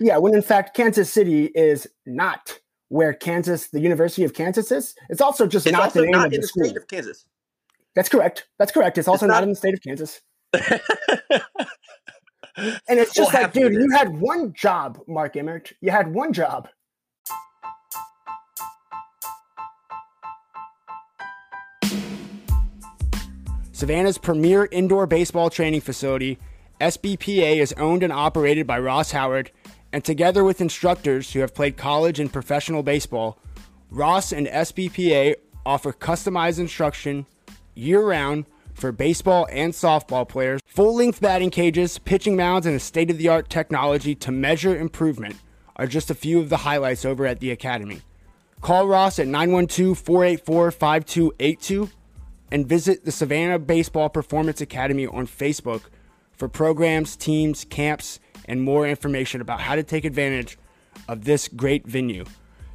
yeah, 0.00 0.16
when 0.18 0.34
in 0.34 0.42
fact 0.42 0.76
Kansas 0.76 1.10
City 1.12 1.46
is 1.54 1.86
not 2.06 2.58
where 2.88 3.12
Kansas, 3.12 3.68
the 3.68 3.80
University 3.80 4.24
of 4.24 4.34
Kansas 4.34 4.70
is. 4.70 4.94
It's 5.08 5.20
also 5.20 5.46
just 5.46 5.66
It's 5.66 5.72
not 5.72 5.82
also 5.84 6.00
the 6.00 6.06
name 6.06 6.12
not 6.12 6.26
of 6.28 6.32
in 6.32 6.40
the 6.40 6.42
the 6.42 6.48
school. 6.48 6.64
state 6.64 6.76
of 6.76 6.86
Kansas. 6.88 7.24
That's 7.94 8.08
correct. 8.08 8.46
That's 8.58 8.70
correct. 8.72 8.98
It's 8.98 9.08
also 9.08 9.26
It's 9.26 9.30
not, 9.30 9.34
not- 9.36 9.42
in 9.44 9.48
the 9.50 9.56
state 9.56 9.74
of 9.74 9.82
Kansas. 9.82 10.20
And 12.88 13.00
it's 13.00 13.12
just 13.12 13.34
like, 13.34 13.42
half 13.42 13.50
of 13.50 13.54
dude, 13.54 13.72
you 13.72 13.90
had 13.90 14.20
one 14.20 14.52
job, 14.52 15.00
Mark 15.08 15.34
Emmert. 15.36 15.72
You 15.80 15.90
had 15.90 16.14
one 16.14 16.32
job. 16.32 16.68
Savannah's 23.72 24.18
premier 24.18 24.66
indoor 24.70 25.06
baseball 25.06 25.50
training 25.50 25.80
facility, 25.80 26.38
SBPA, 26.80 27.56
is 27.56 27.72
owned 27.74 28.02
and 28.02 28.12
operated 28.12 28.66
by 28.66 28.78
Ross 28.78 29.12
Howard, 29.12 29.50
and 29.92 30.04
together 30.04 30.42
with 30.42 30.60
instructors 30.60 31.32
who 31.32 31.40
have 31.40 31.54
played 31.54 31.76
college 31.76 32.18
and 32.18 32.32
professional 32.32 32.82
baseball, 32.82 33.38
Ross 33.90 34.32
and 34.32 34.46
SBPA 34.46 35.36
offer 35.64 35.92
customized 35.92 36.58
instruction 36.58 37.26
year 37.74 38.04
round 38.04 38.46
for 38.74 38.90
baseball 38.90 39.46
and 39.50 39.72
softball 39.72 40.28
players, 40.28 40.60
full 40.66 40.96
length 40.96 41.20
batting 41.20 41.50
cages, 41.50 41.98
pitching 41.98 42.36
mounds, 42.36 42.66
and 42.66 42.74
a 42.74 42.80
state 42.80 43.10
of 43.10 43.18
the 43.18 43.28
art 43.28 43.48
technology 43.48 44.14
to 44.16 44.32
measure 44.32 44.76
improvement 44.76 45.36
are 45.76 45.86
just 45.86 46.10
a 46.10 46.14
few 46.14 46.40
of 46.40 46.48
the 46.48 46.58
highlights 46.58 47.04
over 47.04 47.26
at 47.26 47.40
the 47.40 47.50
Academy. 47.50 48.02
Call 48.60 48.88
Ross 48.88 49.18
at 49.18 49.26
912 49.26 49.98
484 49.98 50.70
5282 50.70 51.90
and 52.50 52.66
visit 52.66 53.04
the 53.04 53.12
Savannah 53.12 53.58
Baseball 53.58 54.08
Performance 54.08 54.60
Academy 54.60 55.06
on 55.06 55.26
Facebook 55.26 55.82
for 56.36 56.48
programs, 56.48 57.16
teams, 57.16 57.64
camps, 57.64 58.20
and 58.46 58.62
more 58.62 58.86
information 58.86 59.40
about 59.40 59.60
how 59.60 59.74
to 59.74 59.82
take 59.82 60.04
advantage 60.04 60.58
of 61.08 61.24
this 61.24 61.48
great 61.48 61.86
venue. 61.86 62.24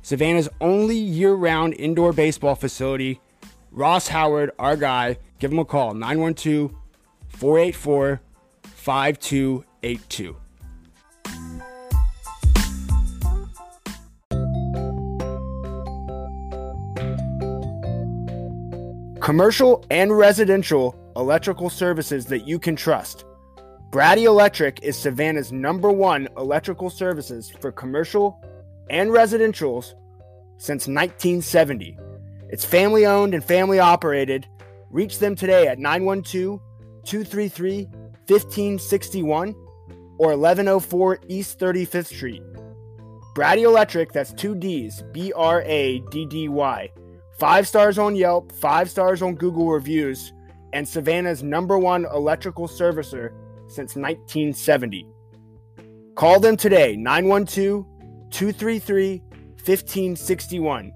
Savannah's 0.02 0.50
only 0.62 0.96
year 0.96 1.34
round 1.34 1.74
indoor 1.76 2.14
baseball 2.14 2.56
facility. 2.56 3.20
Ross 3.72 4.08
Howard, 4.08 4.52
our 4.58 4.76
guy, 4.76 5.18
give 5.40 5.52
him 5.52 5.60
a 5.60 5.66
call 5.66 5.94
912 5.94 6.72
484 7.28 8.22
5282. 8.64 10.38
Commercial 19.22 19.86
and 19.92 20.18
residential 20.18 20.96
electrical 21.16 21.70
services 21.70 22.26
that 22.26 22.48
you 22.48 22.58
can 22.58 22.76
trust. 22.76 23.26
Braddy 23.92 24.26
Electric 24.26 24.84
is 24.84 24.96
Savannah's 24.96 25.52
number 25.52 25.92
one 25.92 26.28
electrical 26.38 26.92
services 26.92 27.50
for 27.50 27.72
commercial 27.72 28.40
and 28.92 29.10
residentials 29.10 29.96
since 30.58 30.86
1970. 30.86 31.98
It's 32.50 32.64
family 32.64 33.08
owned 33.08 33.34
and 33.34 33.44
family 33.44 33.80
operated. 33.80 34.48
Reach 34.92 35.18
them 35.18 35.36
today 35.36 35.68
at 35.68 35.80
912 35.80 36.60
233 37.04 37.86
1561 38.28 39.56
or 40.20 40.38
1104 40.38 41.20
East 41.28 41.58
35th 41.58 42.06
Street. 42.06 42.44
Braddy 43.34 43.64
Electric, 43.64 44.12
that's 44.12 44.34
two 44.34 44.54
D's, 44.54 45.04
B 45.14 45.34
R 45.36 45.64
A 45.64 45.98
D 46.12 46.28
D 46.28 46.48
Y. 46.48 46.92
Five 47.40 47.68
stars 47.68 47.98
on 47.98 48.16
Yelp, 48.16 48.52
five 48.52 48.88
stars 48.88 49.24
on 49.24 49.34
Google 49.34 49.68
reviews, 49.72 50.32
and 50.74 50.88
Savannah's 50.88 51.42
number 51.42 51.80
one 51.80 52.06
electrical 52.14 52.68
servicer 52.68 53.34
since 53.70 53.96
1970. 53.96 55.08
Call 56.16 56.40
them 56.40 56.58
today, 56.58 56.96
912 56.98 57.86
233 58.32 59.22
1561. 59.64 60.94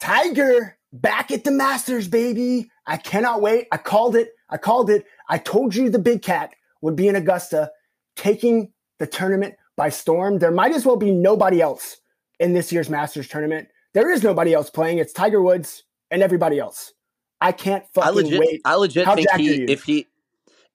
Tiger 0.00 0.78
back 0.92 1.30
at 1.30 1.44
the 1.44 1.50
Masters, 1.50 2.08
baby. 2.08 2.70
I 2.86 2.96
cannot 2.96 3.42
wait. 3.42 3.66
I 3.70 3.76
called 3.76 4.16
it. 4.16 4.30
I 4.48 4.56
called 4.56 4.88
it. 4.90 5.04
I 5.28 5.38
told 5.38 5.74
you 5.74 5.90
the 5.90 5.98
big 5.98 6.22
cat 6.22 6.54
would 6.80 6.96
be 6.96 7.08
in 7.08 7.16
Augusta 7.16 7.70
taking 8.16 8.72
the 8.98 9.06
tournament 9.06 9.54
by 9.76 9.90
storm. 9.90 10.38
There 10.38 10.50
might 10.50 10.74
as 10.74 10.86
well 10.86 10.96
be 10.96 11.12
nobody 11.12 11.60
else 11.60 11.98
in 12.40 12.54
this 12.54 12.72
year's 12.72 12.88
Masters 12.88 13.28
tournament. 13.28 13.68
There 13.94 14.10
is 14.10 14.22
nobody 14.22 14.54
else 14.54 14.70
playing. 14.70 14.98
It's 14.98 15.12
Tiger 15.12 15.42
Woods 15.42 15.84
and 16.10 16.22
everybody 16.22 16.58
else. 16.58 16.92
I 17.40 17.52
can't 17.52 17.84
fucking 17.94 18.08
I 18.08 18.12
legit, 18.12 18.40
wait. 18.40 18.60
I 18.64 18.74
legit 18.74 19.06
How 19.06 19.14
think 19.14 19.30
he, 19.32 19.64
if 19.64 19.84
he, 19.84 20.06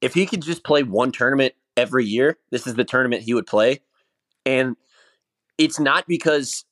if 0.01 0.13
he 0.13 0.25
could 0.25 0.41
just 0.41 0.63
play 0.63 0.83
one 0.83 1.11
tournament 1.11 1.53
every 1.75 2.05
year, 2.05 2.37
this 2.51 2.67
is 2.67 2.75
the 2.75 2.83
tournament 2.83 3.23
he 3.23 3.33
would 3.33 3.47
play, 3.47 3.81
and 4.45 4.75
it's 5.57 5.79
not 5.79 6.05
because, 6.07 6.65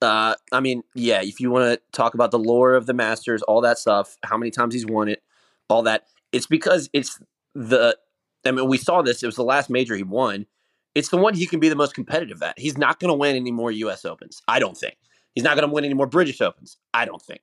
uh, 0.00 0.34
I 0.52 0.60
mean, 0.60 0.82
yeah, 0.94 1.22
if 1.22 1.40
you 1.40 1.50
want 1.50 1.74
to 1.74 1.80
talk 1.92 2.14
about 2.14 2.30
the 2.30 2.38
lore 2.38 2.74
of 2.74 2.86
the 2.86 2.94
Masters, 2.94 3.42
all 3.42 3.60
that 3.62 3.78
stuff, 3.78 4.16
how 4.24 4.36
many 4.36 4.50
times 4.50 4.74
he's 4.74 4.86
won 4.86 5.08
it, 5.08 5.22
all 5.68 5.82
that, 5.82 6.04
it's 6.32 6.46
because 6.46 6.88
it's 6.92 7.20
the, 7.54 7.96
I 8.44 8.50
mean, 8.50 8.68
we 8.68 8.78
saw 8.78 9.02
this. 9.02 9.22
It 9.22 9.26
was 9.26 9.36
the 9.36 9.44
last 9.44 9.70
major 9.70 9.94
he 9.96 10.02
won. 10.02 10.46
It's 10.94 11.08
the 11.08 11.16
one 11.16 11.34
he 11.34 11.46
can 11.46 11.60
be 11.60 11.68
the 11.68 11.76
most 11.76 11.94
competitive 11.94 12.42
at. 12.42 12.58
He's 12.58 12.76
not 12.76 13.00
going 13.00 13.08
to 13.08 13.14
win 13.14 13.36
any 13.36 13.52
more 13.52 13.70
U.S. 13.70 14.04
Opens. 14.04 14.42
I 14.48 14.58
don't 14.58 14.76
think. 14.76 14.96
He's 15.34 15.44
not 15.44 15.56
going 15.56 15.66
to 15.66 15.72
win 15.72 15.84
any 15.84 15.94
more 15.94 16.06
British 16.06 16.40
Opens. 16.40 16.76
I 16.92 17.04
don't 17.04 17.22
think. 17.22 17.40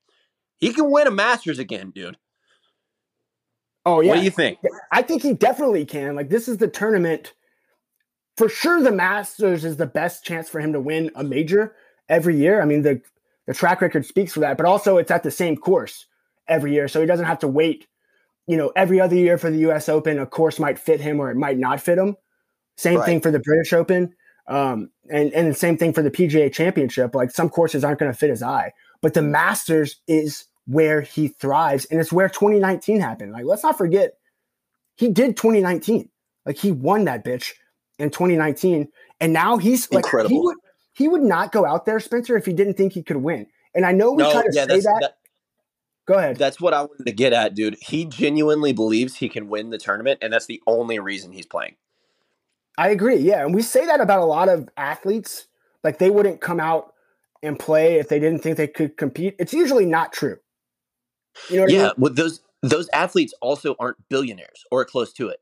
He 0.60 0.74
can 0.74 0.92
win 0.92 1.08
a 1.08 1.12
Masters 1.12 1.60
again, 1.60 1.92
dude. 1.92 2.18
oh 3.86 4.02
yeah, 4.02 4.10
What 4.10 4.18
do 4.20 4.24
you 4.24 4.32
think? 4.32 4.60
I 4.92 5.02
think 5.02 5.22
he 5.22 5.34
definitely 5.34 5.86
can. 5.86 6.16
Like 6.16 6.30
this 6.30 6.48
is 6.48 6.58
the 6.58 6.68
tournament. 6.68 7.34
For 8.38 8.48
sure, 8.50 8.82
the 8.82 8.92
Masters 8.92 9.66
is 9.66 9.78
the 9.78 9.86
best 9.86 10.24
chance 10.24 10.48
for 10.50 10.60
him 10.60 10.72
to 10.74 10.80
win 10.80 11.12
a 11.16 11.24
major 11.24 11.76
every 12.08 12.38
year. 12.38 12.62
I 12.62 12.66
mean, 12.66 12.82
the 12.84 13.02
the 13.48 13.54
track 13.54 13.82
record 13.82 14.06
speaks 14.06 14.34
for 14.34 14.42
that, 14.42 14.58
but 14.58 14.66
also 14.66 14.98
it's 14.98 15.12
at 15.12 15.24
the 15.24 15.32
same 15.32 15.58
course 15.58 16.06
every 16.48 16.74
year, 16.74 16.88
so 16.88 17.02
he 17.02 17.08
doesn't 17.08 17.26
have 17.26 17.40
to 17.40 17.48
wait. 17.48 17.88
You 18.48 18.58
know, 18.58 18.72
every 18.76 19.00
other 19.00 19.16
year 19.16 19.38
for 19.38 19.52
the 19.52 19.60
U.S. 19.60 19.88
Open, 19.90 20.18
a 20.20 20.26
course 20.26 20.58
might 20.60 20.80
fit 20.80 21.00
him 21.02 21.20
or 21.20 21.30
it 21.30 21.36
might 21.36 21.58
not 21.58 21.82
fit 21.82 21.98
him. 21.98 22.16
Same 22.78 22.98
Right. 23.00 23.06
thing 23.06 23.22
for 23.22 23.30
the 23.32 23.40
British 23.40 23.74
Open, 23.74 24.14
um, 24.48 24.90
and 25.12 25.32
and 25.34 25.50
the 25.50 25.54
same 25.54 25.78
thing 25.78 25.94
for 25.94 26.02
the 26.02 26.10
PGA 26.12 26.52
Championship. 26.52 27.14
Like 27.16 27.32
some 27.32 27.50
courses 27.50 27.84
aren't 27.84 28.00
going 28.00 28.12
to 28.12 28.18
fit 28.18 28.30
his 28.30 28.42
eye, 28.42 28.72
but 29.02 29.14
the 29.14 29.22
Masters 29.22 29.98
is 30.08 30.46
where 30.70 31.02
he 31.02 31.30
thrives, 31.30 31.86
and 31.86 32.00
it's 32.00 32.12
where 32.14 32.30
2019 32.30 33.00
happened. 33.00 33.32
Like 33.34 33.46
let's 33.46 33.64
not 33.64 33.78
forget, 33.78 34.14
he 34.96 35.08
did 35.10 35.36
2019. 35.36 36.10
Like 36.46 36.58
he 36.58 36.72
won 36.72 37.06
that 37.06 37.26
bitch 37.26 37.54
in 37.98 38.10
2019, 38.12 38.88
and 39.20 39.34
now 39.34 39.58
he's 39.58 39.92
like 39.92 40.06
he 40.06 40.08
Incredible. 40.08 40.44
would 40.44 40.58
he 40.94 41.08
would 41.08 41.24
not 41.24 41.52
go 41.52 41.66
out 41.66 41.86
there, 41.86 42.00
Spencer, 42.00 42.38
if 42.38 42.46
he 42.46 42.54
didn't 42.54 42.76
think 42.76 42.94
he 42.94 43.02
could 43.04 43.18
win. 43.18 43.48
And 43.74 43.86
I 43.86 43.92
know 43.92 44.12
we 44.12 44.24
try 44.24 44.44
to 44.44 44.52
say 44.52 44.66
that. 44.68 44.98
that- 45.02 45.16
Go 46.08 46.16
ahead. 46.16 46.38
that's 46.38 46.60
what 46.60 46.74
I 46.74 46.82
wanted 46.82 47.06
to 47.06 47.12
get 47.12 47.34
at, 47.34 47.54
dude. 47.54 47.78
He 47.82 48.04
genuinely 48.04 48.74
believes 48.74 49.16
he 49.18 49.30
can 49.30 49.48
win 49.48 49.70
the 49.70 49.78
tournament, 49.78 50.18
and 50.24 50.34
that's 50.34 50.48
the 50.48 50.60
only 50.66 50.98
reason 50.98 51.32
he's 51.32 51.46
playing. 51.46 51.76
I 52.80 52.90
agree. 52.90 53.18
Yeah, 53.18 53.46
and 53.46 53.54
we 53.54 53.62
say 53.62 53.86
that 53.86 54.02
about 54.02 54.20
a 54.22 54.26
lot 54.26 54.50
of 54.50 54.68
athletes. 54.76 55.46
Like 55.84 56.00
they 56.00 56.10
wouldn't 56.10 56.42
come 56.42 56.60
out 56.60 56.94
and 57.44 57.60
play 57.60 58.00
if 58.00 58.10
they 58.10 58.20
didn't 58.20 58.40
think 58.40 58.58
they 58.58 58.68
could 58.68 58.98
compete. 58.98 59.36
It's 59.38 59.54
usually 59.54 59.86
not 59.86 60.12
true. 60.12 60.38
You 61.50 61.58
know 61.58 61.64
what 61.64 61.70
I 61.70 61.74
Yeah, 61.74 61.84
mean? 61.84 61.94
well, 61.98 62.14
those 62.14 62.42
those 62.62 62.90
athletes 62.94 63.34
also 63.42 63.76
aren't 63.80 63.98
billionaires 64.10 64.66
or 64.72 64.84
close 64.86 65.14
to 65.14 65.30
it. 65.30 65.40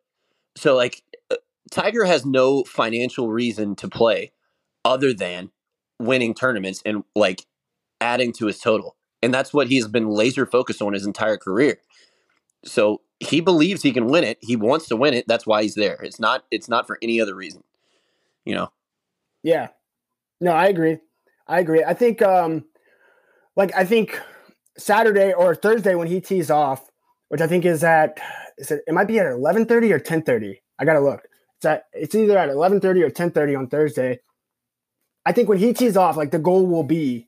So, 0.55 0.75
like, 0.75 1.03
uh, 1.31 1.35
Tiger 1.71 2.05
has 2.05 2.25
no 2.25 2.63
financial 2.63 3.29
reason 3.29 3.75
to 3.77 3.87
play 3.87 4.31
other 4.85 5.13
than 5.13 5.51
winning 5.99 6.33
tournaments 6.33 6.81
and 6.85 7.03
like 7.15 7.45
adding 8.01 8.33
to 8.33 8.47
his 8.47 8.59
total, 8.59 8.95
and 9.21 9.33
that's 9.33 9.53
what 9.53 9.67
he's 9.67 9.87
been 9.87 10.09
laser 10.09 10.45
focused 10.45 10.81
on 10.81 10.93
his 10.93 11.05
entire 11.05 11.37
career. 11.37 11.79
So 12.65 13.01
he 13.19 13.41
believes 13.41 13.81
he 13.81 13.91
can 13.91 14.07
win 14.07 14.23
it. 14.23 14.37
He 14.41 14.55
wants 14.55 14.87
to 14.89 14.95
win 14.95 15.13
it. 15.13 15.25
That's 15.27 15.47
why 15.47 15.63
he's 15.63 15.75
there. 15.75 15.99
It's 16.03 16.19
not. 16.19 16.43
It's 16.51 16.69
not 16.69 16.87
for 16.87 16.97
any 17.01 17.19
other 17.21 17.35
reason. 17.35 17.63
You 18.45 18.55
know. 18.55 18.71
Yeah. 19.43 19.69
No, 20.41 20.51
I 20.51 20.67
agree. 20.67 20.99
I 21.47 21.59
agree. 21.59 21.83
I 21.83 21.93
think 21.93 22.21
um 22.21 22.65
like 23.55 23.75
I 23.75 23.85
think 23.85 24.19
Saturday 24.77 25.33
or 25.33 25.55
Thursday 25.55 25.95
when 25.95 26.07
he 26.07 26.21
tees 26.21 26.51
off, 26.51 26.89
which 27.29 27.41
I 27.41 27.47
think 27.47 27.65
is 27.65 27.83
at 27.83 28.19
is 28.57 28.71
it, 28.71 28.83
it 28.87 28.93
might 28.93 29.07
be 29.07 29.19
at 29.19 29.25
11:30 29.25 29.91
or 29.91 29.99
10:30. 29.99 30.55
I 30.79 30.85
got 30.85 30.93
to 30.93 30.99
look. 30.99 31.27
It's 31.57 31.65
at 31.65 31.85
it's 31.93 32.15
either 32.15 32.37
at 32.37 32.49
11:30 32.49 33.03
or 33.03 33.09
10:30 33.09 33.57
on 33.57 33.67
Thursday. 33.67 34.19
I 35.25 35.31
think 35.31 35.49
when 35.49 35.57
he 35.57 35.73
tees 35.73 35.97
off 35.97 36.17
like 36.17 36.31
the 36.31 36.39
goal 36.39 36.65
will 36.65 36.83
be 36.83 37.27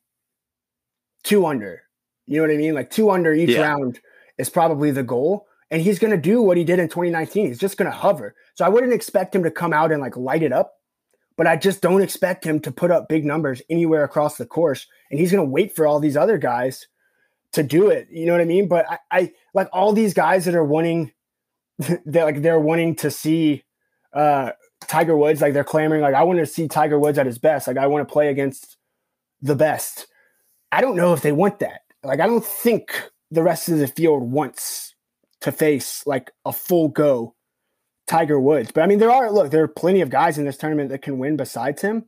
2 1.23 1.45
under. 1.45 1.83
You 2.25 2.37
know 2.37 2.47
what 2.47 2.53
I 2.53 2.57
mean? 2.57 2.73
Like 2.73 2.91
2 2.91 3.09
under 3.09 3.33
each 3.33 3.49
Yeah. 3.49 3.61
round 3.61 3.99
is 4.37 4.49
probably 4.49 4.91
the 4.91 5.03
goal 5.03 5.47
and 5.69 5.81
he's 5.81 5.99
going 5.99 6.11
to 6.11 6.17
do 6.17 6.41
what 6.41 6.55
he 6.55 6.63
did 6.63 6.79
in 6.79 6.87
2019. 6.87 7.47
He's 7.47 7.59
just 7.59 7.77
going 7.77 7.91
to 7.91 7.97
hover. 7.97 8.35
So 8.55 8.63
I 8.63 8.69
wouldn't 8.69 8.93
expect 8.93 9.35
him 9.35 9.43
to 9.43 9.51
come 9.51 9.73
out 9.73 9.91
and 9.91 10.01
like 10.01 10.15
light 10.15 10.43
it 10.43 10.53
up 10.53 10.75
but 11.39 11.47
I 11.47 11.55
just 11.55 11.79
don't 11.79 12.01
expect 12.01 12.45
him 12.45 12.59
to 12.59 12.71
put 12.71 12.91
up 12.91 13.07
big 13.07 13.23
numbers 13.23 13.61
anywhere 13.69 14.03
across 14.03 14.35
the 14.35 14.45
course. 14.45 14.85
And 15.09 15.21
he's 15.21 15.31
going 15.31 15.47
to 15.47 15.49
wait 15.49 15.73
for 15.73 15.87
all 15.87 16.01
these 16.01 16.17
other 16.17 16.37
guys 16.37 16.85
to 17.53 17.63
do 17.63 17.89
it. 17.89 18.07
You 18.11 18.25
know 18.25 18.33
what 18.33 18.41
I 18.41 18.45
mean? 18.45 18.67
But 18.67 18.89
I, 18.89 18.99
I 19.11 19.31
like 19.53 19.69
all 19.73 19.93
these 19.93 20.13
guys 20.13 20.45
that 20.45 20.55
are 20.55 20.63
wanting, 20.63 21.11
they're 22.05 22.25
like 22.25 22.41
they're 22.41 22.59
wanting 22.59 22.95
to 22.97 23.11
see 23.11 23.63
uh, 24.13 24.51
Tiger 24.87 25.15
Woods. 25.15 25.41
Like 25.41 25.53
they're 25.53 25.63
clamoring, 25.63 26.01
like 26.01 26.15
I 26.15 26.23
want 26.23 26.39
to 26.39 26.45
see 26.45 26.67
Tiger 26.67 26.99
Woods 26.99 27.17
at 27.17 27.25
his 27.25 27.39
best. 27.39 27.67
Like 27.67 27.77
I 27.77 27.87
want 27.87 28.07
to 28.07 28.11
play 28.11 28.29
against 28.29 28.77
the 29.41 29.55
best. 29.55 30.07
I 30.71 30.81
don't 30.81 30.95
know 30.95 31.13
if 31.13 31.21
they 31.21 31.31
want 31.31 31.59
that. 31.59 31.81
Like 32.03 32.19
I 32.19 32.27
don't 32.27 32.45
think 32.45 33.09
the 33.31 33.43
rest 33.43 33.69
of 33.69 33.77
the 33.77 33.87
field 33.87 34.23
wants 34.23 34.95
to 35.41 35.51
face 35.51 36.05
like 36.05 36.31
a 36.45 36.51
full 36.51 36.89
go 36.89 37.35
Tiger 38.07 38.39
Woods. 38.39 38.71
But 38.71 38.81
I 38.81 38.87
mean, 38.87 38.99
there 38.99 39.11
are 39.11 39.31
look, 39.31 39.51
there 39.51 39.63
are 39.63 39.67
plenty 39.67 40.01
of 40.01 40.09
guys 40.09 40.37
in 40.37 40.45
this 40.45 40.57
tournament 40.57 40.89
that 40.89 41.01
can 41.01 41.19
win 41.19 41.37
besides 41.37 41.81
him. 41.81 42.05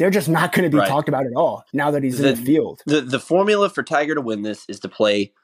They're 0.00 0.08
just 0.08 0.30
not 0.30 0.52
going 0.52 0.64
to 0.64 0.74
be 0.74 0.78
Right. 0.80 0.88
talked 0.88 1.10
about 1.10 1.26
at 1.26 1.34
all 1.36 1.62
now 1.74 1.90
that 1.90 2.02
he's 2.02 2.18
in 2.18 2.24
The- 2.24 2.32
the 2.32 2.42
field. 2.42 2.80
the 2.86 3.02
the 3.02 3.20
formula 3.20 3.68
for 3.68 3.82
Tiger 3.82 4.14
to 4.14 4.22
win 4.22 4.40
this 4.40 4.64
is 4.66 4.80
to 4.80 4.88
play 4.88 5.34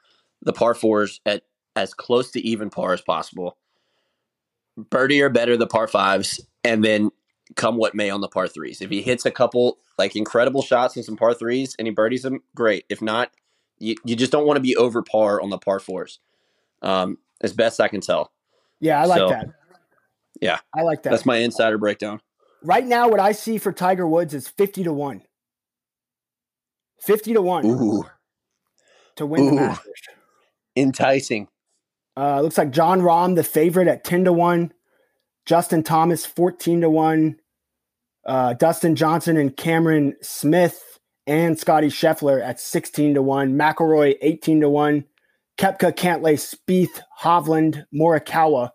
the 0.41 0.51
par 0.51 0.73
fours 0.73 1.21
at 1.27 1.43
as 1.75 1.93
close 1.93 2.31
to 2.31 2.41
even 2.41 2.71
par 2.71 2.91
as 2.93 3.01
possible. 3.01 3.55
Birdie 4.89 5.21
or 5.21 5.29
better 5.29 5.57
the 5.57 5.67
par 5.67 5.87
fives, 5.87 6.39
and 6.63 6.83
then 6.83 7.11
come 7.55 7.77
what 7.77 7.93
may 7.93 8.09
on 8.09 8.21
the 8.21 8.27
par 8.27 8.47
threes. 8.47 8.81
If 8.81 8.89
he 8.89 9.03
hits 9.03 9.27
a 9.27 9.31
couple 9.31 9.77
like 9.99 10.15
incredible 10.15 10.63
shots 10.63 10.97
in 10.97 11.03
some 11.03 11.17
par 11.17 11.35
threes 11.35 11.75
and 11.77 11.87
he 11.87 11.93
birdies 11.93 12.23
them, 12.23 12.41
great. 12.55 12.85
If 12.89 12.99
not, 12.99 13.29
you, 13.77 13.95
you 14.05 14.15
just 14.15 14.31
don't 14.31 14.47
want 14.47 14.57
to 14.57 14.61
be 14.61 14.75
over 14.75 15.03
par 15.03 15.39
on 15.39 15.51
the 15.51 15.59
par 15.59 15.79
fours. 15.79 16.19
Um, 16.81 17.19
as 17.41 17.53
best 17.53 17.79
I 17.79 17.89
can 17.89 18.01
tell. 18.01 18.31
Yeah, 18.79 18.99
I 19.01 19.05
like 19.05 19.17
So, 19.19 19.29
that. 19.29 19.47
yeah. 20.41 20.59
I 20.75 20.81
like 20.81 21.03
that. 21.03 21.11
That's 21.11 21.25
my 21.27 21.37
insider 21.37 21.77
breakdown. 21.77 22.21
Right 22.63 22.85
now, 22.85 23.07
what 23.09 23.19
I 23.19 23.31
see 23.31 23.57
for 23.57 23.71
Tiger 23.71 24.07
Woods 24.07 24.33
is 24.33 24.47
50 24.47 24.83
to 24.85 24.93
1. 24.93 25.21
50 27.01 27.33
to 27.33 27.41
1 27.41 27.65
Ooh, 27.65 28.03
to 29.15 29.25
win 29.25 29.45
the 29.45 29.51
Ooh. 29.51 29.55
Masters. 29.55 30.01
enticing. 30.75 31.47
Uh, 32.17 32.41
looks 32.41 32.57
like 32.57 32.71
Jon 32.71 33.01
Rahm, 33.01 33.35
the 33.35 33.43
favorite 33.43 33.87
at 33.87 34.03
10 34.03 34.25
to 34.25 34.33
1. 34.33 34.73
Justin 35.45 35.83
Thomas, 35.83 36.25
14 36.25 36.81
to 36.81 36.89
1. 36.89 37.39
Uh, 38.25 38.53
Dustin 38.53 38.95
Johnson 38.95 39.37
and 39.37 39.55
Cameron 39.55 40.15
Smith 40.21 40.99
and 41.27 41.57
Scotty 41.57 41.87
Scheffler 41.87 42.43
at 42.43 42.59
16 42.59 43.13
to 43.13 43.21
1. 43.21 43.53
McIlroy, 43.53 44.15
18 44.21 44.61
to 44.61 44.69
1. 44.69 45.05
Koepka, 45.57 45.91
Cantlay, 45.95 46.35
Spieth, 46.35 47.01
Hovland, 47.21 47.85
Morikawa, 47.93 48.71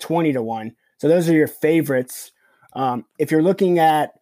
20 0.00 0.32
to 0.32 0.42
1. 0.42 0.72
So 0.98 1.08
those 1.08 1.28
are 1.28 1.34
your 1.34 1.48
favorites. 1.48 2.32
Um, 2.72 3.04
if 3.18 3.30
you're 3.30 3.42
looking 3.42 3.78
at 3.78 4.12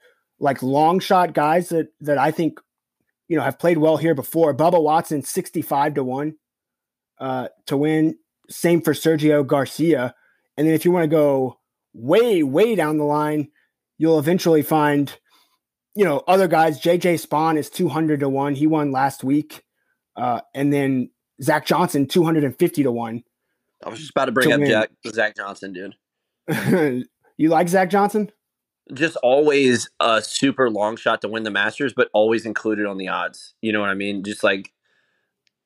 like 0.41 0.63
long 0.63 1.01
shot 1.01 1.35
guys 1.35 1.69
that, 1.71 1.89
that 2.01 2.19
I 2.19 2.31
think, 2.31 2.61
you 3.29 3.37
know, 3.37 3.43
have 3.43 3.59
played 3.59 3.79
well 3.79 3.97
here 3.97 4.15
before, 4.15 4.55
Bubba 4.55 4.83
Watson, 4.83 5.23
65 5.23 5.95
to 5.95 6.05
1 6.05 6.35
uh, 7.19 7.49
to 7.67 7.77
win. 7.77 8.17
Same 8.49 8.81
for 8.81 8.93
Sergio 8.93 9.47
Garcia. 9.47 10.15
And 10.57 10.67
then 10.67 10.75
if 10.75 10.85
you 10.85 10.91
want 10.91 11.05
to 11.05 11.09
go 11.09 11.59
way, 11.93 12.43
way 12.43 12.75
down 12.75 12.99
the 12.99 13.05
line, 13.05 13.49
you'll 13.99 14.19
eventually 14.19 14.63
find, 14.63 15.15
you 15.95 16.05
know, 16.05 16.23
other 16.27 16.49
guys. 16.49 16.81
JJ 16.81 17.27
Spaun 17.27 17.59
is 17.59 17.69
200 17.69 18.21
to 18.21 18.29
1. 18.29 18.55
He 18.55 18.67
won 18.67 18.91
last 18.93 19.23
week. 19.23 19.65
Uh, 20.17 20.41
and 20.55 20.73
then 20.73 21.11
Zach 21.43 21.67
Johnson, 21.67 22.07
250 22.07 22.83
to 22.83 22.91
1. 22.91 23.23
I 23.85 23.89
was 23.89 23.99
just 24.01 24.11
about 24.11 24.25
to 24.27 24.33
bring 24.33 24.49
To 24.49 24.55
up. 24.55 24.61
Jack, 24.61 24.91
Zach 25.07 25.37
Johnson, 25.37 25.73
dude. 25.73 25.95
you 27.37 27.49
like 27.49 27.69
Zach 27.69 27.91
Johnson? 27.91 28.33
Just 28.93 29.17
always 29.17 29.91
a 30.01 30.23
super 30.23 30.71
long 30.71 30.97
shot 30.97 31.21
to 31.23 31.29
win 31.29 31.43
the 31.43 31.51
Masters, 31.51 31.93
but 31.95 32.09
always 32.13 32.47
included 32.47 32.87
on 32.87 32.99
the 32.99 33.09
odds. 33.09 33.55
You 33.61 33.73
know 33.73 33.81
what 33.81 33.91
I 33.91 33.95
mean? 33.95 34.23
Just 34.25 34.43
like, 34.43 34.73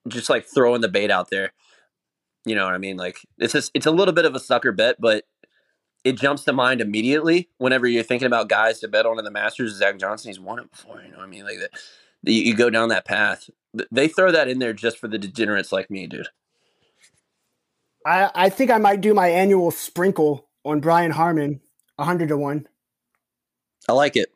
just 0.08 0.28
like 0.28 0.44
throwing 0.44 0.80
the 0.80 0.88
bait 0.88 1.10
out 1.10 1.30
there. 1.30 1.52
You 2.44 2.56
know 2.56 2.64
what 2.64 2.74
I 2.74 2.78
mean? 2.78 2.96
Like 2.96 3.18
it's 3.38 3.52
just 3.52 3.70
it's 3.74 3.86
a 3.86 3.90
little 3.90 4.14
bit 4.14 4.24
of 4.24 4.34
a 4.34 4.40
sucker 4.40 4.72
bet, 4.72 4.96
but 5.00 5.24
it 6.04 6.18
jumps 6.18 6.44
to 6.44 6.52
mind 6.52 6.80
immediately 6.80 7.48
whenever 7.58 7.86
you're 7.86 8.02
thinking 8.02 8.26
about 8.26 8.48
guys 8.48 8.80
to 8.80 8.88
bet 8.88 9.06
on 9.06 9.18
in 9.18 9.24
the 9.24 9.30
Masters. 9.30 9.76
Zach 9.76 9.98
Johnson, 9.98 10.30
he's 10.30 10.40
won 10.40 10.58
it 10.58 10.70
before. 10.70 11.00
You 11.00 11.12
know 11.12 11.18
what 11.18 11.26
I 11.26 11.28
mean? 11.28 11.44
Like 11.44 11.58
that, 11.60 11.70
you, 12.24 12.54
go 12.54 12.70
down 12.70 12.88
that 12.88 13.04
path. 13.04 13.48
They 13.90 14.08
throw 14.08 14.32
that 14.32 14.48
in 14.48 14.58
there 14.58 14.72
just 14.72 14.98
for 14.98 15.08
the 15.08 15.18
degenerates 15.18 15.72
like 15.72 15.90
me, 15.90 16.06
dude. 16.06 16.28
I, 18.04 18.30
I 18.34 18.48
think 18.48 18.70
I 18.70 18.78
might 18.78 19.00
do 19.00 19.14
my 19.14 19.28
annual 19.28 19.70
sprinkle 19.70 20.48
on 20.64 20.80
Brian 20.80 21.12
Harman, 21.12 21.60
100 21.96 22.28
to 22.28 22.36
1. 22.36 22.66
I 23.88 23.92
like 23.92 24.16
it. 24.16 24.32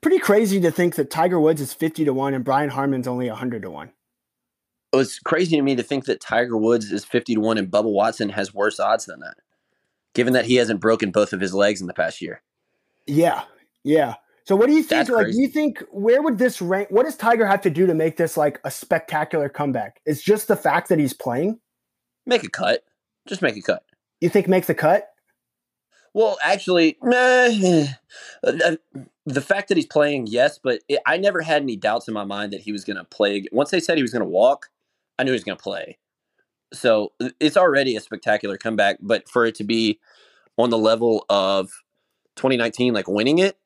Pretty 0.00 0.18
crazy 0.18 0.60
to 0.60 0.70
think 0.70 0.96
that 0.96 1.10
Tiger 1.10 1.40
Woods 1.40 1.60
is 1.60 1.72
50 1.72 2.04
to 2.04 2.12
1 2.12 2.34
and 2.34 2.44
Brian 2.44 2.70
Harman's 2.70 3.08
only 3.08 3.28
100 3.28 3.62
to 3.62 3.70
1. 3.70 3.92
It 4.92 4.96
was 4.96 5.18
crazy 5.18 5.56
to 5.56 5.62
me 5.62 5.74
to 5.74 5.82
think 5.82 6.04
that 6.04 6.20
Tiger 6.20 6.56
Woods 6.56 6.92
is 6.92 7.04
50 7.04 7.34
to 7.34 7.40
1 7.40 7.58
and 7.58 7.70
Bubba 7.70 7.92
Watson 7.92 8.28
has 8.30 8.54
worse 8.54 8.78
odds 8.78 9.06
than 9.06 9.20
that, 9.20 9.36
given 10.14 10.32
that 10.34 10.44
he 10.44 10.56
hasn't 10.56 10.80
broken 10.80 11.10
both 11.10 11.32
of 11.32 11.40
his 11.40 11.54
legs 11.54 11.80
in 11.80 11.86
the 11.86 11.94
past 11.94 12.22
year. 12.22 12.42
Yeah. 13.06 13.42
Yeah. 13.82 14.14
So 14.44 14.54
what 14.54 14.66
do 14.66 14.72
you 14.74 14.82
think? 14.82 15.06
That's 15.06 15.10
like, 15.10 15.24
crazy. 15.24 15.38
do 15.38 15.42
you 15.42 15.48
think 15.48 15.82
where 15.90 16.22
would 16.22 16.38
this 16.38 16.62
rank? 16.62 16.88
What 16.90 17.04
does 17.04 17.16
Tiger 17.16 17.46
have 17.46 17.62
to 17.62 17.70
do 17.70 17.86
to 17.86 17.94
make 17.94 18.16
this 18.16 18.36
like 18.36 18.60
a 18.62 18.70
spectacular 18.70 19.48
comeback? 19.48 20.00
It's 20.06 20.22
just 20.22 20.46
the 20.46 20.56
fact 20.56 20.88
that 20.88 21.00
he's 21.00 21.12
playing. 21.12 21.58
Make 22.26 22.44
a 22.44 22.48
cut. 22.48 22.84
Just 23.26 23.42
make 23.42 23.56
a 23.56 23.62
cut. 23.62 23.82
You 24.20 24.28
think 24.28 24.46
make 24.46 24.66
the 24.66 24.74
cut? 24.74 25.08
Well, 26.16 26.38
actually, 26.42 26.96
meh, 27.02 27.88
uh, 28.42 28.76
the 29.26 29.40
fact 29.42 29.68
that 29.68 29.76
he's 29.76 29.84
playing, 29.84 30.28
yes, 30.28 30.58
but 30.58 30.80
it, 30.88 30.98
I 31.04 31.18
never 31.18 31.42
had 31.42 31.60
any 31.60 31.76
doubts 31.76 32.08
in 32.08 32.14
my 32.14 32.24
mind 32.24 32.54
that 32.54 32.62
he 32.62 32.72
was 32.72 32.86
going 32.86 32.96
to 32.96 33.04
play. 33.04 33.44
Once 33.52 33.70
they 33.70 33.80
said 33.80 33.98
he 33.98 34.02
was 34.02 34.12
going 34.12 34.24
to 34.24 34.28
walk, 34.28 34.70
I 35.18 35.24
knew 35.24 35.32
he 35.32 35.34
was 35.34 35.44
going 35.44 35.58
to 35.58 35.62
play. 35.62 35.98
So 36.72 37.12
uh, 37.20 37.28
it's 37.38 37.58
already 37.58 37.96
a 37.96 38.00
spectacular 38.00 38.56
comeback, 38.56 38.96
but 39.02 39.28
for 39.28 39.44
it 39.44 39.56
to 39.56 39.64
be 39.64 40.00
on 40.56 40.70
the 40.70 40.78
level 40.78 41.26
of 41.28 41.70
2019, 42.36 42.94
like 42.94 43.08
winning 43.08 43.38
it 43.38 43.58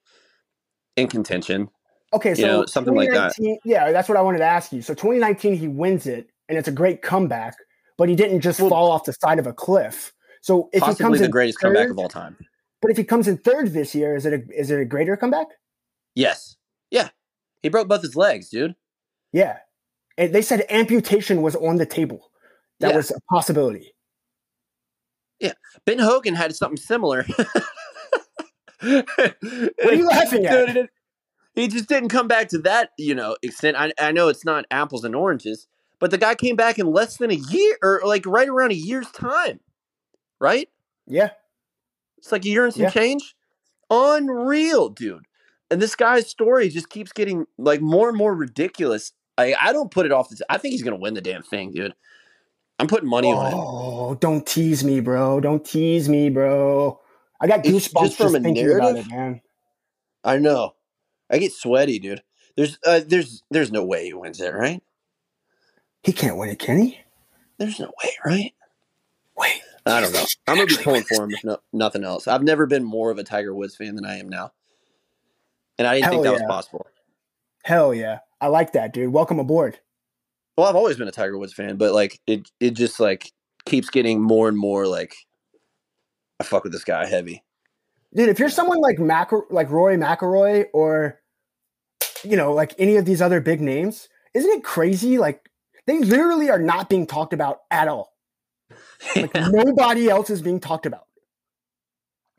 in 0.97 1.07
contention, 1.07 1.71
Okay, 2.13 2.31
You 2.31 2.35
so 2.35 2.47
know, 2.47 2.67
something 2.67 2.97
like 2.97 3.13
that. 3.13 3.35
Yeah, 3.65 3.93
that's 3.93 4.09
what 4.09 4.19
I 4.19 4.23
wanted 4.23 4.39
to 4.39 4.45
ask 4.45 4.73
you. 4.73 4.83
So 4.83 4.93
2019, 4.93 5.55
he 5.55 5.69
wins 5.69 6.09
it, 6.09 6.29
and 6.49 6.59
it's 6.59 6.67
a 6.67 6.73
great 6.73 7.01
comeback, 7.01 7.55
but 7.97 8.09
he 8.09 8.17
didn't 8.17 8.41
just 8.41 8.59
Well- 8.59 8.71
fall 8.71 8.91
off 8.91 9.05
the 9.05 9.13
side 9.13 9.39
of 9.39 9.47
a 9.47 9.53
cliff. 9.53 10.13
So 10.41 10.69
if 10.73 10.81
he 10.83 10.87
possibly 10.87 11.05
comes 11.05 11.19
the 11.19 11.25
in 11.27 11.31
greatest 11.31 11.61
third, 11.61 11.75
comeback 11.75 11.91
of 11.91 11.99
all 11.99 12.09
time. 12.09 12.37
but 12.81 12.91
if 12.91 12.97
he 12.97 13.05
comes 13.05 13.29
in 13.29 13.37
third 13.39 13.73
this 13.73 13.95
year, 13.95 14.17
is 14.17 14.25
it 14.27 14.33
a 14.33 14.43
is 14.59 14.71
it 14.71 14.81
a 14.81 14.85
greater 14.85 15.17
comeback? 15.17 15.47
Yes. 16.15 16.57
Yeah. 16.91 17.09
He 17.63 17.69
broke 17.69 17.89
both 17.89 18.03
his 18.03 18.17
legs, 18.17 18.49
dude. 18.49 18.75
Yeah, 19.33 19.59
and 20.19 20.35
they 20.35 20.43
said 20.43 20.65
amputation 20.71 21.41
was 21.43 21.55
on 21.57 21.77
the 21.77 21.87
table. 21.87 22.31
That 22.81 22.91
Yeah. 22.91 22.97
was 22.97 23.11
a 23.11 23.21
possibility. 23.31 23.93
Yeah. 25.39 25.53
Ben 25.85 25.99
Hogan 25.99 26.35
had 26.35 26.55
something 26.57 26.77
similar. 26.79 27.25
what 28.81 29.29
are 29.87 29.95
you 29.95 30.07
laughing 30.09 30.47
at? 30.47 30.89
he 31.55 31.69
just 31.69 31.89
didn't 31.89 32.09
come 32.09 32.29
back 32.29 32.49
to 32.49 32.59
that, 32.59 32.91
you 32.99 33.15
know, 33.15 33.37
extent. 33.43 33.77
I, 33.77 33.93
I 34.01 34.13
know 34.13 34.29
it's 34.29 34.45
not 34.45 34.65
apples 34.71 35.05
and 35.05 35.15
oranges, 35.15 35.67
but 35.99 36.11
the 36.11 36.19
guy 36.19 36.35
came 36.35 36.57
back 36.57 36.79
in 36.79 36.87
less 36.87 37.17
than 37.19 37.31
a 37.31 37.35
year, 37.35 37.77
or 37.83 38.01
like 38.05 38.25
right 38.27 38.49
around 38.49 38.71
a 38.73 38.75
year's 38.77 39.11
time, 39.11 39.61
right? 40.41 40.69
Yeah, 41.07 41.31
It's 42.19 42.33
like 42.33 42.45
a 42.45 42.49
year 42.49 42.65
and 42.65 42.73
some 42.75 42.83
Yeah. 42.83 42.91
change. 42.91 43.35
Unreal, 43.91 44.89
dude. 44.91 45.25
And 45.71 45.81
this 45.81 45.95
guy's 45.97 46.29
story 46.29 46.69
just 46.69 46.89
keeps 46.89 47.13
getting 47.13 47.47
like 47.59 47.81
more 47.81 48.09
and 48.09 48.17
more 48.19 48.35
ridiculous. 48.35 49.13
I, 49.39 49.55
I 49.61 49.73
don't 49.73 49.91
put 49.91 50.07
it 50.07 50.13
off. 50.13 50.29
The 50.29 50.45
I 50.49 50.59
think 50.59 50.73
he's 50.73 50.83
gonna 50.83 50.97
win 50.97 51.15
the 51.15 51.21
damn 51.21 51.43
thing, 51.43 51.73
dude. 51.73 51.95
I'm 52.79 52.87
putting 52.87 53.09
money 53.09 53.33
on 53.33 53.47
it. 53.47 53.55
Oh, 53.55 54.15
don't 54.15 54.47
tease 54.47 54.83
me, 54.85 55.01
bro. 55.01 55.41
Don't 55.41 55.65
tease 55.65 56.09
me, 56.09 56.31
bro. 56.31 57.01
I 57.41 57.47
got 57.47 57.65
It's 57.65 57.89
goosebumps 57.89 58.01
just 58.01 58.17
from 58.17 58.27
just 58.33 58.37
a 58.37 58.41
thinking 58.41 58.73
about 58.73 58.97
it, 58.97 59.07
man. 59.09 59.41
I 60.25 60.39
know. 60.39 60.75
I 61.31 61.39
get 61.39 61.53
sweaty, 61.53 61.99
dude. 61.99 62.23
There's 62.57 62.79
uh, 62.87 63.01
there's 63.07 63.43
there's 63.51 63.71
no 63.73 63.85
way 63.85 64.07
he 64.07 64.13
wins 64.15 64.41
it, 64.41 64.53
right? 64.53 64.83
He 66.03 66.13
can't 66.13 66.37
win 66.37 66.51
it, 66.51 66.59
can 66.59 66.79
he? 66.79 66.99
There's 67.59 67.79
no 67.79 67.93
way, 68.03 68.11
right? 68.25 68.53
Wait, 69.37 69.61
I 69.87 70.01
don't 70.01 70.13
know. 70.13 70.25
I'm 70.47 70.57
gonna 70.57 70.67
be 70.67 70.77
pulling 70.77 71.03
for 71.03 71.25
him 71.25 71.31
if 71.33 71.45
no, 71.45 71.59
nothing 71.73 72.05
else. 72.05 72.29
I've 72.29 72.43
never 72.43 72.67
been 72.67 72.85
more 72.85 73.11
of 73.11 73.19
a 73.19 73.25
Tiger 73.25 73.55
Woods 73.55 73.77
fan 73.77 73.95
than 73.95 74.05
I 74.05 74.19
am 74.19 74.29
now, 74.29 74.53
and 75.79 75.87
I 75.87 75.95
didn't 75.95 76.11
think 76.11 76.23
that 76.25 76.33
yeah. 76.33 76.39
was 76.39 76.43
possible. 76.49 76.87
hell 77.65 77.95
yeah, 77.95 78.19
I 78.41 78.49
like 78.49 78.73
that, 78.73 78.93
dude. 78.93 79.13
Welcome 79.13 79.39
aboard. 79.39 79.79
Well, 80.57 80.69
I've 80.69 80.77
always 80.77 80.97
been 80.97 81.09
a 81.09 81.13
Tiger 81.13 81.39
Woods 81.39 81.55
fan, 81.55 81.77
but 81.77 81.93
like 81.93 82.21
it 82.27 82.51
it 82.61 82.73
just 82.73 83.01
like 83.01 83.33
keeps 83.65 83.91
getting 83.91 84.21
more 84.21 84.49
and 84.49 84.59
more 84.59 84.87
like 84.87 85.15
I 86.39 86.45
fuck 86.45 86.65
with 86.65 86.73
this 86.73 86.85
guy 86.85 87.07
heavy. 87.07 87.43
dude. 88.15 88.29
If 88.29 88.39
you're 88.39 88.51
someone 88.51 88.81
like 88.81 88.99
Mac, 88.99 89.31
like 89.51 89.71
Roy 89.71 89.97
McIlroy, 89.97 90.67
or 90.73 91.21
you 92.25 92.37
know, 92.37 92.53
like 92.53 92.75
any 92.79 92.97
of 92.97 93.05
these 93.05 93.23
other 93.23 93.41
big 93.41 93.61
names, 93.61 94.09
isn't 94.35 94.51
it 94.51 94.65
crazy? 94.65 95.19
Like 95.19 95.49
they 95.87 95.99
literally 96.01 96.51
are 96.51 96.59
not 96.59 96.89
being 96.89 97.07
talked 97.07 97.33
about 97.33 97.61
at 97.71 97.89
all. 97.89 98.10
Like 99.17 99.35
nobody 99.51 100.09
else 100.09 100.31
is 100.31 100.43
being 100.43 100.61
talked 100.61 100.87
about, 100.87 101.07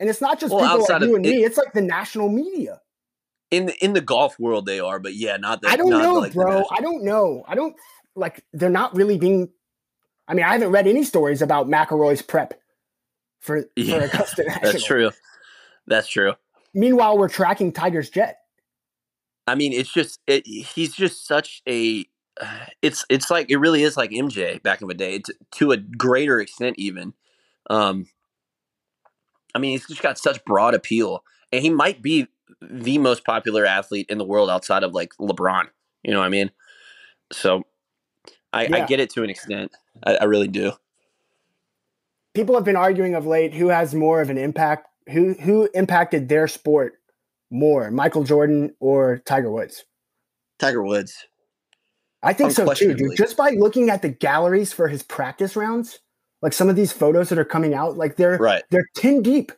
and 0.00 0.08
it's 0.08 0.20
not 0.20 0.38
just 0.40 0.54
Well, 0.54 0.64
people 0.64 0.80
like 0.88 1.02
of 1.02 1.08
you 1.08 1.16
and 1.16 1.26
it- 1.26 1.30
me. 1.30 1.44
It's 1.44 1.56
like 1.58 1.72
the 1.72 1.80
national 1.82 2.28
media. 2.28 2.80
in 3.50 3.66
the, 3.66 3.84
in 3.84 3.92
the 3.92 4.00
golf 4.00 4.38
world, 4.38 4.66
they 4.66 4.80
are, 4.80 4.98
but 4.98 5.14
yeah, 5.14 5.36
not 5.36 5.60
the. 5.62 5.68
I 5.68 5.76
don't 5.76 5.90
know, 5.90 6.14
like 6.14 6.32
bro. 6.34 6.64
I 6.70 6.80
don't 6.80 7.04
know. 7.04 7.44
I 7.48 7.54
don't 7.54 7.74
like. 8.14 8.44
They're 8.52 8.70
not 8.70 8.94
really 8.94 9.18
being. 9.18 9.48
I 10.28 10.34
mean, 10.34 10.44
I 10.44 10.52
haven't 10.52 10.70
read 10.70 10.86
any 10.86 11.04
stories 11.04 11.42
about 11.42 11.68
McIlroy's 11.68 12.22
prep 12.22 12.54
for 13.40 13.64
Yeah, 13.76 13.98
for 13.98 14.04
Augusta 14.06 14.44
National. 14.46 14.72
That's 14.72 14.84
true. 14.84 15.10
That's 15.88 16.08
true. 16.08 16.34
Meanwhile, 16.74 17.18
we're 17.18 17.28
tracking 17.28 17.72
Tiger's 17.72 18.08
jet. 18.08 18.38
I 19.48 19.56
mean, 19.56 19.72
it's 19.72 19.92
just 19.92 20.20
it, 20.28 20.46
he's 20.46 20.94
just 20.94 21.26
such 21.26 21.60
a. 21.68 22.06
It's 22.80 23.04
it's 23.08 23.30
like 23.30 23.50
it 23.50 23.56
really 23.56 23.82
is 23.82 23.96
like 23.96 24.10
MJ 24.10 24.62
back 24.62 24.80
in 24.80 24.88
the 24.88 24.94
day, 24.94 25.18
to, 25.18 25.34
to 25.52 25.72
a 25.72 25.76
greater 25.76 26.40
extent 26.40 26.76
even. 26.78 27.14
Um, 27.68 28.08
I 29.54 29.58
mean, 29.58 29.72
he's 29.72 29.86
just 29.86 30.02
got 30.02 30.18
such 30.18 30.44
broad 30.44 30.74
appeal, 30.74 31.24
and 31.52 31.62
he 31.62 31.70
might 31.70 32.02
be 32.02 32.28
the 32.60 32.98
most 32.98 33.24
popular 33.24 33.66
athlete 33.66 34.06
in 34.08 34.18
the 34.18 34.24
world 34.24 34.50
outside 34.50 34.82
of 34.82 34.92
like 34.92 35.14
LeBron. 35.20 35.68
You 36.02 36.12
know 36.12 36.20
what 36.20 36.26
I 36.26 36.30
mean? 36.30 36.50
So, 37.32 37.64
I, 38.52 38.68
I 38.72 38.86
get 38.86 39.00
it 39.00 39.10
to 39.10 39.22
an 39.22 39.30
extent. 39.30 39.72
I, 40.04 40.16
I 40.16 40.24
really 40.24 40.48
do. 40.48 40.72
People 42.34 42.54
have 42.54 42.64
been 42.64 42.76
arguing 42.76 43.14
of 43.14 43.26
late 43.26 43.54
who 43.54 43.68
has 43.68 43.94
more 43.94 44.22
of 44.22 44.30
an 44.30 44.38
impact, 44.38 44.88
who 45.10 45.34
who 45.34 45.68
impacted 45.74 46.28
their 46.28 46.48
sport 46.48 46.94
more, 47.50 47.90
Michael 47.90 48.24
Jordan 48.24 48.74
or 48.80 49.18
Tiger 49.18 49.50
Woods. 49.50 49.84
Tiger 50.58 50.82
Woods. 50.82 51.26
I 52.22 52.32
think 52.32 52.52
so 52.52 52.72
too, 52.72 52.94
dude. 52.94 53.16
Just 53.16 53.36
by 53.36 53.50
looking 53.50 53.90
at 53.90 54.02
the 54.02 54.08
galleries 54.08 54.72
for 54.72 54.88
his 54.88 55.02
practice 55.02 55.56
rounds, 55.56 55.98
like 56.40 56.52
some 56.52 56.68
of 56.68 56.76
these 56.76 56.92
photos 56.92 57.28
that 57.30 57.38
are 57.38 57.44
coming 57.44 57.74
out, 57.74 57.96
like 57.96 58.16
they're 58.16 58.36
Right. 58.38 58.62
they're 58.70 58.88
tin 58.96 59.22
deep. 59.22 59.52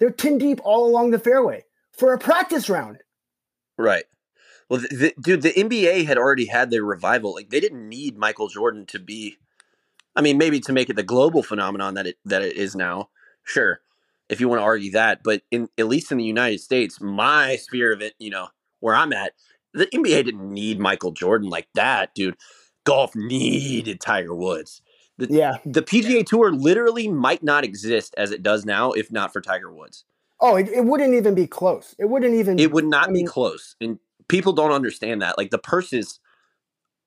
They're 0.00 0.10
tin 0.10 0.38
deep 0.38 0.60
all 0.64 0.86
along 0.86 1.12
the 1.12 1.18
fairway 1.18 1.64
for 1.92 2.12
a 2.12 2.18
practice 2.18 2.68
round. 2.68 2.98
Right. 3.78 4.04
Well, 4.68 4.80
the, 4.80 5.14
dude, 5.20 5.42
the 5.42 5.52
NBA 5.52 6.06
had 6.06 6.18
already 6.18 6.46
had 6.46 6.70
their 6.70 6.84
revival. 6.84 7.34
Like 7.34 7.50
they 7.50 7.60
didn't 7.60 7.88
need 7.88 8.16
Michael 8.18 8.48
Jordan 8.48 8.86
to 8.86 8.98
be. 8.98 9.36
I 10.16 10.20
mean, 10.20 10.38
maybe 10.38 10.60
to 10.60 10.72
make 10.72 10.88
it 10.88 10.96
the 10.96 11.02
global 11.02 11.42
phenomenon 11.42 11.94
that 11.94 12.06
it 12.06 12.16
that 12.24 12.42
it 12.42 12.56
is 12.56 12.74
now. 12.74 13.10
Sure, 13.42 13.80
if 14.28 14.40
you 14.40 14.48
want 14.48 14.60
to 14.60 14.64
argue 14.64 14.90
that, 14.92 15.22
but 15.22 15.42
in 15.50 15.68
at 15.76 15.86
least 15.86 16.10
in 16.12 16.18
the 16.18 16.24
United 16.24 16.60
States, 16.60 17.00
my 17.00 17.56
sphere 17.56 17.92
of 17.92 18.00
it, 18.00 18.14
you 18.18 18.30
know, 18.30 18.48
where 18.80 18.94
I'm 18.94 19.12
at, 19.12 19.32
the 19.74 19.86
NBA 19.86 20.24
didn't 20.24 20.52
need 20.52 20.78
Michael 20.78 21.12
Jordan 21.12 21.50
like 21.50 21.68
that, 21.74 22.14
dude. 22.14 22.36
Golf 22.84 23.14
needed 23.14 24.00
Tiger 24.00 24.34
Woods. 24.34 24.80
Yeah. 25.18 25.58
The 25.64 25.82
PGA 25.82 26.24
Tour 26.26 26.52
literally 26.52 27.08
might 27.08 27.42
not 27.42 27.64
exist 27.64 28.14
as 28.16 28.30
it 28.30 28.42
does 28.42 28.64
now 28.64 28.92
if 28.92 29.10
not 29.12 29.32
for 29.32 29.40
Tiger 29.40 29.72
Woods. 29.72 30.04
Oh, 30.40 30.56
it, 30.56 30.68
it 30.68 30.84
wouldn't 30.84 31.14
even 31.14 31.34
be 31.34 31.46
close. 31.46 31.94
It 31.98 32.06
wouldn't 32.06 32.34
even. 32.34 32.58
It 32.58 32.72
would 32.72 32.84
not 32.84 33.04
I 33.04 33.06
be 33.08 33.12
mean- 33.14 33.26
close. 33.26 33.76
And 33.80 33.98
people 34.28 34.52
don't 34.52 34.72
understand 34.72 35.22
that. 35.22 35.38
Like 35.38 35.50
the 35.50 35.58
purses 35.58 36.18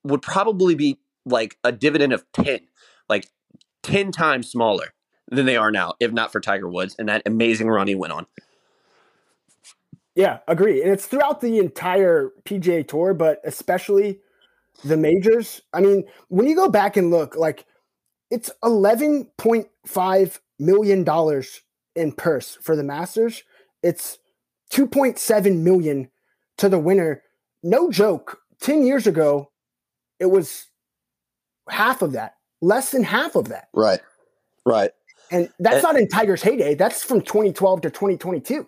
would 0.04 0.22
probably 0.22 0.74
be 0.74 0.98
like 1.26 1.58
a 1.62 1.72
dividend 1.72 2.12
of 2.12 2.24
10, 2.32 2.60
like 3.08 3.28
10 3.82 4.12
times 4.12 4.50
smaller 4.50 4.94
than 5.30 5.44
they 5.44 5.56
are 5.56 5.70
now, 5.70 5.94
if 6.00 6.10
not 6.12 6.32
for 6.32 6.40
Tiger 6.40 6.68
Woods 6.68 6.96
and 6.98 7.08
that 7.08 7.22
amazing 7.26 7.68
run 7.68 7.86
he 7.86 7.94
went 7.94 8.12
on. 8.12 8.26
Yeah, 10.18 10.38
agree. 10.48 10.82
And 10.82 10.90
it's 10.90 11.06
throughout 11.06 11.40
the 11.40 11.58
entire 11.58 12.30
PGA 12.44 12.86
Tour, 12.86 13.14
but 13.14 13.40
especially 13.44 14.18
the 14.84 14.96
majors. 14.96 15.62
I 15.72 15.80
mean, 15.80 16.02
when 16.26 16.48
you 16.48 16.56
go 16.56 16.68
back 16.68 16.96
and 16.96 17.12
look, 17.12 17.36
like 17.36 17.64
it's 18.28 18.50
eleven 18.64 19.26
point 19.38 19.68
five 19.86 20.40
million 20.58 21.04
dollars 21.04 21.60
in 21.94 22.10
purse 22.10 22.58
for 22.60 22.74
the 22.74 22.82
Masters. 22.82 23.44
It's 23.84 24.18
two 24.70 24.88
point 24.88 25.20
seven 25.20 25.62
million 25.62 26.10
to 26.56 26.68
the 26.68 26.80
winner. 26.80 27.22
No 27.62 27.88
joke. 27.88 28.40
Ten 28.60 28.84
years 28.84 29.06
ago, 29.06 29.52
it 30.18 30.26
was 30.26 30.66
half 31.70 32.02
of 32.02 32.10
that. 32.12 32.34
less 32.60 32.90
than 32.90 33.04
half 33.04 33.36
of 33.36 33.50
that. 33.50 33.68
Right. 33.72 34.00
Right. 34.66 34.90
And 35.30 35.48
that's 35.60 35.76
And- 35.76 35.82
not 35.84 35.96
in 35.96 36.08
Tiger's 36.08 36.42
heyday. 36.42 36.74
That's 36.74 37.04
from 37.04 37.20
2012 37.20 37.82
to 37.82 37.90
2022. 37.90 38.66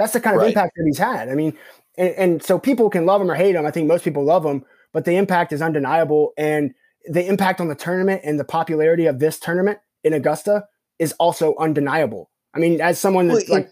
That's 0.00 0.14
the 0.14 0.20
kind 0.20 0.34
of 0.34 0.40
Right. 0.42 0.48
impact 0.48 0.72
that 0.76 0.84
he's 0.86 0.98
had. 0.98 1.28
I 1.28 1.34
mean, 1.34 1.56
and, 1.98 2.14
and 2.14 2.42
so 2.42 2.58
people 2.58 2.88
can 2.88 3.04
love 3.04 3.20
him 3.20 3.30
or 3.30 3.34
hate 3.34 3.54
him. 3.54 3.66
I 3.66 3.70
think 3.70 3.86
most 3.86 4.02
people 4.02 4.24
love 4.24 4.44
him, 4.46 4.64
but 4.94 5.04
the 5.04 5.12
impact 5.16 5.52
is 5.52 5.60
undeniable. 5.60 6.32
And 6.38 6.72
the 7.04 7.26
impact 7.26 7.60
on 7.60 7.68
the 7.68 7.74
tournament 7.74 8.22
and 8.24 8.40
the 8.40 8.44
popularity 8.44 9.04
of 9.06 9.18
this 9.18 9.38
tournament 9.38 9.78
in 10.02 10.12
Augusta 10.14 10.64
is 10.98 11.12
also 11.20 11.54
undeniable. 11.58 12.30
I 12.54 12.58
mean, 12.60 12.80
as 12.80 12.98
someone 12.98 13.28
that 13.28 13.34
Well, 13.34 13.42
it- 13.42 13.48
like 13.50 13.70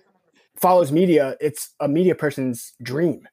follows 0.61 0.93
media, 0.93 1.37
it's 1.41 1.75
a 1.81 1.89
media 1.89 2.15
person's 2.15 2.75
dream. 2.83 3.27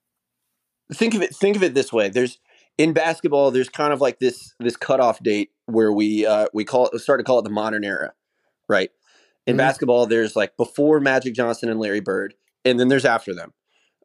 think 0.94 1.14
of 1.16 1.22
it 1.22 1.36
think 1.36 1.56
of 1.58 1.64
it 1.64 1.74
this 1.74 1.92
way 1.92 2.10
there's 2.10 2.38
in 2.78 2.94
basketball 2.94 3.50
there's 3.50 3.70
kind 3.70 3.92
of 3.92 4.02
like 4.02 4.20
this 4.20 4.54
this 4.60 4.78
cutoff 4.78 5.18
date 5.24 5.50
where 5.66 5.92
we 5.92 6.28
uh 6.28 6.46
we 6.54 6.64
call 6.64 6.88
it 6.90 7.00
start 7.00 7.20
to 7.20 7.24
call 7.24 7.40
it 7.40 7.42
the 7.42 7.50
modern 7.50 7.84
era 7.84 8.14
right 8.70 8.92
in 9.48 9.56
Mhm. 9.56 9.58
basketball 9.58 10.06
there's 10.06 10.36
like 10.36 10.56
before 10.58 11.00
magic 11.00 11.34
johnson 11.34 11.70
and 11.70 11.80
larry 11.80 12.02
bird 12.02 12.36
and 12.66 12.80
then 12.80 12.88
there's 12.88 13.06
after 13.06 13.34
them 13.34 13.54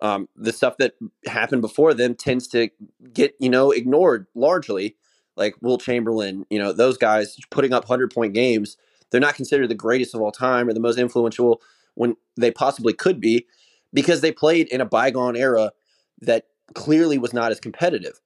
um 0.02 0.28
the 0.36 0.52
stuff 0.52 0.76
that 0.78 0.94
happened 1.26 1.62
before 1.62 1.94
them 1.94 2.14
tends 2.14 2.46
to 2.46 2.68
get 3.12 3.34
you 3.40 3.48
know 3.48 3.70
ignored 3.70 4.26
largely 4.34 4.96
like 5.36 5.54
wilt 5.60 5.82
chamberlain 5.82 6.44
you 6.50 6.58
know 6.58 6.72
those 6.72 6.96
guys 6.96 7.36
putting 7.50 7.72
up 7.72 7.84
100 7.84 8.12
point 8.12 8.34
games 8.34 8.76
they're 9.10 9.20
not 9.20 9.34
considered 9.34 9.68
the 9.68 9.74
greatest 9.74 10.14
of 10.14 10.20
all 10.20 10.32
time 10.32 10.68
or 10.68 10.72
the 10.72 10.80
most 10.80 10.98
influential 10.98 11.60
when 11.94 12.16
they 12.36 12.50
possibly 12.50 12.92
could 12.92 13.20
be 13.20 13.46
because 13.92 14.20
they 14.20 14.32
played 14.32 14.68
in 14.68 14.80
a 14.80 14.86
bygone 14.86 15.36
era 15.36 15.72
that 16.20 16.46
clearly 16.74 17.18
was 17.18 17.32
not 17.32 17.50
as 17.50 17.60
competitive. 17.60 18.20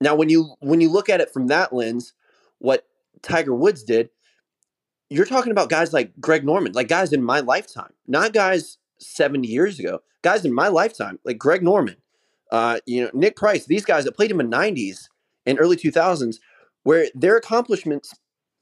Now, 0.00 0.14
when 0.14 0.28
you 0.28 0.54
when 0.60 0.80
you 0.80 0.90
look 0.90 1.08
at 1.08 1.20
it 1.20 1.32
from 1.32 1.46
that 1.46 1.72
lens, 1.72 2.12
what 2.58 2.86
Tiger 3.22 3.54
Woods 3.54 3.82
did, 3.82 4.10
you're 5.08 5.26
talking 5.26 5.52
about 5.52 5.70
guys 5.70 5.92
like 5.92 6.12
Greg 6.20 6.44
Norman, 6.44 6.72
like 6.72 6.88
guys 6.88 7.12
in 7.12 7.22
my 7.22 7.40
lifetime, 7.40 7.92
not 8.06 8.32
guys 8.32 8.78
70 9.02 9.48
years 9.48 9.78
ago, 9.78 10.00
guys 10.22 10.44
in 10.44 10.52
my 10.54 10.68
lifetime, 10.68 11.18
like 11.24 11.38
Greg 11.38 11.62
Norman, 11.62 11.96
uh, 12.50 12.80
you 12.86 13.02
know, 13.04 13.10
Nick 13.14 13.36
Price, 13.36 13.66
these 13.66 13.84
guys 13.84 14.04
that 14.04 14.12
played 14.16 14.30
him 14.30 14.40
in 14.40 14.50
the 14.50 14.56
90s 14.56 15.08
and 15.46 15.58
early 15.60 15.76
2000s, 15.76 16.38
where 16.84 17.06
their 17.14 17.36
accomplishments 17.36 18.14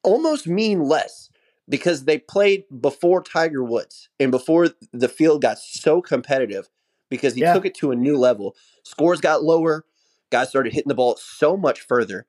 almost 0.02 0.46
mean 0.46 0.82
less 0.84 1.28
because 1.68 2.04
they 2.04 2.18
played 2.18 2.64
before 2.80 3.22
Tiger 3.22 3.62
Woods 3.62 4.08
and 4.18 4.30
before 4.30 4.68
the 4.92 5.08
field 5.08 5.42
got 5.42 5.58
so 5.58 6.00
competitive 6.02 6.68
because 7.10 7.34
he 7.34 7.42
Yeah. 7.42 7.52
took 7.52 7.66
it 7.66 7.74
to 7.76 7.90
a 7.92 7.96
new 7.96 8.16
level. 8.16 8.56
Scores 8.82 9.20
got 9.20 9.42
lower, 9.44 9.84
guys 10.30 10.48
started 10.48 10.72
hitting 10.72 10.88
the 10.88 10.94
ball 10.94 11.16
so 11.16 11.56
much 11.56 11.80
further. 11.80 12.26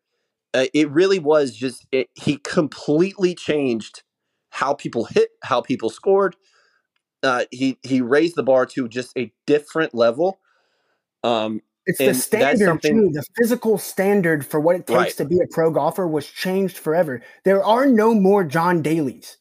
Uh, 0.54 0.66
it 0.74 0.90
really 0.92 1.20
was 1.20 1.56
just 1.56 1.86
it, 1.92 2.10
he 2.14 2.38
completely 2.38 3.34
changed 3.34 4.04
how 4.50 4.74
people 4.74 5.06
hit, 5.06 5.30
how 5.44 5.62
people 5.62 5.90
scored. 5.90 6.36
Uh, 7.24 7.46
he 7.52 7.78
he 7.84 8.02
raised 8.02 8.36
the 8.36 8.44
bar 8.44 8.66
to 8.68 8.88
just 8.88 9.16
a 9.18 9.32
different 9.46 9.94
level. 9.94 10.40
Um, 11.24 11.62
It's 11.86 12.00
the 12.00 12.14
standard 12.14 12.82
too. 12.82 13.10
The 13.14 13.24
physical 13.38 13.78
standard 13.78 14.46
for 14.46 14.60
what 14.60 14.76
it 14.76 14.88
takes 14.88 14.98
Right. 14.98 15.18
to 15.18 15.26
be 15.26 15.40
a 15.40 15.48
pro 15.52 15.72
golfer 15.72 16.08
was 16.08 16.26
changed 16.28 16.78
forever. 16.78 17.22
There 17.44 17.64
are 17.64 17.86
no 17.86 18.14
more 18.14 18.44
John 18.44 18.82
Daly's. 18.82 19.38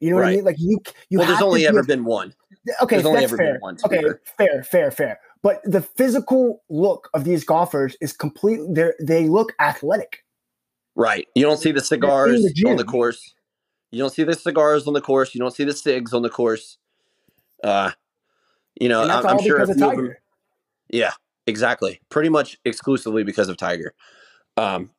You 0.00 0.10
know 0.10 0.16
what 0.16 0.26
I 0.26 0.36
mean? 0.36 0.44
Like 0.44 0.56
you, 0.58 0.78
you 1.10 1.18
well, 1.18 1.28
there's 1.28 1.42
only 1.42 1.66
ever 1.66 1.80
a- 1.80 1.84
been 1.84 2.04
one. 2.04 2.34
okay. 2.82 2.96
there's 2.96 3.06
only 3.06 3.20
that's 3.20 3.32
ever 3.32 3.36
been 3.36 3.46
fair. 3.52 3.58
one, 3.60 3.76
Okay, 3.84 4.00
fair. 4.00 4.20
fair, 4.38 4.62
fair, 4.64 4.90
fair. 4.90 5.20
But 5.42 5.60
the 5.64 5.82
physical 5.82 6.62
look 6.70 7.08
of 7.14 7.24
these 7.24 7.44
golfers 7.44 7.96
is 8.00 8.12
completely. 8.12 8.66
They 8.72 8.90
they 9.00 9.28
look 9.28 9.52
athletic. 9.60 10.24
Right. 10.96 11.28
You 11.34 11.42
don't 11.44 11.58
see 11.58 11.70
the 11.72 11.80
cigars 11.80 12.42
the 12.42 12.68
on 12.68 12.76
the 12.76 12.84
course. 12.84 13.34
You 13.90 13.98
don't 14.00 14.10
see 14.10 14.24
the 14.24 14.34
cigars 14.34 14.86
on 14.86 14.94
the 14.94 15.00
course. 15.00 15.34
You 15.34 15.40
don't 15.40 15.54
see 15.54 15.64
the 15.64 15.72
cigs 15.74 16.12
on 16.12 16.22
the 16.22 16.30
course. 16.30 16.78
Uh, 17.62 17.90
you 18.80 18.88
know, 18.88 19.02
And 19.02 19.10
that's 19.10 19.26
I'm, 19.26 19.36
I'm 19.36 19.42
sure 19.42 19.56
because 19.58 19.70
of 19.70 19.82
of 19.82 19.96
them- 19.96 20.16
Yeah, 20.88 21.12
exactly. 21.46 22.00
Pretty 22.08 22.28
much 22.28 22.58
exclusively 22.64 23.24
because 23.24 23.48
of 23.48 23.56
Tiger. 23.56 23.94
Um, 24.56 24.90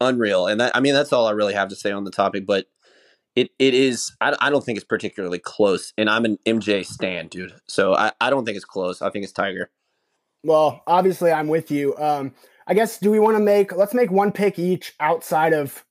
unreal. 0.00 0.46
And 0.46 0.60
that, 0.60 0.76
I 0.76 0.80
mean, 0.80 0.94
that's 0.94 1.12
all 1.12 1.26
I 1.26 1.32
really 1.32 1.54
have 1.54 1.68
to 1.68 1.76
say 1.76 1.90
on 1.90 2.04
the 2.04 2.10
topic. 2.10 2.46
But 2.46 2.66
it, 3.34 3.50
it 3.58 3.74
is. 3.74 4.14
I, 4.20 4.36
I 4.40 4.50
don't 4.50 4.64
think 4.64 4.76
it's 4.76 4.86
particularly 4.86 5.38
close. 5.38 5.92
And 5.98 6.08
I'm 6.08 6.24
an 6.24 6.38
MJ 6.46 6.84
stan, 6.84 7.28
dude. 7.28 7.54
So 7.68 7.94
I, 7.94 8.12
I 8.20 8.30
don't 8.30 8.44
think 8.44 8.56
it's 8.56 8.64
close. 8.64 9.02
I 9.02 9.10
think 9.10 9.24
it's 9.24 9.32
Tiger. 9.32 9.70
Well, 10.44 10.82
obviously, 10.86 11.32
I'm 11.32 11.48
with 11.48 11.70
you. 11.70 11.96
Um, 11.98 12.32
I 12.66 12.74
guess 12.74 12.98
do 12.98 13.10
we 13.10 13.18
want 13.18 13.36
to 13.36 13.42
make? 13.42 13.74
Let's 13.74 13.94
make 13.94 14.10
one 14.10 14.30
pick 14.30 14.58
each 14.58 14.94
outside 15.00 15.52
of 15.52 15.84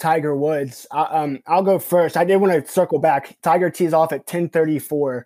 Tiger 0.00 0.34
Woods. 0.36 0.86
I, 0.90 1.02
um, 1.02 1.40
I'll 1.46 1.62
go 1.62 1.78
first. 1.78 2.16
I 2.16 2.24
did 2.24 2.36
want 2.36 2.52
to 2.52 2.70
circle 2.70 2.98
back. 2.98 3.36
Tiger 3.42 3.70
tees 3.70 3.92
off 3.92 4.12
at 4.12 4.26
10:34 4.26 5.24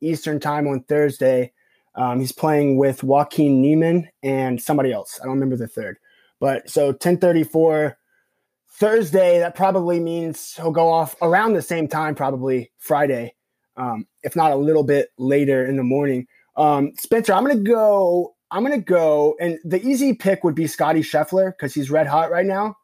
Eastern 0.00 0.40
time 0.40 0.66
on 0.66 0.82
Thursday. 0.84 1.52
Um, 1.94 2.20
he's 2.20 2.32
playing 2.32 2.76
with 2.76 3.02
Joaquin 3.02 3.60
Niemann 3.60 4.08
and 4.22 4.60
somebody 4.60 4.92
else. 4.92 5.18
I 5.20 5.24
don't 5.24 5.34
remember 5.34 5.56
the 5.56 5.68
third, 5.68 5.98
but 6.38 6.70
so 6.70 6.92
10:34 6.92 7.96
Thursday. 8.72 9.38
That 9.40 9.54
probably 9.54 10.00
means 10.00 10.54
he'll 10.54 10.70
go 10.70 10.90
off 10.90 11.16
around 11.20 11.54
the 11.54 11.62
same 11.62 11.88
time, 11.88 12.14
probably 12.14 12.70
Friday, 12.78 13.34
um, 13.76 14.06
if 14.22 14.36
not 14.36 14.52
a 14.52 14.56
little 14.56 14.84
bit 14.84 15.10
later 15.18 15.64
in 15.66 15.76
the 15.76 15.82
morning. 15.82 16.26
Um, 16.56 16.92
Spencer, 16.96 17.32
I'm 17.32 17.44
gonna 17.44 17.56
go. 17.60 18.34
I'm 18.52 18.62
gonna 18.62 18.78
go, 18.78 19.36
and 19.40 19.58
the 19.64 19.80
easy 19.86 20.12
pick 20.12 20.42
would 20.42 20.54
be 20.54 20.66
Scotty 20.66 21.02
Scheffler 21.02 21.52
because 21.52 21.74
he's 21.74 21.90
red 21.90 22.06
hot 22.06 22.30
right 22.30 22.46
now. 22.46 22.76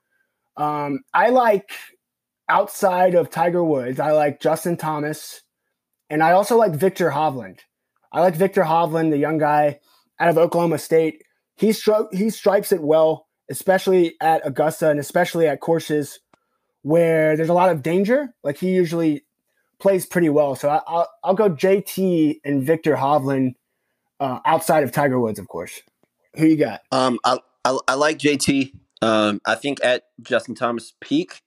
Um, 0.57 1.01
I 1.13 1.31
like 1.31 1.71
outside 2.49 3.15
of 3.15 3.31
Tiger 3.31 3.65
Woods. 3.65 4.01
I 4.01 4.13
like 4.13 4.41
Justin 4.41 4.77
Thomas, 4.77 5.43
and 6.11 6.23
I 6.23 6.33
also 6.33 6.57
like 6.57 6.73
Viktor 6.73 7.11
Hovland. 7.11 7.61
I 8.13 8.21
like 8.21 8.37
Viktor 8.37 8.63
Hovland, 8.63 9.11
the 9.11 9.19
young 9.19 9.39
guy 9.39 9.81
out 10.19 10.29
of 10.29 10.39
Oklahoma 10.39 10.79
State. 10.79 11.23
He 11.57 11.71
stri- 11.71 12.13
he 12.13 12.31
stripes 12.31 12.73
it 12.73 12.83
well, 12.83 13.27
especially 13.51 14.15
at 14.21 14.47
Augusta 14.47 14.91
and 14.91 15.01
especially 15.01 15.47
at 15.47 15.61
courses 15.61 16.21
where 16.83 17.37
there's 17.37 17.49
a 17.49 17.55
lot 17.55 17.71
of 17.71 17.83
danger. 17.83 18.35
Like 18.45 18.59
he 18.59 18.71
usually 18.71 19.25
plays 19.81 20.07
pretty 20.07 20.29
well. 20.29 20.55
So 20.55 20.69
I, 20.69 20.81
I'll 20.87 21.09
I'll 21.25 21.35
go 21.35 21.51
JT 21.51 22.41
and 22.45 22.63
Viktor 22.63 22.97
Hovland 22.97 23.55
uh, 24.21 24.41
outside 24.45 24.83
of 24.85 24.93
Tiger 24.93 25.21
Woods, 25.21 25.39
of 25.39 25.49
course. 25.49 25.83
Who 26.37 26.47
you 26.47 26.57
got? 26.57 26.83
Um, 26.93 27.19
I, 27.25 27.39
I, 27.65 27.79
I 27.89 27.95
like 27.95 28.19
JT. 28.19 28.73
Um, 29.03 29.41
I 29.47 29.55
think 29.55 29.83
at 29.85 30.05
Justin 30.23 30.55
Thomas' 30.55 30.95
peak, 31.01 31.43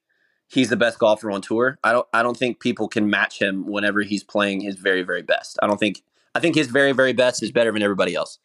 he's 0.49 0.69
the 0.69 0.75
best 0.75 0.99
golfer 0.99 1.31
on 1.31 1.41
tour. 1.41 1.79
I 1.83 1.93
don't 1.93 2.07
I 2.13 2.23
don't 2.23 2.37
think 2.37 2.59
people 2.59 2.87
can 2.87 3.09
match 3.09 3.39
him 3.39 3.65
whenever 3.65 4.01
he's 4.01 4.23
playing 4.23 4.61
his 4.61 4.75
very 4.75 5.03
very 5.03 5.21
best. 5.21 5.57
I 5.61 5.67
don't 5.67 5.79
think 5.79 6.01
I 6.35 6.39
think 6.39 6.55
his 6.55 6.67
very 6.67 6.91
very 6.91 7.13
best 7.13 7.41
is 7.41 7.51
better 7.51 7.71
than 7.71 7.81
everybody 7.81 8.15
else. 8.15 8.39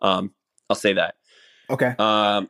Um, 0.00 0.32
I'll 0.68 0.76
say 0.76 0.92
that. 0.92 1.14
Okay. 1.70 1.94
Um, 1.98 2.48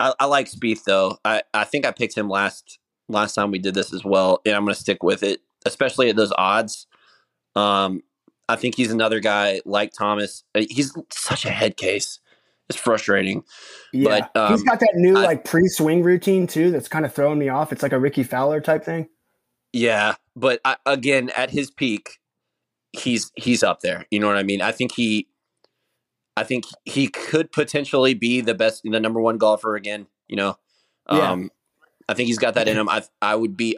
I, 0.00 0.12
I 0.18 0.24
like 0.26 0.50
Spieth 0.50 0.84
though. 0.84 1.18
I, 1.24 1.42
I 1.54 1.64
think 1.64 1.86
I 1.86 1.92
picked 1.92 2.16
him 2.16 2.28
last 2.28 2.78
last 3.08 3.34
time 3.34 3.50
we 3.50 3.58
did 3.58 3.74
this 3.74 3.92
as 3.92 4.04
well, 4.04 4.40
and 4.44 4.54
I'm 4.54 4.64
going 4.64 4.74
to 4.74 4.80
stick 4.80 5.02
with 5.02 5.22
it, 5.22 5.40
especially 5.64 6.10
at 6.10 6.16
those 6.16 6.32
odds. 6.36 6.86
Um, 7.56 8.02
I 8.48 8.56
think 8.56 8.76
he's 8.76 8.90
another 8.92 9.20
guy 9.20 9.60
like 9.64 9.92
Thomas. 9.92 10.44
Uh, 10.54 10.62
He's 10.68 10.94
such 11.10 11.44
a 11.44 11.50
head 11.50 11.76
case. 11.76 12.20
It's 12.68 12.78
frustrating. 12.78 13.44
Yeah, 13.92 14.26
But, 14.34 14.50
he's 14.50 14.60
um, 14.60 14.64
got 14.66 14.80
that 14.80 14.92
new 14.94 15.16
I- 15.16 15.24
like 15.24 15.44
pre-swing 15.44 16.02
routine 16.02 16.46
too. 16.46 16.70
That's 16.70 16.88
kind 16.88 17.04
of 17.06 17.14
throwing 17.14 17.38
me 17.38 17.48
off. 17.48 17.72
It's 17.72 17.82
like 17.82 17.92
a 17.92 17.98
Rickie 17.98 18.22
Fowler 18.24 18.60
type 18.60 18.84
thing. 18.84 19.08
Yeah, 19.72 20.14
but 20.36 20.60
I, 20.64 20.76
again, 20.86 21.30
at 21.36 21.50
his 21.50 21.70
peak, 21.70 22.18
he's 22.92 23.30
he's 23.36 23.62
up 23.62 23.80
there. 23.80 24.06
You 24.10 24.18
know 24.20 24.26
what 24.26 24.36
I 24.36 24.42
mean? 24.42 24.62
I 24.62 24.72
think 24.72 24.92
he, 24.94 25.28
I 26.36 26.44
think 26.44 26.64
he 26.84 27.08
could 27.08 27.52
potentially 27.52 28.14
be 28.14 28.40
the 28.40 28.54
best, 28.54 28.82
the 28.84 29.00
number 29.00 29.20
one 29.20 29.36
golfer 29.38 29.74
again. 29.76 30.06
You 30.26 30.36
know, 30.36 30.58
Yeah. 31.10 31.30
um, 31.32 31.50
I 32.08 32.14
think 32.14 32.28
he's 32.28 32.38
got 32.38 32.54
that 32.54 32.68
in 32.68 32.76
him. 32.78 32.88
I 32.88 33.02
I 33.20 33.34
would 33.34 33.56
be, 33.56 33.76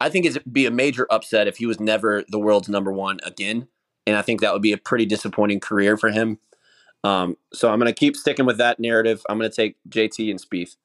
I 0.00 0.08
think 0.08 0.26
it'd 0.26 0.42
be 0.52 0.66
a 0.66 0.70
major 0.70 1.06
upset 1.10 1.46
if 1.48 1.58
he 1.58 1.66
was 1.66 1.78
never 1.78 2.24
the 2.28 2.38
world's 2.38 2.68
number 2.68 2.92
one 2.92 3.18
again, 3.22 3.68
and 4.06 4.16
I 4.16 4.22
think 4.22 4.40
that 4.40 4.52
would 4.52 4.62
be 4.62 4.72
a 4.72 4.78
pretty 4.78 5.06
disappointing 5.06 5.60
career 5.60 5.96
for 5.96 6.10
him. 6.10 6.38
Um, 7.02 7.36
so 7.52 7.70
I'm 7.72 7.78
gonna 7.78 7.92
keep 7.92 8.16
sticking 8.16 8.46
with 8.46 8.58
that 8.58 8.78
narrative. 8.78 9.22
I'm 9.28 9.38
gonna 9.38 9.50
take 9.50 9.76
JT 9.88 10.30
and 10.30 10.40
Spieth. 10.40 10.76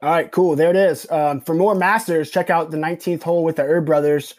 All 0.00 0.10
right, 0.10 0.30
cool. 0.30 0.54
There 0.54 0.70
it 0.70 0.76
is. 0.76 1.10
Um, 1.10 1.40
for 1.40 1.54
more 1.54 1.74
Masters, 1.74 2.30
check 2.30 2.50
out 2.50 2.70
the 2.70 2.76
19th 2.76 3.24
hole 3.24 3.42
with 3.42 3.56
the 3.56 3.64
Herb 3.64 3.86
Brothers 3.86 4.34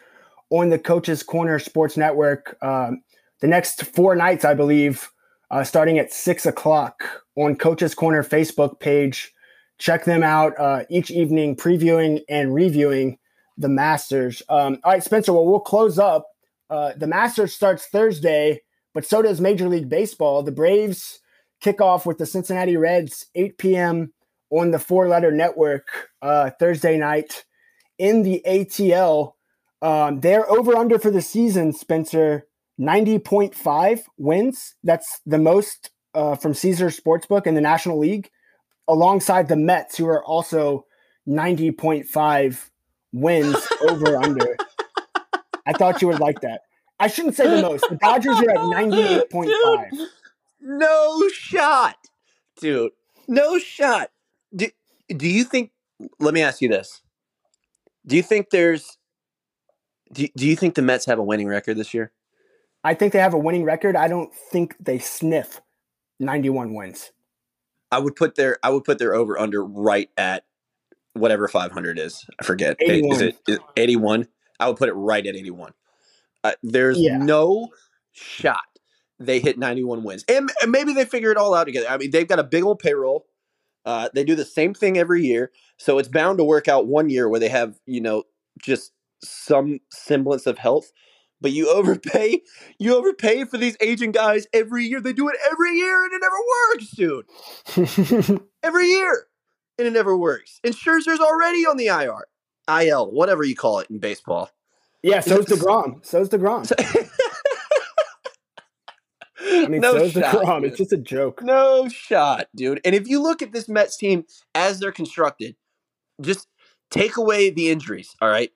on 0.48 0.70
the 0.70 0.78
Coach's 0.78 1.22
Corner 1.22 1.58
Sports 1.58 1.98
Network. 1.98 2.56
Um, 2.62 3.02
the 3.40 3.46
next 3.46 3.84
four 3.84 4.16
nights, 4.16 4.44
I 4.44 4.54
believe, 4.54 5.10
uh, 5.50 5.64
starting 5.64 5.98
at 5.98 6.12
six 6.12 6.46
o'clock 6.46 7.24
on 7.36 7.56
Coach's 7.56 7.94
Corner 7.94 8.24
Facebook 8.24 8.80
page. 8.80 9.34
Check 9.76 10.04
them 10.04 10.22
out 10.22 10.54
uh, 10.58 10.84
each 10.88 11.10
evening, 11.10 11.56
previewing 11.56 12.22
and 12.28 12.54
reviewing 12.54 13.18
the 13.58 13.68
Masters. 13.68 14.42
Um, 14.48 14.78
all 14.84 14.92
right, 14.92 15.04
Spencer. 15.04 15.32
Well, 15.32 15.46
we'll 15.46 15.60
close 15.60 15.98
up. 15.98 16.26
Uh, 16.70 16.92
the 16.96 17.06
Masters 17.06 17.52
starts 17.52 17.86
Thursday, 17.86 18.62
but 18.94 19.04
so 19.04 19.22
does 19.22 19.40
Major 19.40 19.68
League 19.68 19.88
Baseball. 19.88 20.42
The 20.42 20.52
Braves 20.52 21.20
kick 21.60 21.80
off 21.80 22.06
with 22.06 22.18
the 22.18 22.26
Cincinnati 22.26 22.76
Reds, 22.76 23.26
8 23.34 23.58
p.m 23.58 24.12
on 24.50 24.72
the 24.72 24.78
Four 24.78 25.08
Letter 25.08 25.30
Network 25.30 26.10
uh, 26.20 26.50
Thursday 26.58 26.96
night 26.98 27.44
in 27.98 28.22
the 28.22 28.42
ATL. 28.46 29.32
Um, 29.80 30.20
they're 30.20 30.50
over 30.50 30.76
under 30.76 30.98
for 30.98 31.10
the 31.10 31.22
season, 31.22 31.72
Spencer, 31.72 32.46
90.5 32.78 34.00
wins. 34.18 34.74
That's 34.84 35.20
the 35.24 35.38
most 35.38 35.90
uh, 36.14 36.34
from 36.34 36.54
Caesar 36.54 36.88
Sportsbook 36.88 37.46
in 37.46 37.54
the 37.54 37.60
National 37.60 37.98
League, 37.98 38.30
alongside 38.88 39.48
the 39.48 39.56
Mets, 39.56 39.96
who 39.96 40.06
are 40.06 40.24
also 40.24 40.84
90.5 41.28 42.70
wins 43.12 43.56
over 43.88 44.16
under. 44.16 44.56
I 45.66 45.72
thought 45.72 46.02
you 46.02 46.08
would 46.08 46.20
like 46.20 46.40
that. 46.40 46.62
I 47.00 47.08
shouldn't 47.08 47.34
say 47.34 47.48
the 47.48 47.62
most. 47.62 47.84
The 47.88 47.96
Dodgers 47.96 48.38
are 48.38 48.50
at 48.50 48.56
98.5. 49.32 50.06
No 50.60 51.28
shot. 51.30 51.96
Dude, 52.60 52.92
no 53.26 53.58
shot. 53.58 54.10
Do, 54.54 54.68
do 55.08 55.26
you 55.28 55.44
think 55.44 55.72
let 56.18 56.34
me 56.34 56.42
ask 56.42 56.60
you 56.60 56.68
this. 56.68 57.02
Do 58.06 58.16
you 58.16 58.22
think 58.22 58.50
there's 58.50 58.98
do, 60.12 60.26
do 60.36 60.46
you 60.46 60.56
think 60.56 60.74
the 60.74 60.82
Mets 60.82 61.06
have 61.06 61.18
a 61.18 61.22
winning 61.22 61.48
record 61.48 61.76
this 61.76 61.94
year? 61.94 62.12
I 62.82 62.94
think 62.94 63.12
they 63.12 63.18
have 63.18 63.34
a 63.34 63.38
winning 63.38 63.64
record. 63.64 63.96
I 63.96 64.08
don't 64.08 64.34
think 64.34 64.74
they 64.80 64.98
sniff 64.98 65.60
91 66.18 66.74
wins. 66.74 67.12
I 67.92 67.98
would 67.98 68.16
put 68.16 68.36
their 68.36 68.58
I 68.62 68.70
would 68.70 68.84
put 68.84 68.98
their 68.98 69.14
over 69.14 69.38
under 69.38 69.64
right 69.64 70.10
at 70.16 70.44
whatever 71.14 71.48
500 71.48 71.98
is. 71.98 72.24
I 72.40 72.44
forget. 72.44 72.76
81. 72.80 73.16
Is 73.16 73.22
it 73.22 73.36
is 73.48 73.56
it 73.56 73.62
81? 73.76 74.28
I 74.58 74.68
would 74.68 74.76
put 74.76 74.88
it 74.88 74.94
right 74.94 75.26
at 75.26 75.34
81. 75.34 75.72
Uh, 76.44 76.52
there's 76.62 76.98
Yeah. 76.98 77.18
no 77.18 77.68
shot 78.12 78.60
they 79.18 79.38
hit 79.38 79.58
91 79.58 80.02
wins. 80.02 80.24
And, 80.28 80.50
and 80.62 80.72
maybe 80.72 80.94
they 80.94 81.04
figure 81.04 81.30
it 81.30 81.36
all 81.36 81.54
out 81.54 81.64
together. 81.64 81.86
I 81.88 81.98
mean, 81.98 82.10
they've 82.10 82.26
got 82.26 82.38
a 82.38 82.44
big 82.44 82.64
old 82.64 82.78
payroll. 82.78 83.26
Uh, 83.84 84.08
they 84.14 84.24
do 84.24 84.34
the 84.34 84.44
same 84.46 84.72
thing 84.74 84.96
every 84.98 85.22
year. 85.24 85.50
So 85.78 85.98
it's 85.98 86.08
bound 86.08 86.38
to 86.38 86.44
work 86.44 86.68
out 86.68 86.86
one 86.86 87.10
year 87.10 87.28
where 87.28 87.40
they 87.40 87.48
have, 87.50 87.78
you 87.86 88.00
know, 88.00 88.24
just 88.62 88.92
some 89.22 89.80
semblance 89.90 90.46
of 90.46 90.56
health. 90.58 90.90
But 91.42 91.52
you 91.52 91.68
overpay, 91.74 92.40
you 92.78 92.94
overpay 92.96 93.44
for 93.44 93.58
these 93.58 93.76
aging 93.80 94.12
guys 94.12 94.46
every 94.54 94.84
year. 94.86 95.00
They 95.00 95.12
do 95.12 95.28
it 95.28 95.36
every 95.50 95.76
year 95.76 96.04
and 96.04 96.12
it 96.14 96.20
never 96.22 96.36
works, 96.72 96.90
dude. 98.32 98.40
Every 98.62 98.86
year. 98.88 99.26
And 99.78 99.86
it 99.86 99.92
never 99.92 100.14
works. 100.16 100.60
And 100.64 100.74
Scherzer's 100.74 101.20
already 101.20 101.64
on 101.66 101.78
the 101.78 101.86
IR. 101.86 102.26
IL, 102.82 103.10
whatever 103.10 103.42
you 103.42 103.56
call 103.56 103.78
it 103.80 103.88
in 103.90 103.98
baseball. 103.98 104.50
Yeah, 105.02 105.20
so's 105.20 105.46
DeGrom. 105.46 106.04
So's 106.04 106.28
DeGrom. 106.28 106.70
I 109.40 109.68
mean, 109.68 109.80
no 109.82 109.92
so's 109.92 110.12
shot, 110.12 110.34
DeGrom. 110.34 110.62
dude. 110.62 110.70
It's 110.70 110.78
just 110.78 110.92
a 110.92 110.98
joke. 110.98 111.42
No 111.42 111.88
shot, 111.88 112.48
dude. 112.54 112.80
And 112.84 112.94
if 112.94 113.08
you 113.08 113.22
look 113.22 113.42
at 113.42 113.52
this 113.52 113.68
Mets 113.68 113.96
team 113.96 114.24
as 114.54 114.80
they're 114.80 114.92
constructed, 114.92 115.56
just 116.20 116.48
take 116.90 117.16
away 117.16 117.50
the 117.50 117.70
injuries, 117.70 118.14
all 118.20 118.28
right? 118.28 118.50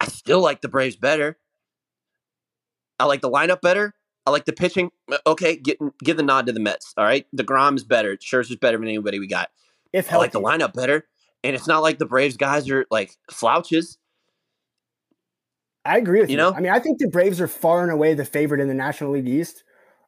I 0.00 0.06
still 0.06 0.40
like 0.40 0.60
the 0.60 0.68
Braves 0.68 0.96
better. 0.96 1.38
I 2.98 3.04
like 3.04 3.20
the 3.20 3.30
lineup 3.30 3.60
better. 3.60 3.94
I 4.26 4.30
like 4.30 4.44
the 4.44 4.52
pitching. 4.52 4.90
Okay, 5.26 5.56
get, 5.56 5.78
give 6.02 6.16
the 6.16 6.22
nod 6.22 6.46
to 6.46 6.52
the 6.52 6.60
Mets, 6.60 6.92
all 6.96 7.04
right? 7.04 7.26
The 7.32 7.44
Grom 7.44 7.76
is 7.76 7.84
better. 7.84 8.16
Scherzer's 8.16 8.56
better 8.56 8.76
than 8.76 8.88
anybody 8.88 9.18
we 9.18 9.28
got. 9.28 9.50
If 9.92 10.12
I 10.12 10.16
like 10.16 10.32
the 10.32 10.40
lineup 10.40 10.72
better. 10.74 11.06
And 11.44 11.54
it's 11.54 11.68
not 11.68 11.82
like 11.82 11.98
the 11.98 12.06
Braves 12.06 12.36
guys 12.36 12.68
are 12.68 12.86
like 12.90 13.12
slouches. 13.30 13.98
I 15.86 15.98
agree 15.98 16.20
with 16.20 16.30
you. 16.30 16.34
You 16.34 16.38
know? 16.38 16.52
I 16.52 16.60
mean, 16.60 16.72
I 16.72 16.78
think 16.78 16.98
the 16.98 17.08
Braves 17.08 17.40
are 17.40 17.48
far 17.48 17.82
and 17.82 17.92
away 17.92 18.14
the 18.14 18.24
favorite 18.24 18.60
in 18.60 18.68
the 18.68 18.74
National 18.74 19.12
League 19.12 19.28
East. 19.28 19.64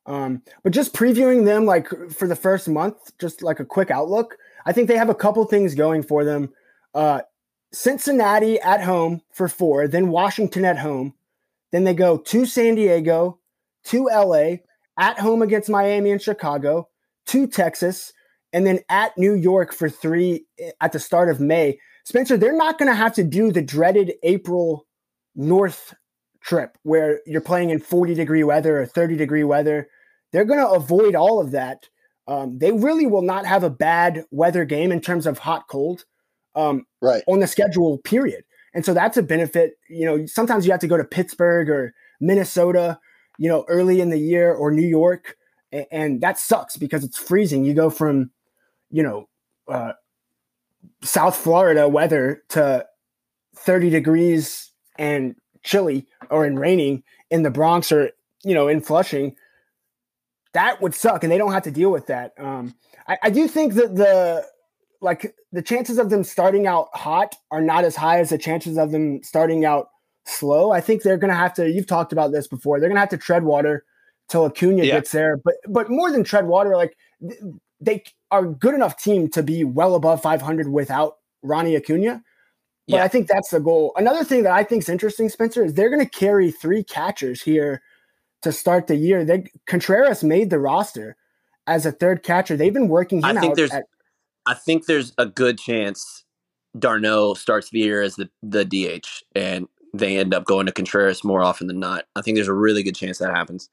Um, 0.06 0.42
but 0.62 0.72
just 0.72 0.94
previewing 0.94 1.44
them 1.44 1.66
like 1.66 1.88
for 2.10 2.26
the 2.26 2.36
first 2.36 2.66
month, 2.68 2.96
just 3.18 3.42
like 3.42 3.60
a 3.60 3.64
quick 3.64 3.90
outlook, 3.90 4.36
I 4.64 4.72
think 4.72 4.88
they 4.88 4.96
have 4.96 5.10
a 5.10 5.14
couple 5.14 5.44
things 5.44 5.74
going 5.74 6.02
for 6.02 6.24
them. 6.24 6.50
Uh, 6.94 7.20
Cincinnati 7.72 8.58
at 8.60 8.82
home 8.82 9.20
for 9.32 9.48
four, 9.48 9.86
then 9.86 10.08
Washington 10.08 10.64
at 10.64 10.78
home, 10.78 11.14
then 11.72 11.84
they 11.84 11.92
go 11.92 12.16
to 12.16 12.46
San 12.46 12.74
Diego, 12.74 13.38
to 13.84 14.04
LA, 14.06 14.56
at 14.98 15.18
home 15.18 15.42
against 15.42 15.68
Miami 15.68 16.10
and 16.10 16.22
Chicago, 16.22 16.88
to 17.26 17.46
Texas, 17.46 18.14
and 18.54 18.66
then 18.66 18.80
at 18.88 19.16
New 19.18 19.34
York 19.34 19.74
for 19.74 19.90
three 19.90 20.46
eh, 20.58 20.70
at 20.80 20.92
the 20.92 20.98
start 20.98 21.28
of 21.28 21.40
May. 21.40 21.78
Spencer, 22.04 22.38
they're 22.38 22.56
not 22.56 22.78
going 22.78 22.90
to 22.90 22.96
have 22.96 23.14
to 23.14 23.24
do 23.24 23.52
the 23.52 23.60
dreaded 23.60 24.14
April 24.22 24.86
north 25.38 25.94
trip 26.42 26.76
where 26.82 27.20
you're 27.24 27.40
playing 27.40 27.70
in 27.70 27.78
40 27.80 28.12
degree 28.14 28.44
weather 28.44 28.80
or 28.82 28.86
30 28.86 29.16
degree 29.16 29.44
weather. 29.44 29.88
They're 30.32 30.44
going 30.44 30.60
to 30.60 30.68
avoid 30.68 31.14
all 31.14 31.40
of 31.40 31.52
that. 31.52 31.88
Um, 32.26 32.58
they 32.58 32.72
really 32.72 33.06
will 33.06 33.22
not 33.22 33.46
have 33.46 33.64
a 33.64 33.70
bad 33.70 34.24
weather 34.30 34.66
game 34.66 34.92
in 34.92 35.00
terms 35.00 35.26
of 35.26 35.38
hot 35.38 35.68
cold 35.68 36.04
um, 36.54 36.84
Right. 37.00 37.22
on 37.26 37.38
the 37.40 37.46
schedule, 37.46 37.96
period. 37.98 38.44
And 38.74 38.84
so 38.84 38.92
that's 38.92 39.16
a 39.16 39.22
benefit. 39.22 39.78
You 39.88 40.04
know, 40.04 40.26
sometimes 40.26 40.66
you 40.66 40.72
have 40.72 40.80
to 40.80 40.88
go 40.88 40.98
to 40.98 41.04
Pittsburgh 41.04 41.70
or 41.70 41.94
Minnesota, 42.20 42.98
you 43.38 43.48
know, 43.48 43.64
early 43.68 44.00
in 44.02 44.10
the 44.10 44.18
year 44.18 44.52
or 44.52 44.70
New 44.70 44.86
York, 44.86 45.36
a- 45.72 45.92
and 45.94 46.20
that 46.20 46.38
sucks 46.38 46.76
because 46.76 47.04
it's 47.04 47.16
freezing. 47.16 47.64
You 47.64 47.72
go 47.72 47.88
from, 47.88 48.30
you 48.90 49.02
know, 49.02 49.28
uh, 49.68 49.92
South 51.02 51.36
Florida 51.36 51.88
weather 51.88 52.42
to 52.50 52.84
30 53.56 53.90
degrees 53.90 54.67
and 54.98 55.36
chilly 55.62 56.06
or 56.30 56.44
in 56.44 56.58
raining 56.58 57.02
in 57.30 57.42
the 57.42 57.50
Bronx 57.50 57.90
or, 57.92 58.10
you 58.44 58.54
know, 58.54 58.68
in 58.68 58.80
Flushing. 58.80 59.36
That 60.54 60.80
would 60.82 60.94
suck, 60.94 61.22
and 61.22 61.30
they 61.32 61.38
don't 61.38 61.52
have 61.52 61.64
to 61.64 61.70
deal 61.70 61.90
with 61.90 62.06
that. 62.06 62.32
Um, 62.38 62.74
I, 63.06 63.18
I 63.24 63.30
do 63.30 63.46
think 63.48 63.74
that 63.74 63.94
the 63.96 64.44
like 65.00 65.34
the 65.52 65.62
chances 65.62 65.98
of 65.98 66.10
them 66.10 66.24
starting 66.24 66.66
out 66.66 66.88
hot 66.94 67.36
are 67.50 67.60
not 67.60 67.84
as 67.84 67.94
high 67.94 68.18
as 68.18 68.30
the 68.30 68.38
chances 68.38 68.76
of 68.78 68.90
them 68.90 69.22
starting 69.22 69.64
out 69.64 69.88
slow. 70.24 70.72
I 70.72 70.80
think 70.80 71.02
they're 71.02 71.18
going 71.18 71.30
to 71.30 71.36
have 71.36 71.54
to. 71.54 71.70
You've 71.70 71.86
talked 71.86 72.12
about 72.12 72.32
this 72.32 72.48
before. 72.48 72.80
They're 72.80 72.88
going 72.88 72.96
to 72.96 73.00
have 73.00 73.08
to 73.10 73.18
tread 73.18 73.44
water 73.44 73.84
till 74.28 74.46
Acuna 74.46 74.84
Yeah. 74.84 74.94
gets 74.96 75.12
there. 75.12 75.36
But 75.36 75.54
but 75.68 75.90
more 75.90 76.10
than 76.10 76.24
tread 76.24 76.46
water, 76.46 76.76
like 76.76 76.96
they 77.80 78.02
are 78.30 78.44
a 78.46 78.48
good 78.48 78.74
enough 78.74 79.00
team 79.00 79.28
to 79.30 79.42
be 79.42 79.64
well 79.64 79.94
above 79.94 80.22
500 80.22 80.68
without 80.68 81.16
Ronnie 81.42 81.76
Acuna. 81.76 82.22
But 82.88 82.96
Yeah. 82.96 83.04
I 83.04 83.08
think 83.08 83.28
that's 83.28 83.50
the 83.50 83.60
goal. 83.60 83.92
Another 83.96 84.24
thing 84.24 84.42
that 84.44 84.52
I 84.52 84.64
think 84.64 84.82
is 84.82 84.88
interesting, 84.88 85.28
Spencer, 85.28 85.64
is 85.64 85.74
they're 85.74 85.90
going 85.90 86.04
to 86.04 86.10
carry 86.10 86.50
three 86.50 86.82
catchers 86.82 87.42
here 87.42 87.82
to 88.42 88.52
start 88.52 88.86
the 88.86 88.96
year. 88.96 89.24
They 89.24 89.44
Contreras 89.66 90.24
made 90.24 90.50
the 90.50 90.58
roster 90.58 91.16
as 91.66 91.84
a 91.84 91.92
third 91.92 92.22
catcher. 92.22 92.56
They've 92.56 92.72
been 92.72 92.88
working 92.88 93.18
him 93.18 93.24
I 93.36 93.40
think 93.40 93.50
out 93.52 93.56
there's 93.56 93.72
at- 93.72 93.84
I 94.46 94.54
think 94.54 94.86
there's 94.86 95.12
a 95.18 95.26
good 95.26 95.58
chance 95.58 96.24
d'Arnaud 96.78 97.34
starts 97.34 97.68
the 97.70 97.80
year 97.80 98.00
as 98.00 98.16
the, 98.16 98.30
the 98.42 98.64
DH 98.64 99.06
and 99.34 99.68
they 99.92 100.16
end 100.16 100.32
up 100.32 100.44
going 100.44 100.64
to 100.66 100.72
Contreras 100.72 101.24
more 101.24 101.42
often 101.42 101.66
than 101.66 101.78
not. 101.80 102.04
I 102.16 102.22
think 102.22 102.36
there's 102.36 102.48
a 102.48 102.54
really 102.54 102.82
good 102.82 102.94
chance 102.94 103.18
that 103.18 103.34
happens. 103.34 103.68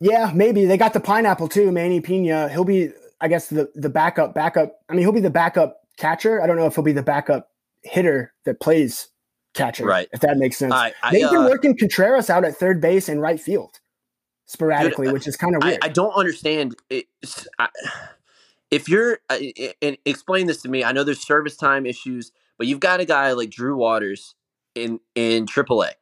Yeah, 0.00 0.30
maybe 0.34 0.66
they 0.66 0.76
got 0.76 0.92
the 0.92 1.00
pineapple 1.00 1.48
too. 1.48 1.72
Manny 1.72 2.00
Piña. 2.00 2.50
He'll 2.50 2.64
be, 2.64 2.90
I 3.20 3.28
guess, 3.28 3.48
the 3.48 3.70
the 3.74 3.88
backup. 3.88 4.34
Backup. 4.34 4.80
I 4.88 4.92
mean, 4.92 5.02
he'll 5.02 5.12
be 5.12 5.20
the 5.20 5.30
backup 5.30 5.80
catcher. 5.96 6.42
I 6.42 6.46
don't 6.46 6.56
know 6.56 6.66
if 6.66 6.74
he'll 6.74 6.84
be 6.84 6.92
the 6.92 7.02
backup 7.02 7.50
hitter 7.84 8.32
that 8.44 8.60
plays 8.60 9.08
catcher. 9.54 9.84
Right. 9.84 10.08
If 10.12 10.20
that 10.20 10.36
makes 10.36 10.56
sense. 10.56 10.72
I, 10.72 10.92
I, 11.02 11.12
They've 11.12 11.30
been 11.30 11.44
uh, 11.44 11.48
working 11.48 11.76
Contreras 11.76 12.30
out 12.30 12.44
at 12.44 12.56
third 12.56 12.80
base 12.80 13.08
and 13.08 13.20
right 13.20 13.40
field 13.40 13.80
sporadically, 14.46 15.06
Dude, 15.06 15.14
which 15.14 15.26
is 15.26 15.36
kind 15.36 15.56
of 15.56 15.62
weird. 15.62 15.78
I 15.82 15.88
don't 15.88 16.12
understand. 16.12 16.76
It's, 16.90 17.46
I, 17.58 17.68
if 18.70 18.88
you're 18.88 19.18
uh, 19.30 19.38
and 19.80 19.96
explain 20.04 20.46
this 20.46 20.62
to 20.62 20.68
me, 20.68 20.84
I 20.84 20.92
know 20.92 21.04
there's 21.04 21.20
service 21.20 21.56
time 21.56 21.86
issues, 21.86 22.32
but 22.58 22.66
you've 22.66 22.80
got 22.80 23.00
a 23.00 23.04
guy 23.04 23.32
like 23.32 23.50
Drew 23.50 23.76
Waters 23.76 24.34
in 24.74 25.00
in 25.14 25.46
AAA. 25.46 25.92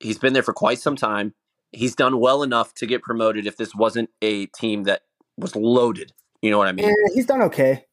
He's 0.00 0.18
been 0.18 0.32
there 0.32 0.42
for 0.42 0.54
quite 0.54 0.78
some 0.78 0.96
time. 0.96 1.34
He's 1.72 1.94
done 1.94 2.18
well 2.18 2.42
enough 2.42 2.74
to 2.74 2.86
get 2.86 3.02
promoted. 3.02 3.46
If 3.46 3.56
this 3.56 3.74
wasn't 3.74 4.10
a 4.20 4.46
team 4.46 4.84
that 4.84 5.02
was 5.36 5.56
loaded, 5.56 6.12
you 6.42 6.50
know 6.50 6.58
what 6.58 6.68
I 6.68 6.72
mean. 6.72 6.86
Eh, 6.86 7.10
he's 7.14 7.26
done 7.26 7.42
okay. 7.42 7.86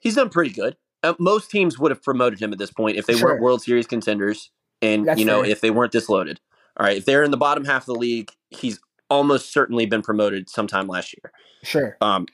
He's 0.00 0.14
done 0.14 0.30
pretty 0.30 0.50
good. 0.50 0.76
Uh, 1.02 1.14
most 1.18 1.50
teams 1.50 1.78
would 1.78 1.90
have 1.90 2.02
promoted 2.02 2.40
him 2.40 2.52
at 2.52 2.58
this 2.58 2.70
point 2.72 2.96
if 2.96 3.06
they 3.06 3.14
Sure. 3.14 3.30
weren't 3.30 3.42
World 3.42 3.62
Series 3.62 3.86
contenders, 3.86 4.50
and 4.82 5.06
That's 5.06 5.18
you 5.20 5.24
know 5.26 5.42
fair. 5.42 5.50
if 5.50 5.60
they 5.60 5.70
weren't 5.70 5.92
this 5.92 6.08
loaded. 6.08 6.40
All 6.76 6.86
right, 6.86 6.96
if 6.98 7.04
they're 7.04 7.22
in 7.22 7.30
the 7.30 7.36
bottom 7.36 7.64
half 7.64 7.82
of 7.82 7.86
the 7.94 7.94
league, 8.00 8.30
he's 8.50 8.80
almost 9.10 9.52
certainly 9.52 9.86
been 9.86 10.02
promoted 10.02 10.48
sometime 10.50 10.86
last 10.86 11.14
year. 11.16 11.32
Sure. 11.62 11.96
Um, 12.00 12.26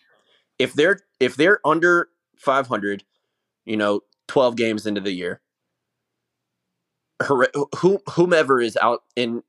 if 0.59 0.73
they're 0.75 1.01
if 1.21 1.37
they're 1.37 1.61
under 1.65 2.09
500, 2.37 3.05
you 3.65 3.77
know, 3.77 4.01
12 4.29 4.57
games 4.57 4.87
into 4.87 5.01
the 5.01 5.13
year, 5.13 5.41
whomever 8.15 8.61
is 8.61 8.77
out 8.77 9.03
in 9.17 9.43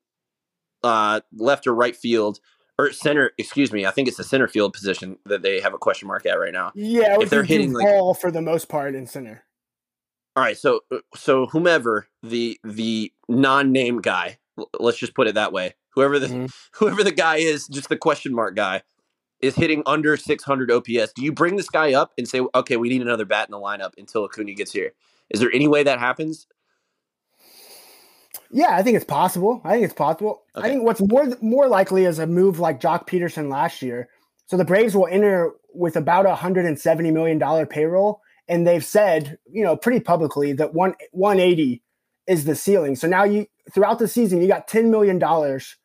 uh, 0.83 1.21
left 1.35 1.67
or 1.67 1.73
right 1.73 1.95
field 1.95 2.39
or 2.77 2.91
center, 2.91 3.31
excuse 3.37 3.71
me, 3.71 3.85
I 3.85 3.91
think 3.91 4.07
it's 4.07 4.17
the 4.17 4.23
center 4.23 4.47
field 4.47 4.73
position 4.73 5.17
that 5.25 5.41
they 5.41 5.59
have 5.61 5.73
a 5.73 5.77
question 5.77 6.07
mark 6.07 6.25
at 6.25 6.39
right 6.39 6.53
now. 6.53 6.71
Yeah, 6.75 7.17
If 7.19 7.29
they're 7.29 7.43
hitting, 7.43 7.73
like- 7.73 7.85
ball 7.85 8.13
for 8.13 8.31
the 8.31 8.41
most 8.41 8.67
part 8.69 8.95
in 8.95 9.07
center. 9.07 9.43
All 10.35 10.43
right, 10.43 10.57
so 10.57 10.81
so 11.15 11.45
whomever 11.45 12.07
the 12.21 12.59
the 12.65 13.13
non-name 13.29 14.01
guy, 14.01 14.37
let's 14.77 14.97
just 14.97 15.13
put 15.15 15.27
it 15.27 15.35
that 15.35 15.53
way. 15.53 15.75
Whoever 15.91 16.19
the 16.19 16.27
Mhm. 16.27 16.53
whoever 16.73 17.03
the 17.05 17.13
guy 17.13 17.37
is, 17.37 17.67
just 17.67 17.87
the 17.87 17.95
question 17.97 18.33
mark 18.33 18.55
guy. 18.55 18.83
is 19.41 19.55
hitting 19.55 19.83
under 19.85 20.15
600 20.17 20.71
OPS. 20.71 21.11
Do 21.13 21.21
you 21.23 21.31
bring 21.31 21.55
this 21.57 21.69
guy 21.69 21.93
up 21.93 22.13
and 22.17 22.27
say, 22.27 22.41
okay, 22.55 22.77
we 22.77 22.87
need 22.89 23.01
another 23.01 23.25
bat 23.25 23.47
in 23.47 23.51
the 23.51 23.59
lineup 23.59 23.91
until 23.97 24.23
Acuna 24.23 24.53
gets 24.53 24.71
here? 24.71 24.93
Is 25.29 25.39
there 25.41 25.51
any 25.53 25.67
way 25.67 25.83
that 25.83 25.99
happens? 25.99 26.47
Yeah, 28.55 28.73
I 28.73 28.83
think 28.83 28.95
it's 28.95 29.03
possible. 29.03 29.59
I 29.65 29.73
think 29.73 29.83
it's 29.83 29.93
possible. 29.93 30.43
Okay. 30.55 30.65
I 30.65 30.69
think 30.71 30.83
what's 30.83 31.01
more 31.01 31.27
more 31.41 31.67
likely 31.67 32.05
is 32.05 32.19
a 32.19 32.25
move 32.25 32.57
like 32.57 32.79
Joc 32.79 33.05
Pederson 33.05 33.51
last 33.51 33.81
year. 33.81 34.07
So 34.45 34.55
the 34.55 34.63
Braves 34.63 34.95
will 34.95 35.07
enter 35.07 35.51
with 35.73 35.97
about 35.97 36.25
a 36.25 36.35
hundred 36.35 36.65
and 36.65 36.79
seventy 36.79 37.11
million 37.11 37.37
dollar 37.37 37.65
payroll, 37.65 38.21
and 38.47 38.65
they've 38.65 38.83
said, 38.83 39.37
you 39.51 39.61
know, 39.61 39.75
pretty 39.75 39.99
publicly 39.99 40.53
that 40.53 40.73
one 40.73 40.95
one 41.11 41.37
eighty 41.37 41.83
is 42.27 42.45
the 42.45 42.55
ceiling. 42.55 42.95
So 42.95 43.09
now 43.09 43.25
you 43.25 43.47
throughout 43.73 43.99
the 43.99 44.07
season 44.07 44.41
you 44.41 44.47
got 44.47 44.69
ten 44.69 44.89
million 44.89 45.19
dollars 45.19 45.75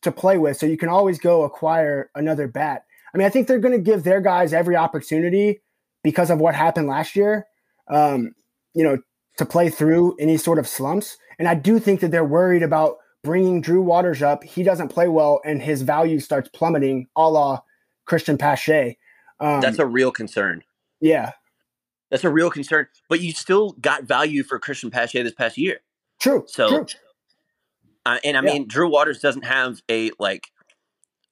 to 0.00 0.10
play 0.10 0.38
with, 0.38 0.56
so 0.56 0.64
you 0.64 0.78
can 0.78 0.88
always 0.88 1.18
go 1.18 1.42
acquire 1.42 2.10
another 2.14 2.48
bat. 2.48 2.86
I 3.14 3.18
mean, 3.18 3.26
I 3.26 3.30
think 3.30 3.48
they're 3.48 3.58
going 3.58 3.76
to 3.76 3.90
give 3.90 4.02
their 4.02 4.22
guys 4.22 4.54
every 4.54 4.76
opportunity 4.76 5.60
because 6.02 6.30
of 6.30 6.38
what 6.38 6.54
happened 6.54 6.88
last 6.88 7.16
year. 7.16 7.44
Um, 7.90 8.34
you 8.72 8.82
know, 8.82 8.96
to 9.38 9.46
play 9.46 9.68
through 9.70 10.16
any 10.18 10.36
sort 10.36 10.58
of 10.58 10.66
slumps. 10.66 11.16
And 11.38 11.48
I 11.48 11.54
do 11.54 11.78
think 11.78 12.00
that 12.00 12.10
they're 12.10 12.24
worried 12.24 12.62
about 12.62 12.96
bringing 13.22 13.60
Drew 13.60 13.82
Waters 13.82 14.22
up. 14.22 14.44
He 14.44 14.62
doesn't 14.62 14.88
play 14.88 15.08
well, 15.08 15.40
and 15.44 15.62
his 15.62 15.82
value 15.82 16.20
starts 16.20 16.48
plummeting, 16.52 17.08
a 17.16 17.28
la 17.28 17.60
Cristian 18.08 18.38
Pache. 18.38 18.98
Um, 19.40 19.60
That's 19.60 19.78
a 19.78 19.86
real 19.86 20.12
concern. 20.12 20.62
Yeah. 21.00 21.32
That's 22.10 22.24
a 22.24 22.30
real 22.30 22.50
concern. 22.50 22.88
But 23.08 23.20
you 23.20 23.32
still 23.32 23.72
got 23.80 24.04
value 24.04 24.42
for 24.42 24.60
Cristian 24.60 24.92
Pache 24.92 25.22
this 25.22 25.32
past 25.32 25.56
year. 25.56 25.80
True. 26.20 26.44
So, 26.46 26.68
true. 26.68 26.86
Uh, 28.04 28.18
and 28.24 28.36
I 28.36 28.42
yeah. 28.42 28.52
mean, 28.52 28.68
Drew 28.68 28.90
Waters 28.90 29.20
doesn't 29.20 29.44
have 29.44 29.80
a 29.90 30.10
like 30.18 30.48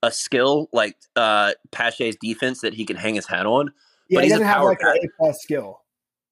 a 0.02 0.10
skill 0.10 0.68
like 0.72 0.96
uh 1.16 1.52
Pache's 1.72 2.16
defense 2.20 2.60
that 2.60 2.74
he 2.74 2.84
can 2.84 2.96
hang 2.96 3.16
his 3.16 3.26
hat 3.26 3.46
on. 3.46 3.72
Yeah, 4.08 4.18
but 4.18 4.24
he 4.24 4.30
doesn't 4.30 4.46
have 4.46 4.64
like 4.64 4.80
an 4.80 4.96
A 5.02 5.08
plus 5.18 5.40
skill. 5.40 5.82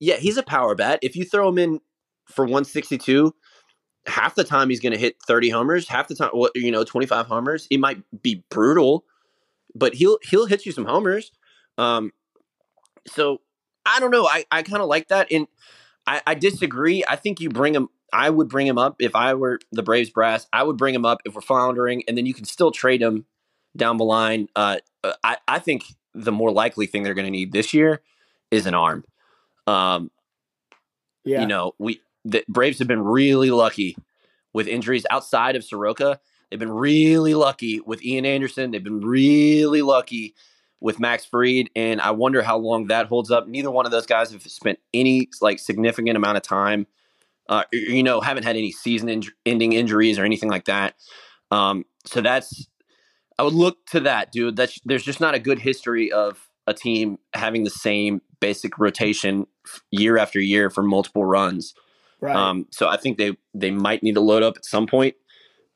Yeah, 0.01 0.17
he's 0.17 0.37
a 0.37 0.43
power 0.43 0.75
bat. 0.75 1.01
If 1.03 1.17
you 1.17 1.25
throw 1.25 1.49
him 1.49 1.59
in 1.59 1.81
for 2.27 2.45
162, 2.45 3.35
half 4.07 4.35
the 4.35 4.45
time 4.45 4.71
he's 4.71 4.81
going 4.81 4.93
to 4.93 4.99
hit 4.99 5.17
30 5.27 5.51
homers. 5.51 5.89
Half 5.89 6.09
the 6.09 6.15
time, 6.15 6.31
well, 6.35 6.51
you 6.55 6.71
know, 6.71 6.85
25 6.85 7.27
homers. 7.27 7.67
He 7.69 7.77
might 7.77 8.03
be 8.23 8.45
brutal, 8.51 9.05
but 9.75 9.95
he'll 9.95 10.19
he'll 10.23 10.47
hit 10.47 10.67
you 10.67 10.73
some 10.73 10.85
homers. 10.85 11.31
Um, 11.77 12.13
so 13.07 13.41
I 13.87 14.01
don't 14.01 14.11
know. 14.11 14.27
I 14.27 14.45
I 14.51 14.63
kind 14.63 14.83
of 14.83 14.89
like 14.89 15.09
that, 15.09 15.31
and 15.31 15.47
I, 16.07 16.23
I 16.27 16.35
disagree. 16.35 17.05
I 17.09 17.17
think 17.17 17.41
you 17.41 17.49
bring 17.49 17.75
him. 17.75 17.89
I 18.13 18.31
would 18.31 18.49
bring 18.49 18.67
him 18.67 18.79
up 18.79 18.97
if 19.01 19.15
I 19.15 19.35
were 19.35 19.61
the 19.71 19.83
Braves 19.83 20.11
brass. 20.11 20.47
I 20.53 20.63
would 20.63 20.77
bring 20.79 20.95
him 20.95 21.05
up 21.05 21.21
if 21.25 21.35
we're 21.35 21.41
floundering, 21.41 22.03
and 22.09 22.17
then 22.17 22.27
you 22.27 22.35
can 22.35 22.45
still 22.45 22.71
trade 22.71 23.03
him 23.03 23.27
down 23.77 23.99
the 23.99 24.05
line. 24.05 24.49
Uh, 24.57 24.79
I 25.23 25.37
I 25.47 25.59
think 25.59 25.85
the 26.15 26.33
more 26.33 26.51
likely 26.51 26.87
thing 26.87 27.03
they're 27.03 27.15
going 27.15 27.27
to 27.27 27.31
need 27.31 27.53
this 27.53 27.75
year 27.75 28.03
is 28.51 28.67
an 28.67 28.75
arm. 28.75 29.05
Um, 29.69 30.11
yeah. 31.25 31.43
You 31.43 31.47
know, 31.47 31.73
we 31.79 32.01
the 32.25 32.45
Braves 32.49 32.79
have 32.79 32.89
been 32.89 33.03
really 33.03 33.51
lucky 33.51 33.97
with 34.53 34.67
injuries 34.67 35.05
outside 35.11 35.57
of 35.57 35.65
Soroka. 35.65 36.21
They've 36.51 36.59
been 36.59 36.73
really 36.73 37.35
lucky 37.35 37.81
with 37.81 38.03
Ian 38.03 38.25
Anderson. 38.25 38.71
They've 38.71 38.83
been 38.83 39.01
really 39.01 39.83
lucky 39.83 40.35
with 40.81 40.99
Max 40.99 41.25
Fried, 41.25 41.69
and 41.77 42.01
I 42.01 42.13
wonder 42.13 42.41
how 42.41 42.57
long 42.57 42.87
that 42.87 43.07
holds 43.07 43.31
up. 43.31 43.47
Neither 43.47 43.71
one 43.71 43.85
of 43.85 43.93
those 43.93 44.07
guys 44.07 44.31
have 44.31 44.43
spent 44.43 44.79
any 44.95 45.29
like 45.43 45.59
significant 45.59 46.17
amount 46.17 46.39
of 46.39 46.43
time. 46.43 46.87
Uh, 47.49 47.65
you 47.73 48.03
know, 48.03 48.21
haven't 48.21 48.45
had 48.45 48.57
any 48.57 48.71
season-ending 48.71 49.73
injuries 49.73 50.19
or 50.19 50.25
anything 50.25 50.51
like 50.51 50.67
that. 50.67 50.95
Um, 51.51 51.85
so 52.05 52.21
that's 52.21 52.69
I 53.39 53.43
would 53.43 53.55
look 53.55 53.85
to 53.87 54.01
that, 54.01 54.33
dude. 54.33 54.57
That's 54.57 54.81
there's 54.85 55.05
just 55.05 55.21
not 55.21 55.35
a 55.35 55.39
good 55.39 55.59
history 55.59 56.11
of 56.11 56.48
a 56.69 56.75
team 56.75 57.19
having 57.35 57.65
the 57.65 57.71
same 57.71 58.21
basic 58.41 58.79
rotation 58.79 59.47
year 59.91 60.19
after 60.19 60.41
year 60.41 60.71
for 60.71 60.83
multiple 60.83 61.25
runs. 61.25 61.75
Right. 62.21 62.37
Um, 62.37 62.67
so 62.71 62.89
I 62.89 62.97
think 62.97 63.19
they 63.19 63.37
they 63.55 63.71
might 63.71 64.03
need 64.03 64.15
to 64.15 64.21
load 64.21 64.43
up 64.43 64.57
at 64.57 64.65
some 64.65 64.87
point. 64.87 65.15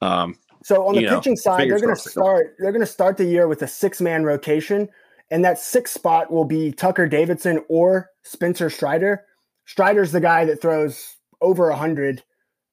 Um, 0.01 0.36
so 0.64 0.86
on 0.86 0.95
the 0.95 1.07
pitching 1.07 1.32
know, 1.32 1.36
side, 1.36 1.70
they're 1.70 1.80
going 1.80 1.95
to 1.95 2.01
start. 2.01 2.57
They're 2.59 2.72
going 2.72 2.80
to 2.80 2.86
start 2.86 3.16
the 3.16 3.24
year 3.24 3.49
with 3.49 3.62
a 3.62 3.68
six 3.68 4.01
man 4.01 4.24
rotation, 4.24 4.88
and 5.30 5.45
that 5.45 5.59
sixth 5.59 5.95
spot 5.95 6.30
will 6.30 6.45
be 6.45 6.72
Tucker 6.72 7.07
Davidson 7.07 7.64
or 7.68 8.11
Spencer 8.22 8.70
Strider. 8.70 9.24
Strider's 9.66 10.12
the 10.12 10.20
guy 10.20 10.45
that 10.45 10.61
throws 10.61 11.16
over 11.40 11.70
hundred 11.72 12.22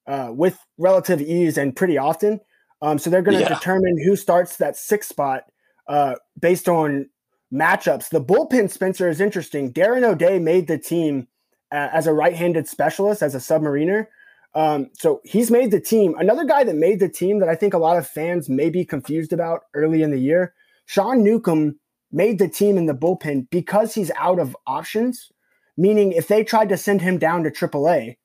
uh, 0.06 0.30
with 0.32 0.58
relative 0.78 1.20
ease 1.20 1.56
and 1.56 1.74
pretty 1.74 1.98
often. 1.98 2.40
Um, 2.82 2.98
so 2.98 3.10
they're 3.10 3.22
going 3.22 3.36
to 3.36 3.42
yeah. 3.42 3.54
determine 3.54 3.96
who 4.04 4.16
starts 4.16 4.56
that 4.56 4.76
sixth 4.76 5.10
spot 5.10 5.44
uh, 5.88 6.14
based 6.40 6.68
on 6.68 7.08
matchups. 7.52 8.10
The 8.10 8.22
bullpen 8.22 8.70
Spencer 8.70 9.08
is 9.08 9.20
interesting. 9.20 9.72
Darren 9.72 10.04
O'Day 10.04 10.38
made 10.38 10.66
the 10.66 10.78
team 10.78 11.28
uh, 11.72 11.88
as 11.92 12.06
a 12.06 12.12
right-handed 12.12 12.68
specialist, 12.68 13.22
as 13.22 13.34
a 13.34 13.38
submariner. 13.38 14.06
Um, 14.54 14.90
so 14.94 15.20
he's 15.24 15.50
made 15.50 15.70
the 15.70 15.80
team. 15.80 16.14
Another 16.18 16.44
guy 16.44 16.64
that 16.64 16.74
made 16.74 17.00
the 17.00 17.08
team 17.08 17.38
that 17.38 17.48
I 17.48 17.54
think 17.54 17.74
a 17.74 17.78
lot 17.78 17.96
of 17.96 18.06
fans 18.06 18.48
may 18.48 18.70
be 18.70 18.84
confused 18.84 19.32
about 19.32 19.62
early 19.74 20.02
in 20.02 20.10
the 20.10 20.18
year, 20.18 20.54
Sean 20.86 21.22
Newcomb 21.22 21.78
made 22.10 22.38
the 22.38 22.48
team 22.48 22.76
in 22.76 22.86
the 22.86 22.94
bullpen 22.94 23.48
because 23.50 23.94
he's 23.94 24.10
out 24.16 24.40
of 24.40 24.56
options. 24.66 25.30
Meaning, 25.76 26.12
if 26.12 26.28
they 26.28 26.44
tried 26.44 26.68
to 26.70 26.76
send 26.76 27.00
him 27.00 27.16
down 27.16 27.44
to 27.44 27.50
AAA, 27.50 28.16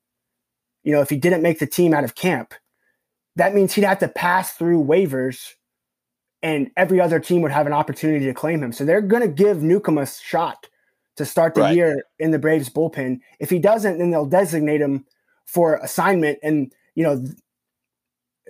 you 0.83 0.91
know, 0.91 1.01
if 1.01 1.09
he 1.09 1.15
didn't 1.15 1.43
make 1.43 1.59
the 1.59 1.67
team 1.67 1.93
out 1.93 2.03
of 2.03 2.15
camp, 2.15 2.53
that 3.35 3.53
means 3.53 3.73
he'd 3.73 3.85
have 3.85 3.99
to 3.99 4.07
pass 4.07 4.53
through 4.53 4.83
waivers 4.83 5.53
and 6.45 6.69
every 6.77 7.01
other 7.01 7.19
team 7.19 7.41
would 7.41 7.51
have 7.51 7.65
an 7.65 7.73
opportunity 7.73 8.25
to 8.25 8.33
claim 8.33 8.61
him. 8.61 8.71
So 8.71 8.85
they're 8.85 9.01
going 9.01 9.23
to 9.23 9.27
give 9.27 9.63
Newcomb 9.63 9.97
a 9.97 10.05
shot 10.05 10.69
to 11.15 11.25
start 11.25 11.55
the 11.55 11.61
right. 11.61 11.75
year 11.75 12.03
in 12.19 12.29
the 12.29 12.37
Braves 12.37 12.69
bullpen. 12.69 13.19
If 13.39 13.49
he 13.49 13.57
doesn't, 13.57 13.97
then 13.97 14.11
they'll 14.11 14.27
designate 14.27 14.79
him 14.79 15.05
for 15.45 15.77
assignment, 15.77 16.37
and 16.43 16.71
you 16.93 17.03
know 17.03 17.25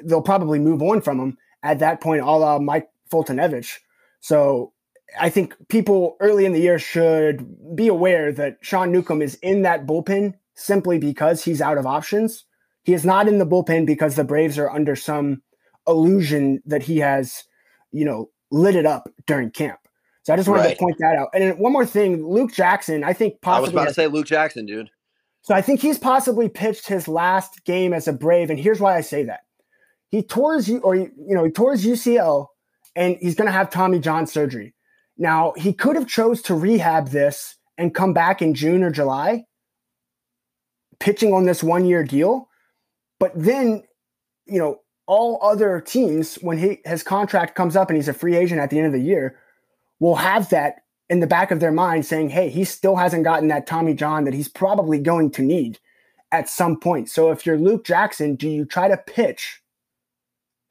they'll 0.03 0.21
probably 0.21 0.59
move 0.59 0.81
on 0.81 0.99
from 0.99 1.21
him 1.21 1.37
at 1.63 1.79
that 1.79 2.01
point, 2.01 2.21
a 2.21 2.25
la 2.25 2.59
Mike 2.59 2.89
Foltynewicz. 3.09 3.77
So 4.19 4.73
I 5.17 5.29
think 5.29 5.55
people 5.69 6.17
early 6.19 6.45
in 6.45 6.51
the 6.51 6.59
year 6.59 6.79
should 6.79 7.75
be 7.77 7.87
aware 7.87 8.33
that 8.33 8.57
Sean 8.59 8.91
Newcomb 8.91 9.21
is 9.21 9.35
in 9.35 9.61
that 9.61 9.85
bullpen 9.85 10.33
simply 10.55 10.99
because 10.99 11.45
he's 11.45 11.61
out 11.61 11.77
of 11.77 11.85
options. 11.85 12.43
He 12.83 12.93
is 12.93 13.05
not 13.05 13.29
in 13.29 13.37
the 13.37 13.47
bullpen 13.47 13.85
because 13.85 14.15
the 14.15 14.25
Braves 14.25 14.57
are 14.57 14.69
under 14.69 14.97
some 14.97 15.43
illusion 15.87 16.61
that 16.65 16.83
he 16.83 16.99
has, 16.99 17.45
you 17.95 18.03
know, 18.03 18.29
lit 18.51 18.75
it 18.75 18.85
up 18.85 19.09
during 19.25 19.49
camp. 19.49 19.79
So 20.23 20.33
I 20.33 20.37
just 20.37 20.49
wanted 20.49 20.63
right. 20.63 20.77
to 20.77 20.83
point 20.83 20.97
that 20.99 21.15
out. 21.15 21.29
And 21.33 21.57
one 21.57 21.71
more 21.71 21.85
thing, 21.85 22.27
Luke 22.27 22.51
Jackson, 22.51 23.03
I 23.03 23.13
think 23.13 23.41
possibly. 23.41 23.57
I 23.57 23.61
was 23.61 23.69
about 23.73 23.87
to 23.87 23.93
say 23.93 24.07
Luke 24.07 24.25
Jackson, 24.25 24.65
dude. 24.65 24.89
So 25.43 25.53
I 25.53 25.61
think 25.61 25.79
he's 25.79 25.99
possibly 25.99 26.49
pitched 26.49 26.87
his 26.87 27.07
last 27.07 27.63
game 27.65 27.93
as 27.93 28.07
a 28.07 28.13
Brave, 28.13 28.49
and 28.49 28.59
here's 28.59 28.79
why 28.79 28.97
I 28.97 29.01
say 29.01 29.23
that. 29.23 29.41
He 30.09 30.23
tore 30.23 30.55
his, 30.55 30.69
or 30.69 30.95
you 30.95 31.11
know, 31.15 31.43
he 31.43 31.51
tore 31.51 31.71
his 31.73 31.85
UCL, 31.85 32.47
and 32.95 33.17
he's 33.21 33.35
going 33.35 33.45
to 33.45 33.51
have 33.51 33.69
Tommy 33.69 33.99
John 33.99 34.27
surgery. 34.27 34.73
Now 35.17 35.53
he 35.55 35.71
could 35.71 35.95
have 35.95 36.07
chose 36.07 36.41
to 36.43 36.55
rehab 36.55 37.09
this 37.09 37.55
and 37.77 37.93
come 37.93 38.13
back 38.13 38.41
in 38.41 38.55
June 38.55 38.83
or 38.83 38.91
July, 38.91 39.45
pitching 40.99 41.33
on 41.33 41.45
this 41.45 41.63
one 41.63 41.85
year 41.85 42.03
deal. 42.03 42.49
But 43.19 43.31
then, 43.35 43.83
you 44.47 44.59
know, 44.59 44.79
all 45.07 45.39
other 45.41 45.81
teams, 45.81 46.35
when 46.35 46.57
he 46.57 46.79
his 46.85 47.03
contract 47.03 47.55
comes 47.55 47.75
up 47.75 47.89
and 47.89 47.97
he's 47.97 48.07
a 48.07 48.13
free 48.13 48.35
agent 48.35 48.59
at 48.59 48.69
the 48.69 48.77
end 48.77 48.87
of 48.87 48.93
the 48.93 48.99
year, 48.99 49.37
will 49.99 50.15
have 50.15 50.49
that 50.49 50.83
in 51.09 51.19
the 51.19 51.27
back 51.27 51.51
of 51.51 51.59
their 51.59 51.71
mind 51.71 52.05
saying, 52.05 52.29
hey, 52.29 52.49
he 52.49 52.63
still 52.63 52.95
hasn't 52.95 53.23
gotten 53.23 53.47
that 53.49 53.67
Tommy 53.67 53.93
John 53.93 54.23
that 54.23 54.33
he's 54.33 54.47
probably 54.47 54.97
going 54.99 55.31
to 55.31 55.41
need 55.43 55.79
at 56.31 56.49
some 56.49 56.79
point. 56.79 57.09
So 57.09 57.31
if 57.31 57.45
you're 57.45 57.57
Luke 57.57 57.85
Jackson, 57.85 58.35
do 58.35 58.49
you 58.49 58.65
try 58.65 58.87
to 58.87 58.97
pitch 58.97 59.61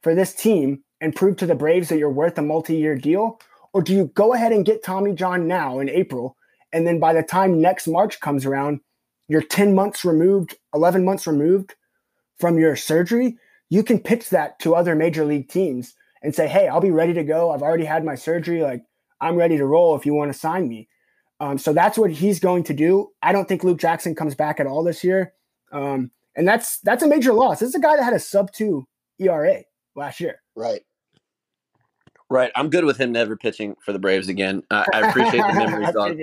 for 0.02 0.14
this 0.14 0.34
team 0.34 0.82
and 1.00 1.14
prove 1.14 1.36
to 1.36 1.46
the 1.46 1.54
Braves 1.54 1.88
that 1.88 1.98
you're 1.98 2.10
worth 2.10 2.36
a 2.38 2.42
multi 2.42 2.76
year 2.76 2.96
deal? 2.96 3.40
Or 3.72 3.82
do 3.82 3.92
you 3.92 4.10
go 4.14 4.34
ahead 4.34 4.52
and 4.52 4.64
get 4.64 4.84
Tommy 4.84 5.12
John 5.12 5.48
now 5.48 5.78
in 5.78 5.88
April? 5.88 6.36
And 6.72 6.86
then 6.86 6.98
by 6.98 7.12
the 7.12 7.22
time 7.22 7.60
next 7.60 7.86
March 7.86 8.20
comes 8.20 8.44
around, 8.44 8.80
you're 9.28 9.42
10 9.42 9.74
months 9.74 10.04
removed, 10.04 10.56
11 10.74 11.04
months 11.04 11.26
removed 11.26 11.74
from 12.38 12.58
your 12.58 12.76
surgery. 12.76 13.38
You 13.74 13.82
can 13.82 13.98
pitch 13.98 14.30
that 14.30 14.60
to 14.60 14.76
other 14.76 14.94
major 14.94 15.24
league 15.24 15.48
teams 15.48 15.94
and 16.22 16.32
say, 16.32 16.46
hey, 16.46 16.68
I'll 16.68 16.80
be 16.80 16.92
ready 16.92 17.12
to 17.14 17.24
go. 17.24 17.50
I've 17.50 17.60
already 17.60 17.84
had 17.84 18.04
my 18.04 18.14
surgery. 18.14 18.62
Like, 18.62 18.84
I'm 19.20 19.34
ready 19.34 19.56
to 19.56 19.66
roll 19.66 19.96
if 19.96 20.06
you 20.06 20.14
want 20.14 20.32
to 20.32 20.38
sign 20.38 20.68
me. 20.68 20.88
Um, 21.40 21.58
so 21.58 21.72
that's 21.72 21.98
what 21.98 22.12
he's 22.12 22.38
going 22.38 22.62
to 22.64 22.72
do. 22.72 23.08
I 23.20 23.32
don't 23.32 23.48
think 23.48 23.64
Luke 23.64 23.80
Jackson 23.80 24.14
comes 24.14 24.36
back 24.36 24.60
at 24.60 24.68
all 24.68 24.84
this 24.84 25.02
year. 25.02 25.32
Um, 25.72 26.12
and 26.36 26.46
that's 26.46 26.78
that's 26.84 27.02
a 27.02 27.08
major 27.08 27.32
loss. 27.32 27.58
This 27.58 27.70
is 27.70 27.74
a 27.74 27.80
guy 27.80 27.96
that 27.96 28.04
had 28.04 28.12
a 28.12 28.20
sub 28.20 28.52
two 28.52 28.86
ERA 29.18 29.64
last 29.96 30.20
year. 30.20 30.40
Right. 30.54 30.82
Right. 32.30 32.52
I'm 32.54 32.70
good 32.70 32.84
with 32.84 32.98
him 32.98 33.10
never 33.10 33.36
pitching 33.36 33.74
for 33.84 33.92
the 33.92 33.98
Braves 33.98 34.28
again. 34.28 34.62
I, 34.70 34.84
I 34.94 35.08
appreciate 35.08 35.42
the 35.48 35.52
memories, 35.52 35.92
dog. 35.92 36.16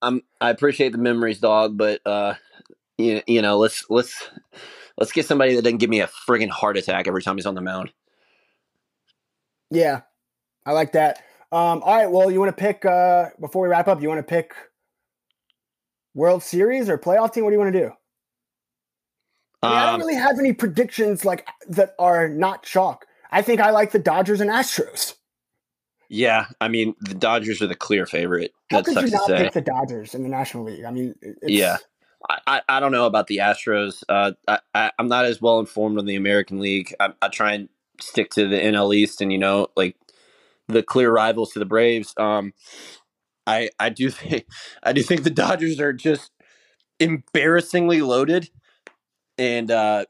I'm 0.00 0.22
I 0.40 0.48
appreciate 0.48 0.92
the 0.92 0.98
memories, 0.98 1.38
dog, 1.38 1.76
but 1.76 2.00
uh 2.06 2.32
you, 2.96 3.20
you 3.26 3.42
know, 3.42 3.58
let's 3.58 3.84
let's 3.90 4.30
let's 4.98 5.12
get 5.12 5.26
somebody 5.26 5.54
that 5.56 5.62
doesn't 5.62 5.78
give 5.78 5.90
me 5.90 6.00
a 6.00 6.06
friggin' 6.28 6.48
heart 6.50 6.76
attack 6.76 7.06
every 7.08 7.22
time 7.22 7.36
he's 7.36 7.46
on 7.46 7.54
the 7.54 7.60
mound. 7.60 7.92
Yeah. 9.70 10.02
I 10.66 10.72
like 10.72 10.92
that. 10.92 11.18
Um, 11.52 11.82
all 11.82 11.96
right. 11.96 12.10
Well, 12.10 12.30
you 12.30 12.40
want 12.40 12.56
to 12.56 12.60
pick 12.60 12.84
uh, 12.84 13.30
before 13.40 13.62
we 13.62 13.68
wrap 13.68 13.88
up? 13.88 14.00
You 14.02 14.08
want 14.08 14.18
to 14.18 14.22
pick 14.22 14.54
World 16.14 16.42
Series 16.42 16.88
or 16.88 16.98
playoff 16.98 17.32
team? 17.32 17.44
What 17.44 17.50
do 17.50 17.54
you 17.54 17.60
want 17.60 17.72
to 17.72 17.80
do? 17.80 17.90
I, 19.62 19.68
mean, 19.68 19.76
I 19.78 19.86
don't 19.86 19.94
Um, 19.94 20.00
really 20.00 20.14
have 20.14 20.38
any 20.38 20.52
predictions 20.52 21.24
like 21.24 21.46
that 21.68 21.94
are 21.98 22.28
not 22.28 22.62
chalk. 22.64 23.06
I 23.30 23.42
think 23.42 23.60
I 23.60 23.70
like 23.70 23.92
the 23.92 23.98
Dodgers 23.98 24.40
and 24.40 24.50
Astros. 24.50 25.14
yeah, 26.08 26.46
I 26.60 26.68
mean 26.68 26.94
the 27.00 27.14
Dodgers 27.14 27.60
are 27.62 27.66
the 27.66 27.74
clear 27.74 28.06
favorite. 28.06 28.52
How 28.70 28.82
That 28.82 28.94
could 28.94 29.04
you 29.04 29.10
not 29.10 29.28
pick 29.28 29.52
the 29.52 29.60
Dodgers 29.60 30.14
in 30.14 30.22
the 30.22 30.28
National 30.28 30.64
League? 30.64 30.84
I 30.84 30.90
mean, 30.90 31.14
it's, 31.20 31.38
Yeah. 31.42 31.78
I, 32.28 32.62
I, 32.68 32.80
don't 32.80 32.92
know 32.92 33.06
about 33.06 33.26
the 33.26 33.38
Astros. 33.38 34.02
Uh, 34.08 34.32
I, 34.48 34.58
I, 34.74 34.92
I'm 34.98 35.08
not 35.08 35.26
as 35.26 35.42
well 35.42 35.60
informed 35.60 35.98
on 35.98 36.06
the 36.06 36.16
American 36.16 36.58
League. 36.58 36.94
I, 36.98 37.12
I 37.20 37.28
try 37.28 37.52
and 37.52 37.68
stick 38.00 38.30
to 38.30 38.48
the 38.48 38.56
NL 38.56 38.94
East 38.94 39.20
and 39.20 39.30
you 39.32 39.38
know 39.38 39.68
like 39.76 39.96
the 40.68 40.82
clear 40.82 41.12
rivals 41.12 41.52
to 41.52 41.58
the 41.58 41.64
Braves. 41.64 42.14
Um, 42.16 42.54
I 43.46 43.70
I 43.78 43.90
do 43.90 44.10
think 44.10 44.46
I 44.82 44.92
do 44.92 45.02
think 45.02 45.22
the 45.22 45.30
Dodgers 45.30 45.80
are 45.80 45.92
just 45.92 46.30
embarrassingly 47.00 48.00
loaded, 48.00 48.50
and 49.38 49.70
uh, 49.70 50.06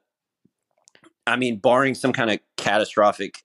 I 1.26 1.36
mean, 1.36 1.58
barring 1.58 1.94
some 1.94 2.12
kind 2.12 2.30
of 2.30 2.40
catastrophic 2.56 3.42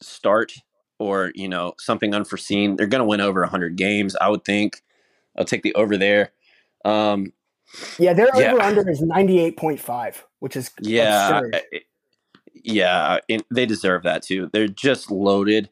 start 0.00 0.52
or 0.98 1.32
you 1.34 1.48
know 1.48 1.74
something 1.78 2.14
unforeseen, 2.14 2.76
they're 2.76 2.86
going 2.86 3.00
to 3.00 3.08
win 3.08 3.20
over 3.20 3.40
100 3.40 3.76
games. 3.76 4.16
I 4.20 4.28
would 4.28 4.44
think. 4.44 4.82
I'll 5.36 5.46
take 5.46 5.62
the 5.62 5.74
over 5.74 5.96
there. 5.96 6.32
Um, 6.84 7.32
yeah. 7.98 8.12
Their 8.12 8.28
Yeah. 8.34 8.52
over 8.52 8.62
under 8.62 8.88
is 8.90 9.00
ninety 9.02 9.38
eight 9.40 9.56
point 9.56 9.80
five, 9.80 10.24
which 10.40 10.56
is 10.56 10.70
Yeah, 10.80 11.38
absurd. 11.38 11.60
Yeah, 12.64 13.18
and 13.28 13.42
they 13.52 13.66
deserve 13.66 14.02
that 14.04 14.22
too. 14.22 14.48
They're 14.52 14.68
just 14.68 15.10
loaded. 15.10 15.68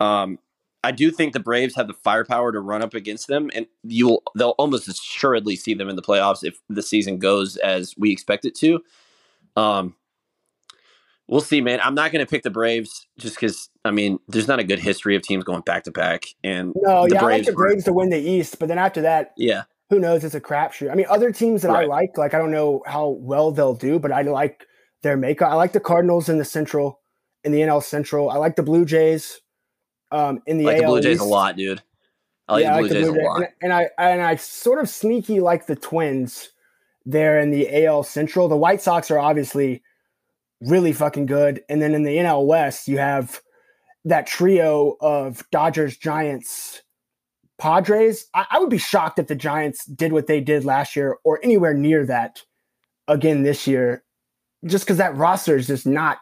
Um, 0.00 0.38
I 0.84 0.92
do 0.92 1.10
think 1.10 1.32
the 1.32 1.40
Braves 1.40 1.74
have 1.74 1.88
the 1.88 1.94
firepower 1.94 2.52
to 2.52 2.60
run 2.60 2.82
up 2.82 2.94
against 2.94 3.26
them, 3.26 3.50
and 3.54 3.66
you'll 3.82 4.22
they'll 4.36 4.54
almost 4.58 4.86
assuredly 4.88 5.56
see 5.56 5.74
them 5.74 5.88
in 5.88 5.96
the 5.96 6.02
playoffs 6.02 6.44
if 6.44 6.60
the 6.68 6.82
season 6.82 7.18
goes 7.18 7.56
as 7.56 7.94
we 7.98 8.12
expect 8.12 8.44
it 8.44 8.54
to. 8.56 8.80
Um, 9.56 9.96
we'll 11.26 11.40
see, 11.40 11.60
man. 11.60 11.80
I'm 11.82 11.96
not 11.96 12.12
going 12.12 12.24
to 12.24 12.30
pick 12.30 12.44
the 12.44 12.50
Braves 12.50 13.08
just 13.18 13.34
because 13.34 13.68
I 13.84 13.90
mean, 13.90 14.20
there's 14.28 14.46
not 14.46 14.60
a 14.60 14.64
good 14.64 14.78
history 14.78 15.16
of 15.16 15.22
teams 15.22 15.42
going 15.42 15.62
back 15.62 15.82
to 15.84 15.90
back, 15.90 16.26
and 16.44 16.72
No, 16.76 17.08
the 17.08 17.14
yeah, 17.16 17.24
I 17.24 17.24
like 17.24 17.44
the 17.46 17.52
were- 17.52 17.64
Braves 17.66 17.84
to 17.84 17.92
win 17.92 18.10
the 18.10 18.18
East, 18.20 18.60
but 18.60 18.68
then 18.68 18.78
after 18.78 19.00
that, 19.02 19.32
yeah, 19.36 19.64
who 19.90 19.98
knows? 19.98 20.24
It's 20.24 20.34
a 20.34 20.40
crapshoot. 20.40 20.90
I 20.90 20.94
mean, 20.94 21.06
other 21.08 21.32
teams 21.32 21.62
that 21.62 21.70
I 21.70 21.84
like, 21.84 22.18
like 22.18 22.34
I 22.34 22.38
don't 22.38 22.50
know 22.50 22.82
how 22.86 23.08
well 23.08 23.50
they'll 23.52 23.74
do, 23.74 23.98
but 23.98 24.12
I 24.12 24.22
like 24.22 24.66
their 25.02 25.16
makeup. 25.16 25.50
I 25.50 25.54
like 25.54 25.72
the 25.72 25.80
Cardinals 25.80 26.28
in 26.28 26.38
the 26.38 26.44
Central, 26.44 27.00
in 27.44 27.52
the 27.52 27.60
NL 27.60 27.82
Central. 27.82 28.30
I 28.30 28.36
like 28.36 28.56
the 28.56 28.62
Blue 28.62 28.84
Jays, 28.84 29.40
um, 30.10 30.42
in 30.46 30.58
the 30.58 30.64
I 30.64 30.72
like 30.72 30.76
the 30.78 30.84
AL 30.84 30.90
Blue 30.92 31.00
Jays 31.02 31.20
a 31.20 31.24
lot, 31.24 31.56
dude. 31.56 31.82
I 32.48 32.54
like 32.54 32.62
Yeah, 32.64 32.76
the 32.76 32.80
Blue 32.80 32.88
Jays 32.88 33.08
a 33.08 33.12
Jays. 33.12 33.22
lot. 33.22 33.36
And, 33.36 33.48
and 33.62 33.72
I 33.72 33.90
and 33.98 34.22
I 34.22 34.36
sort 34.36 34.78
of 34.80 34.88
sneaky 34.88 35.40
like 35.40 35.66
the 35.66 35.76
Twins 35.76 36.50
there 37.06 37.38
in 37.40 37.50
the 37.50 37.84
AL 37.86 38.02
Central. 38.02 38.48
The 38.48 38.56
White 38.56 38.82
Sox 38.82 39.10
are 39.10 39.18
obviously 39.18 39.82
really 40.60 40.92
fucking 40.92 41.26
good, 41.26 41.62
and 41.68 41.80
then 41.80 41.94
in 41.94 42.02
the 42.02 42.16
NL 42.16 42.46
West, 42.46 42.88
you 42.88 42.98
have 42.98 43.40
that 44.04 44.26
trio 44.26 44.96
of 45.00 45.44
Dodgers, 45.50 45.96
Giants, 45.96 46.82
Padres. 47.58 48.26
I, 48.34 48.46
I 48.50 48.58
would 48.58 48.70
be 48.70 48.78
shocked 48.78 49.18
if 49.18 49.26
the 49.26 49.34
Giants 49.34 49.84
did 49.86 50.12
what 50.12 50.26
they 50.26 50.40
did 50.40 50.64
last 50.64 50.96
year 50.96 51.18
or 51.24 51.40
anywhere 51.42 51.74
near 51.74 52.06
that 52.06 52.42
again 53.08 53.42
this 53.42 53.66
year, 53.66 54.04
just 54.64 54.84
because 54.84 54.98
that 54.98 55.16
roster 55.16 55.56
is 55.56 55.66
just 55.66 55.86
not 55.86 56.18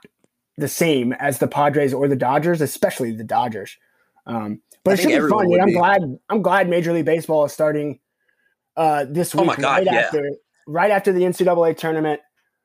the 0.58 0.68
same 0.68 1.12
as 1.14 1.38
the 1.38 1.48
Padres 1.48 1.92
or 1.92 2.08
the 2.08 2.16
Dodgers, 2.16 2.60
especially 2.60 3.12
the 3.12 3.24
Dodgers. 3.24 3.76
Um, 4.26 4.60
but 4.84 4.92
I 4.92 4.94
it 4.94 4.96
should 4.98 5.08
be 5.08 5.14
fun. 5.28 5.44
everyone 5.44 5.44
dude. 5.44 5.50
would 5.52 5.60
I'm 5.60 5.66
be. 5.68 5.72
glad. 5.74 6.18
I'm 6.30 6.42
glad 6.42 6.68
Major 6.68 6.92
League 6.92 7.04
Baseball 7.04 7.44
is 7.44 7.52
starting 7.52 8.00
uh, 8.76 9.04
this 9.08 9.34
Oh 9.34 9.38
week, 9.38 9.46
my 9.48 9.56
God, 9.56 9.76
right 9.78 9.84
yeah. 9.86 9.94
after 9.94 10.30
right 10.66 10.90
after 10.90 11.12
the 11.12 11.20
NCAA 11.22 11.76
tournament. 11.76 12.20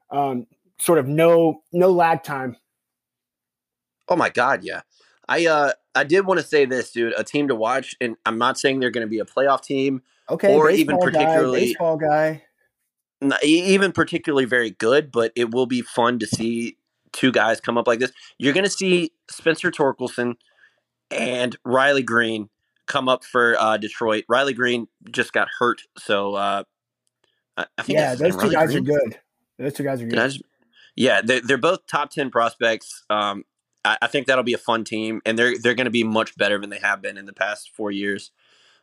Um, 0.10 0.48
sort 0.80 1.00
of 1.00 1.08
no 1.08 1.62
no 1.72 1.92
lag 1.92 2.24
time. 2.24 2.58
Oh 4.08 4.16
my 4.16 4.30
god, 4.30 4.64
yeah. 4.64 4.82
I 5.32 5.46
uh 5.46 5.72
I 5.96 6.04
did 6.04 6.26
want 6.26 6.40
to 6.40 6.46
say 6.46 6.66
this, 6.66 6.92
dude. 6.92 7.14
A 7.18 7.24
team 7.24 7.48
to 7.50 7.56
watch, 7.56 7.96
and 8.02 8.16
I'm 8.26 8.38
not 8.38 8.58
saying 8.60 8.80
they're 8.80 8.92
going 8.92 9.06
to 9.06 9.10
be 9.10 9.20
a 9.20 9.26
playoff 9.26 9.62
team, 9.64 10.02
Okay, 10.30 10.54
Or 10.54 10.70
even 10.70 10.96
baseball 10.96 11.12
guy, 11.12 11.20
particularly- 11.26 11.60
baseball 11.60 11.98
guy. 11.98 12.44
not 13.22 13.44
even 13.44 13.92
particularly 13.92 14.46
very 14.46 14.72
good, 14.72 15.12
but 15.12 15.32
it 15.36 15.52
will 15.52 15.66
be 15.66 15.82
fun 15.82 16.18
to 16.20 16.28
see 16.28 16.78
two 17.12 17.32
guys 17.32 17.60
come 17.62 17.78
up 17.78 17.88
like 17.88 18.00
this. 18.00 18.12
You're 18.38 18.54
going 18.54 18.64
to 18.64 18.70
see 18.70 19.12
Spencer 19.30 19.70
Torkelson 19.72 20.36
and 21.12 21.58
Riley 21.66 22.04
Greene 22.04 22.50
come 22.88 23.10
up 23.10 23.24
for 23.26 23.56
uh, 23.60 23.78
Detroit. 23.78 24.24
Riley 24.30 24.54
Greene 24.54 24.88
just 25.12 25.34
got 25.34 25.50
hurt, 25.60 25.82
so 25.98 26.36
uh, 26.36 26.64
I, 27.58 27.66
I 27.78 27.82
think 27.84 27.98
Yeah, 28.00 28.16
those 28.16 28.32
two 28.36 28.38
Riley 28.50 28.56
guys 28.56 28.76
are 28.76 28.82
good. 28.82 29.20
Those 29.60 29.74
two 29.74 29.84
guys 29.84 30.02
are 30.02 30.06
good. 30.08 30.16
just- 30.16 30.42
yeah, 30.96 31.22
they're, 31.24 31.42
they're 31.42 31.58
both 31.58 31.86
top 31.88 32.12
ten 32.12 32.30
prospects. 32.32 33.04
Um, 33.10 33.44
I, 33.84 33.98
I 34.02 34.08
think 34.08 34.28
that'll 34.28 34.44
be 34.44 34.54
a 34.54 34.60
fun 34.60 34.84
team, 34.84 35.22
and 35.26 35.38
they're 35.38 35.58
they're 35.58 35.76
going 35.76 35.86
to 35.86 35.92
be 35.92 36.04
much 36.04 36.38
better 36.38 36.60
than 36.60 36.70
they 36.70 36.80
have 36.80 37.02
been 37.02 37.18
in 37.18 37.26
the 37.26 37.34
past 37.34 37.72
four 37.76 37.92
years. 37.92 38.32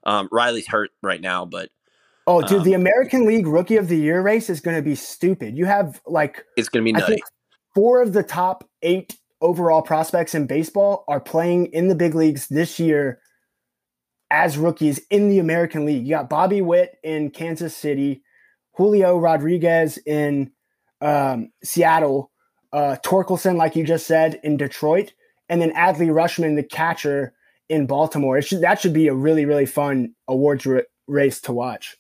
Um, 0.05 0.29
Riley's 0.31 0.69
hurt 0.69 0.91
right 1.03 1.21
now, 1.21 1.45
but 1.45 1.71
Oh, 2.29 2.43
dude, 2.43 2.59
um, 2.59 2.65
the 2.65 2.75
American 2.75 3.25
League 3.25 3.47
Rookie 3.47 3.79
of 3.79 3.89
the 3.89 3.97
Year 3.97 4.21
race 4.21 4.51
is 4.51 4.61
going 4.61 4.77
to 4.77 4.83
be 4.83 4.95
stupid. 4.95 5.57
You 5.57 5.65
have 5.65 6.03
like 6.07 6.45
it's 6.59 6.69
going 6.69 6.85
to 6.85 6.85
be 6.85 6.93
nutty. 6.93 7.23
four 7.75 8.03
of 8.03 8.13
the 8.13 8.23
top 8.23 8.69
eight 8.83 9.17
overall 9.41 9.81
prospects 9.81 10.35
in 10.35 10.47
baseball 10.47 11.05
are 11.09 11.21
playing 11.21 11.67
in 11.67 11.89
the 11.89 11.95
big 11.95 12.15
leagues 12.15 12.47
this 12.49 12.79
year 12.79 13.21
as 14.31 14.59
rookies 14.59 15.01
in 15.11 15.31
the 15.31 15.39
American 15.39 15.87
League. 15.87 16.07
You 16.07 16.17
got 16.17 16.29
Bobby 16.29 16.61
Witt 16.61 16.97
in 17.03 17.31
Kansas 17.31 17.75
City, 17.75 18.23
Julio 18.75 19.17
Rodriguez 19.17 19.99
in 20.05 20.51
um, 21.01 21.51
Seattle, 21.65 22.31
uh, 22.73 22.97
Torkelson, 23.05 23.57
like 23.57 23.77
you 23.77 23.85
just 23.85 24.07
said, 24.07 24.41
in 24.43 24.57
Detroit, 24.57 25.13
and 25.49 25.61
then 25.61 25.73
Adley 25.73 26.09
Rutschman, 26.09 26.57
the 26.57 26.63
catcher 26.63 27.33
in 27.69 27.87
Baltimore. 27.87 28.39
It 28.39 28.43
should, 28.43 28.61
that 28.63 28.81
should 28.81 28.93
be 28.93 29.09
a 29.09 29.15
really, 29.15 29.45
really 29.45 29.67
fun 29.67 30.15
awards 30.27 30.67
ra- 30.67 30.81
race 31.07 31.41
to 31.43 31.53
watch. 31.53 31.97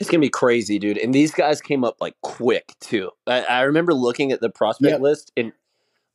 It's 0.00 0.10
gonna 0.10 0.20
be 0.20 0.30
crazy, 0.30 0.78
dude. 0.78 0.98
And 0.98 1.14
these 1.14 1.30
guys 1.30 1.60
came 1.60 1.84
up 1.84 1.96
like 2.00 2.14
quick 2.22 2.74
too. 2.80 3.10
I, 3.26 3.42
I 3.42 3.60
remember 3.62 3.94
looking 3.94 4.32
at 4.32 4.40
the 4.40 4.50
prospect 4.50 4.90
Yep. 4.92 5.00
list, 5.00 5.32
and 5.36 5.52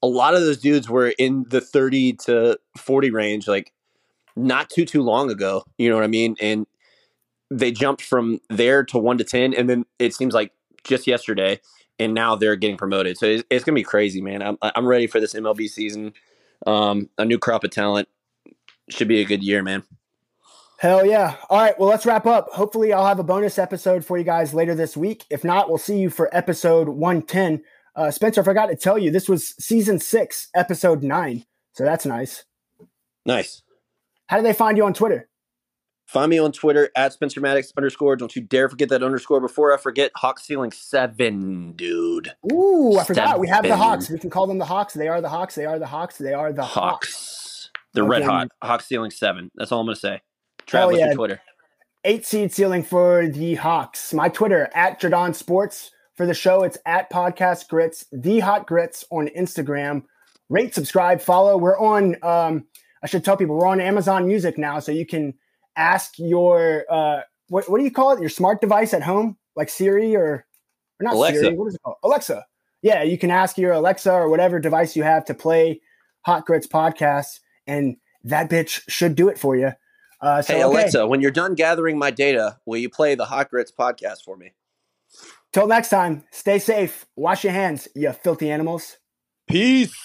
a 0.03 0.07
lot 0.07 0.33
of 0.33 0.41
those 0.41 0.57
dudes 0.57 0.89
were 0.89 1.13
in 1.17 1.45
the 1.49 1.61
thirty 1.61 2.13
to 2.25 2.59
forty 2.77 3.11
range, 3.11 3.47
like 3.47 3.71
not 4.35 4.69
too 4.69 4.85
too 4.85 5.03
long 5.03 5.31
ago. 5.31 5.63
You 5.77 5.89
know 5.89 5.95
what 5.95 6.03
I 6.03 6.07
mean? 6.07 6.35
And 6.41 6.67
they 7.49 7.71
jumped 7.71 8.01
from 8.01 8.41
there 8.49 8.83
to 8.83 8.97
one 8.97 9.17
to 9.19 9.23
ten, 9.23 9.53
and 9.53 9.69
then 9.69 9.85
it 9.99 10.13
seems 10.13 10.33
like 10.33 10.51
just 10.83 11.07
yesterday, 11.07 11.61
and 11.99 12.13
now 12.13 12.35
they're 12.35 12.55
getting 12.55 12.77
promoted. 12.77 13.17
So 13.17 13.25
it's, 13.25 13.43
it's 13.49 13.63
gonna 13.63 13.75
be 13.75 13.83
crazy, 13.83 14.21
man. 14.21 14.41
I'm 14.41 14.57
I'm 14.61 14.85
ready 14.85 15.07
for 15.07 15.19
this 15.19 15.33
MLB 15.33 15.69
season. 15.69 16.13
Um, 16.65 17.09
a 17.17 17.25
new 17.25 17.37
crop 17.37 17.63
of 17.63 17.71
talent 17.71 18.07
should 18.89 19.07
be 19.07 19.21
a 19.21 19.25
good 19.25 19.43
year, 19.43 19.63
man. 19.63 19.83
Hell 20.79 21.05
yeah. 21.05 21.35
All 21.49 21.59
right. 21.59 21.77
Well, 21.79 21.89
let's 21.89 22.05
wrap 22.05 22.27
up. 22.27 22.49
Hopefully, 22.51 22.93
I'll 22.93 23.05
have 23.05 23.19
a 23.19 23.23
bonus 23.23 23.57
episode 23.57 24.05
for 24.05 24.17
you 24.17 24.23
guys 24.23 24.53
later 24.53 24.75
this 24.75 24.95
week. 24.95 25.25
If 25.29 25.43
not, 25.43 25.69
we'll 25.69 25.79
see 25.79 25.97
you 25.97 26.09
for 26.09 26.35
episode 26.35 26.87
110. 26.87 27.63
Uh, 27.95 28.11
Spencer, 28.11 28.41
I 28.41 28.43
forgot 28.43 28.67
to 28.67 28.75
tell 28.75 28.97
you, 28.97 29.09
this 29.09 29.27
was 29.27 29.55
season 29.57 29.99
six, 29.99 30.49
episode 30.53 31.01
nine. 31.01 31.45
So 31.71 31.83
that's 31.83 32.05
nice. 32.05 32.45
Nice. 33.25 33.63
How 34.27 34.37
do 34.37 34.43
they 34.43 34.53
find 34.53 34.77
you 34.77 34.85
on 34.85 34.93
Twitter? 34.93 35.27
Find 36.07 36.29
me 36.29 36.39
on 36.39 36.53
Twitter 36.53 36.89
at 36.95 37.11
Spencer 37.11 37.41
Maddox 37.41 37.73
underscore. 37.75 38.15
Don't 38.15 38.33
you 38.33 38.41
dare 38.41 38.69
forget 38.69 38.87
that 38.89 39.03
underscore. 39.03 39.41
Before 39.41 39.73
I 39.73 39.77
forget, 39.77 40.09
Hawk 40.15 40.39
Ceiling 40.39 40.71
Seven, 40.71 41.73
dude. 41.73 42.33
Ooh, 42.49 42.97
I 42.97 43.03
forgot. 43.03 43.41
We 43.41 43.49
have 43.49 43.63
the 43.63 43.75
Hawks. 43.75 44.09
We 44.09 44.17
can 44.17 44.29
call 44.29 44.47
them 44.47 44.57
the 44.57 44.65
Hawks. 44.65 44.93
They 44.93 45.09
are 45.09 45.19
the 45.19 45.27
Hawks. 45.27 45.55
They 45.55 45.65
are 45.65 45.77
the 45.77 45.85
Hawks. 45.85 46.17
They 46.17 46.33
are 46.33 46.53
the 46.53 46.63
Hawks. 46.63 46.73
Hawks. 46.73 47.71
They're 47.93 48.05
red 48.05 48.23
hot. 48.23 48.47
Hawk 48.63 48.81
Ceiling 48.81 49.11
Seven. 49.11 49.51
That's 49.55 49.73
all 49.73 49.81
I'm 49.81 49.87
gonna 49.87 49.97
say. 49.97 50.21
Trav, 50.65 50.85
what's 50.85 50.99
yeah. 50.99 51.07
your 51.07 51.15
Twitter? 51.15 51.41
Eight 52.05 52.25
seed 52.25 52.53
ceiling 52.53 52.83
for 52.83 53.27
the 53.27 53.55
Hawks. 53.55 54.13
My 54.13 54.29
Twitter 54.29 54.69
at 54.73 55.01
Jaudon 55.01 55.35
Sports. 55.35 55.91
For 56.15 56.25
the 56.25 56.33
show, 56.33 56.63
it's 56.63 56.79
at 56.85 57.11
Podcast 57.11 57.67
Grits, 57.67 58.05
the 58.11 58.39
Hot 58.39 58.65
Grits 58.65 59.05
on 59.11 59.27
Instagram. 59.37 60.03
Rate, 60.49 60.73
subscribe, 60.73 61.21
follow. 61.21 61.57
We're 61.57 61.77
on. 61.77 62.15
Um, 62.23 62.65
I 63.03 63.07
should 63.07 63.25
tell 63.25 63.37
people 63.37 63.55
we're 63.55 63.67
on 63.67 63.81
Amazon 63.81 64.25
Music 64.25 64.57
now, 64.57 64.79
so 64.79 64.91
you 64.91 65.05
can 65.05 65.33
ask 65.77 66.17
your 66.17 66.85
uh, 66.89 67.21
what 67.49 67.69
what 67.69 67.77
do 67.77 67.83
you 67.83 67.91
call 67.91 68.11
it? 68.11 68.19
Your 68.19 68.29
smart 68.29 68.59
device 68.59 68.93
at 68.93 69.03
home, 69.03 69.37
like 69.55 69.69
Siri 69.69 70.15
or, 70.15 70.25
or 70.25 70.45
not 71.01 71.13
Alexa. 71.13 71.39
Siri. 71.41 71.55
What 71.55 71.67
is 71.67 71.75
it 71.75 71.81
called? 71.83 71.97
Alexa. 72.03 72.45
Yeah, 72.81 73.03
you 73.03 73.17
can 73.17 73.31
ask 73.31 73.57
your 73.57 73.73
Alexa 73.73 74.11
or 74.11 74.29
whatever 74.29 74.59
device 74.59 74.95
you 74.95 75.03
have 75.03 75.25
to 75.25 75.33
play 75.33 75.81
Hot 76.21 76.45
Grits 76.45 76.67
podcast, 76.67 77.39
and 77.65 77.97
that 78.23 78.49
bitch 78.49 78.81
should 78.87 79.15
do 79.15 79.29
it 79.29 79.39
for 79.39 79.55
you. 79.55 79.71
Uh, 80.19 80.41
so 80.41 80.53
Hey 80.53 80.63
okay. 80.63 80.73
Alexa, 80.73 81.07
when 81.07 81.21
you're 81.21 81.31
done 81.31 81.55
gathering 81.55 81.97
my 81.97 82.11
data, 82.11 82.57
will 82.65 82.77
you 82.77 82.89
play 82.89 83.15
the 83.15 83.25
Hot 83.25 83.49
Grits 83.49 83.71
podcast 83.71 84.23
for 84.25 84.35
me? 84.35 84.53
Till 85.53 85.67
next 85.67 85.89
time, 85.89 86.23
stay 86.31 86.59
safe. 86.59 87.05
Wash 87.15 87.43
your 87.43 87.53
hands, 87.53 87.87
you 87.95 88.11
filthy 88.11 88.51
animals. 88.51 88.97
Peace. 89.47 89.95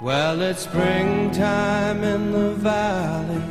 Well, 0.00 0.42
it's 0.42 0.64
springtime 0.64 2.02
in 2.02 2.32
the 2.32 2.50
valley 2.50 3.42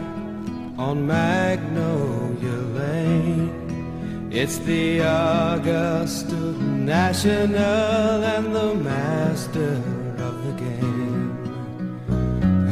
on 0.78 1.07
Magnolia 1.07 2.57
Lane. 2.78 4.30
It's 4.30 4.57
the 4.57 4.99
Augusta 4.99 6.36
National 6.36 8.24
and 8.24 8.53
the 8.53 8.76
master 8.76 9.82
of 10.20 10.45
the 10.45 10.53
game. 10.60 11.32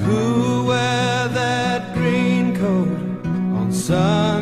Who 0.03 0.65
wear 0.65 1.30
that 1.30 1.93
green 1.95 2.56
coat 2.57 3.26
on 3.56 3.72
Sunday 3.72 4.40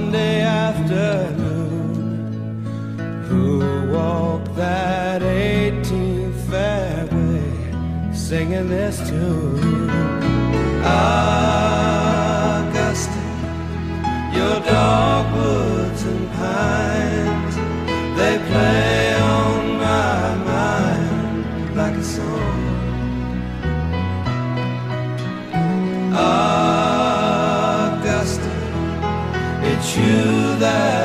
singing 8.30 8.70
this 8.70 8.98
tune? 9.10 9.90
Augusta, 10.86 11.64
your 14.38 14.60
dogwoods 14.60 16.04
and 16.04 16.32
pines, 16.34 17.56
they 18.20 18.38
play 18.50 19.16
on 19.16 19.78
my 19.80 20.36
mind 20.52 21.76
like 21.76 21.96
a 21.96 22.04
song. 22.04 22.62
Augusta, 27.34 28.04
it's 29.64 29.90
you 29.98 30.56
that 30.60 30.99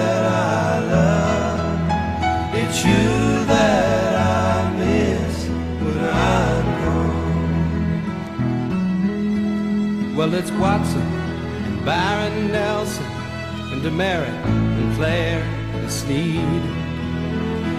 Well, 10.25 10.37
it's 10.37 10.51
Watson 10.53 11.03
and 11.03 11.85
Byron 11.85 12.51
Nelson 12.51 13.05
and 13.05 13.83
Demaret 13.83 14.47
and 14.47 14.97
Player 14.97 15.43
and 15.75 15.93
Snead. 15.93 16.63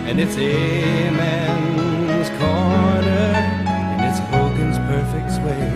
And 0.07 0.19
it's 0.19 0.37
Amen's 0.37 2.29
corner 2.37 3.33
and 3.89 4.05
it's 4.05 4.19
Hogan's 4.29 4.77
perfect 4.77 5.31
swing. 5.31 5.73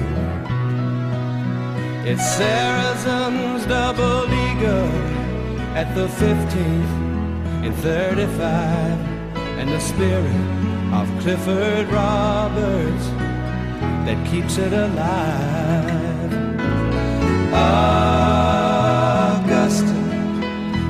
It's 2.06 2.22
Sarazen's 2.38 3.66
double 3.66 4.26
eagle 4.26 4.91
at 5.76 5.96
the 5.96 6.06
15th 6.22 7.66
in 7.66 7.74
35 7.74 8.40
and 9.58 9.70
the 9.72 9.80
spirit 9.80 10.94
of 10.94 11.10
Clifford 11.24 11.88
Roberts 11.88 13.08
that 14.06 14.24
keeps 14.30 14.60
it 14.60 14.72
alive. 14.72 16.09
Augusta, 19.12 19.96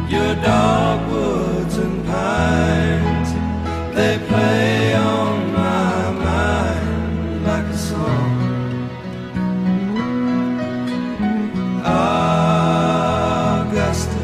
your 0.10 0.36
dogwoods 0.36 1.78
and 1.78 2.06
pines, 2.06 3.30
they 3.96 4.18
play 4.28 4.94
on 4.96 5.54
my 5.54 6.12
mind 6.12 7.44
like 7.46 7.66
a 7.66 7.78
song. 7.78 8.30
Augusta, 13.56 14.22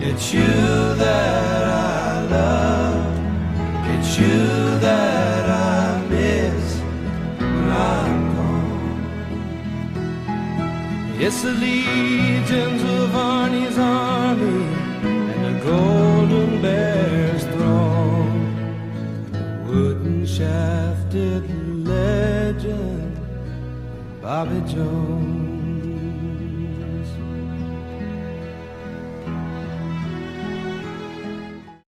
it's 0.00 0.32
you 0.32 0.94
that 0.96 1.64
I 1.64 2.26
love, 2.30 3.18
it's 3.94 4.18
you 4.18 4.47
It's 11.30 11.42
the 11.42 11.52
legions 11.52 12.82
of 12.82 13.10
Arnie's 13.10 13.76
army 13.76 14.64
and 15.04 15.44
the 15.44 15.62
golden 15.62 16.62
bear's 16.62 17.44
throng, 17.44 18.32
the 19.32 19.70
wooden 19.70 20.24
shafted 20.24 21.44
legend, 21.86 23.20
Bobby 24.22 24.62
Jones. 24.72 25.37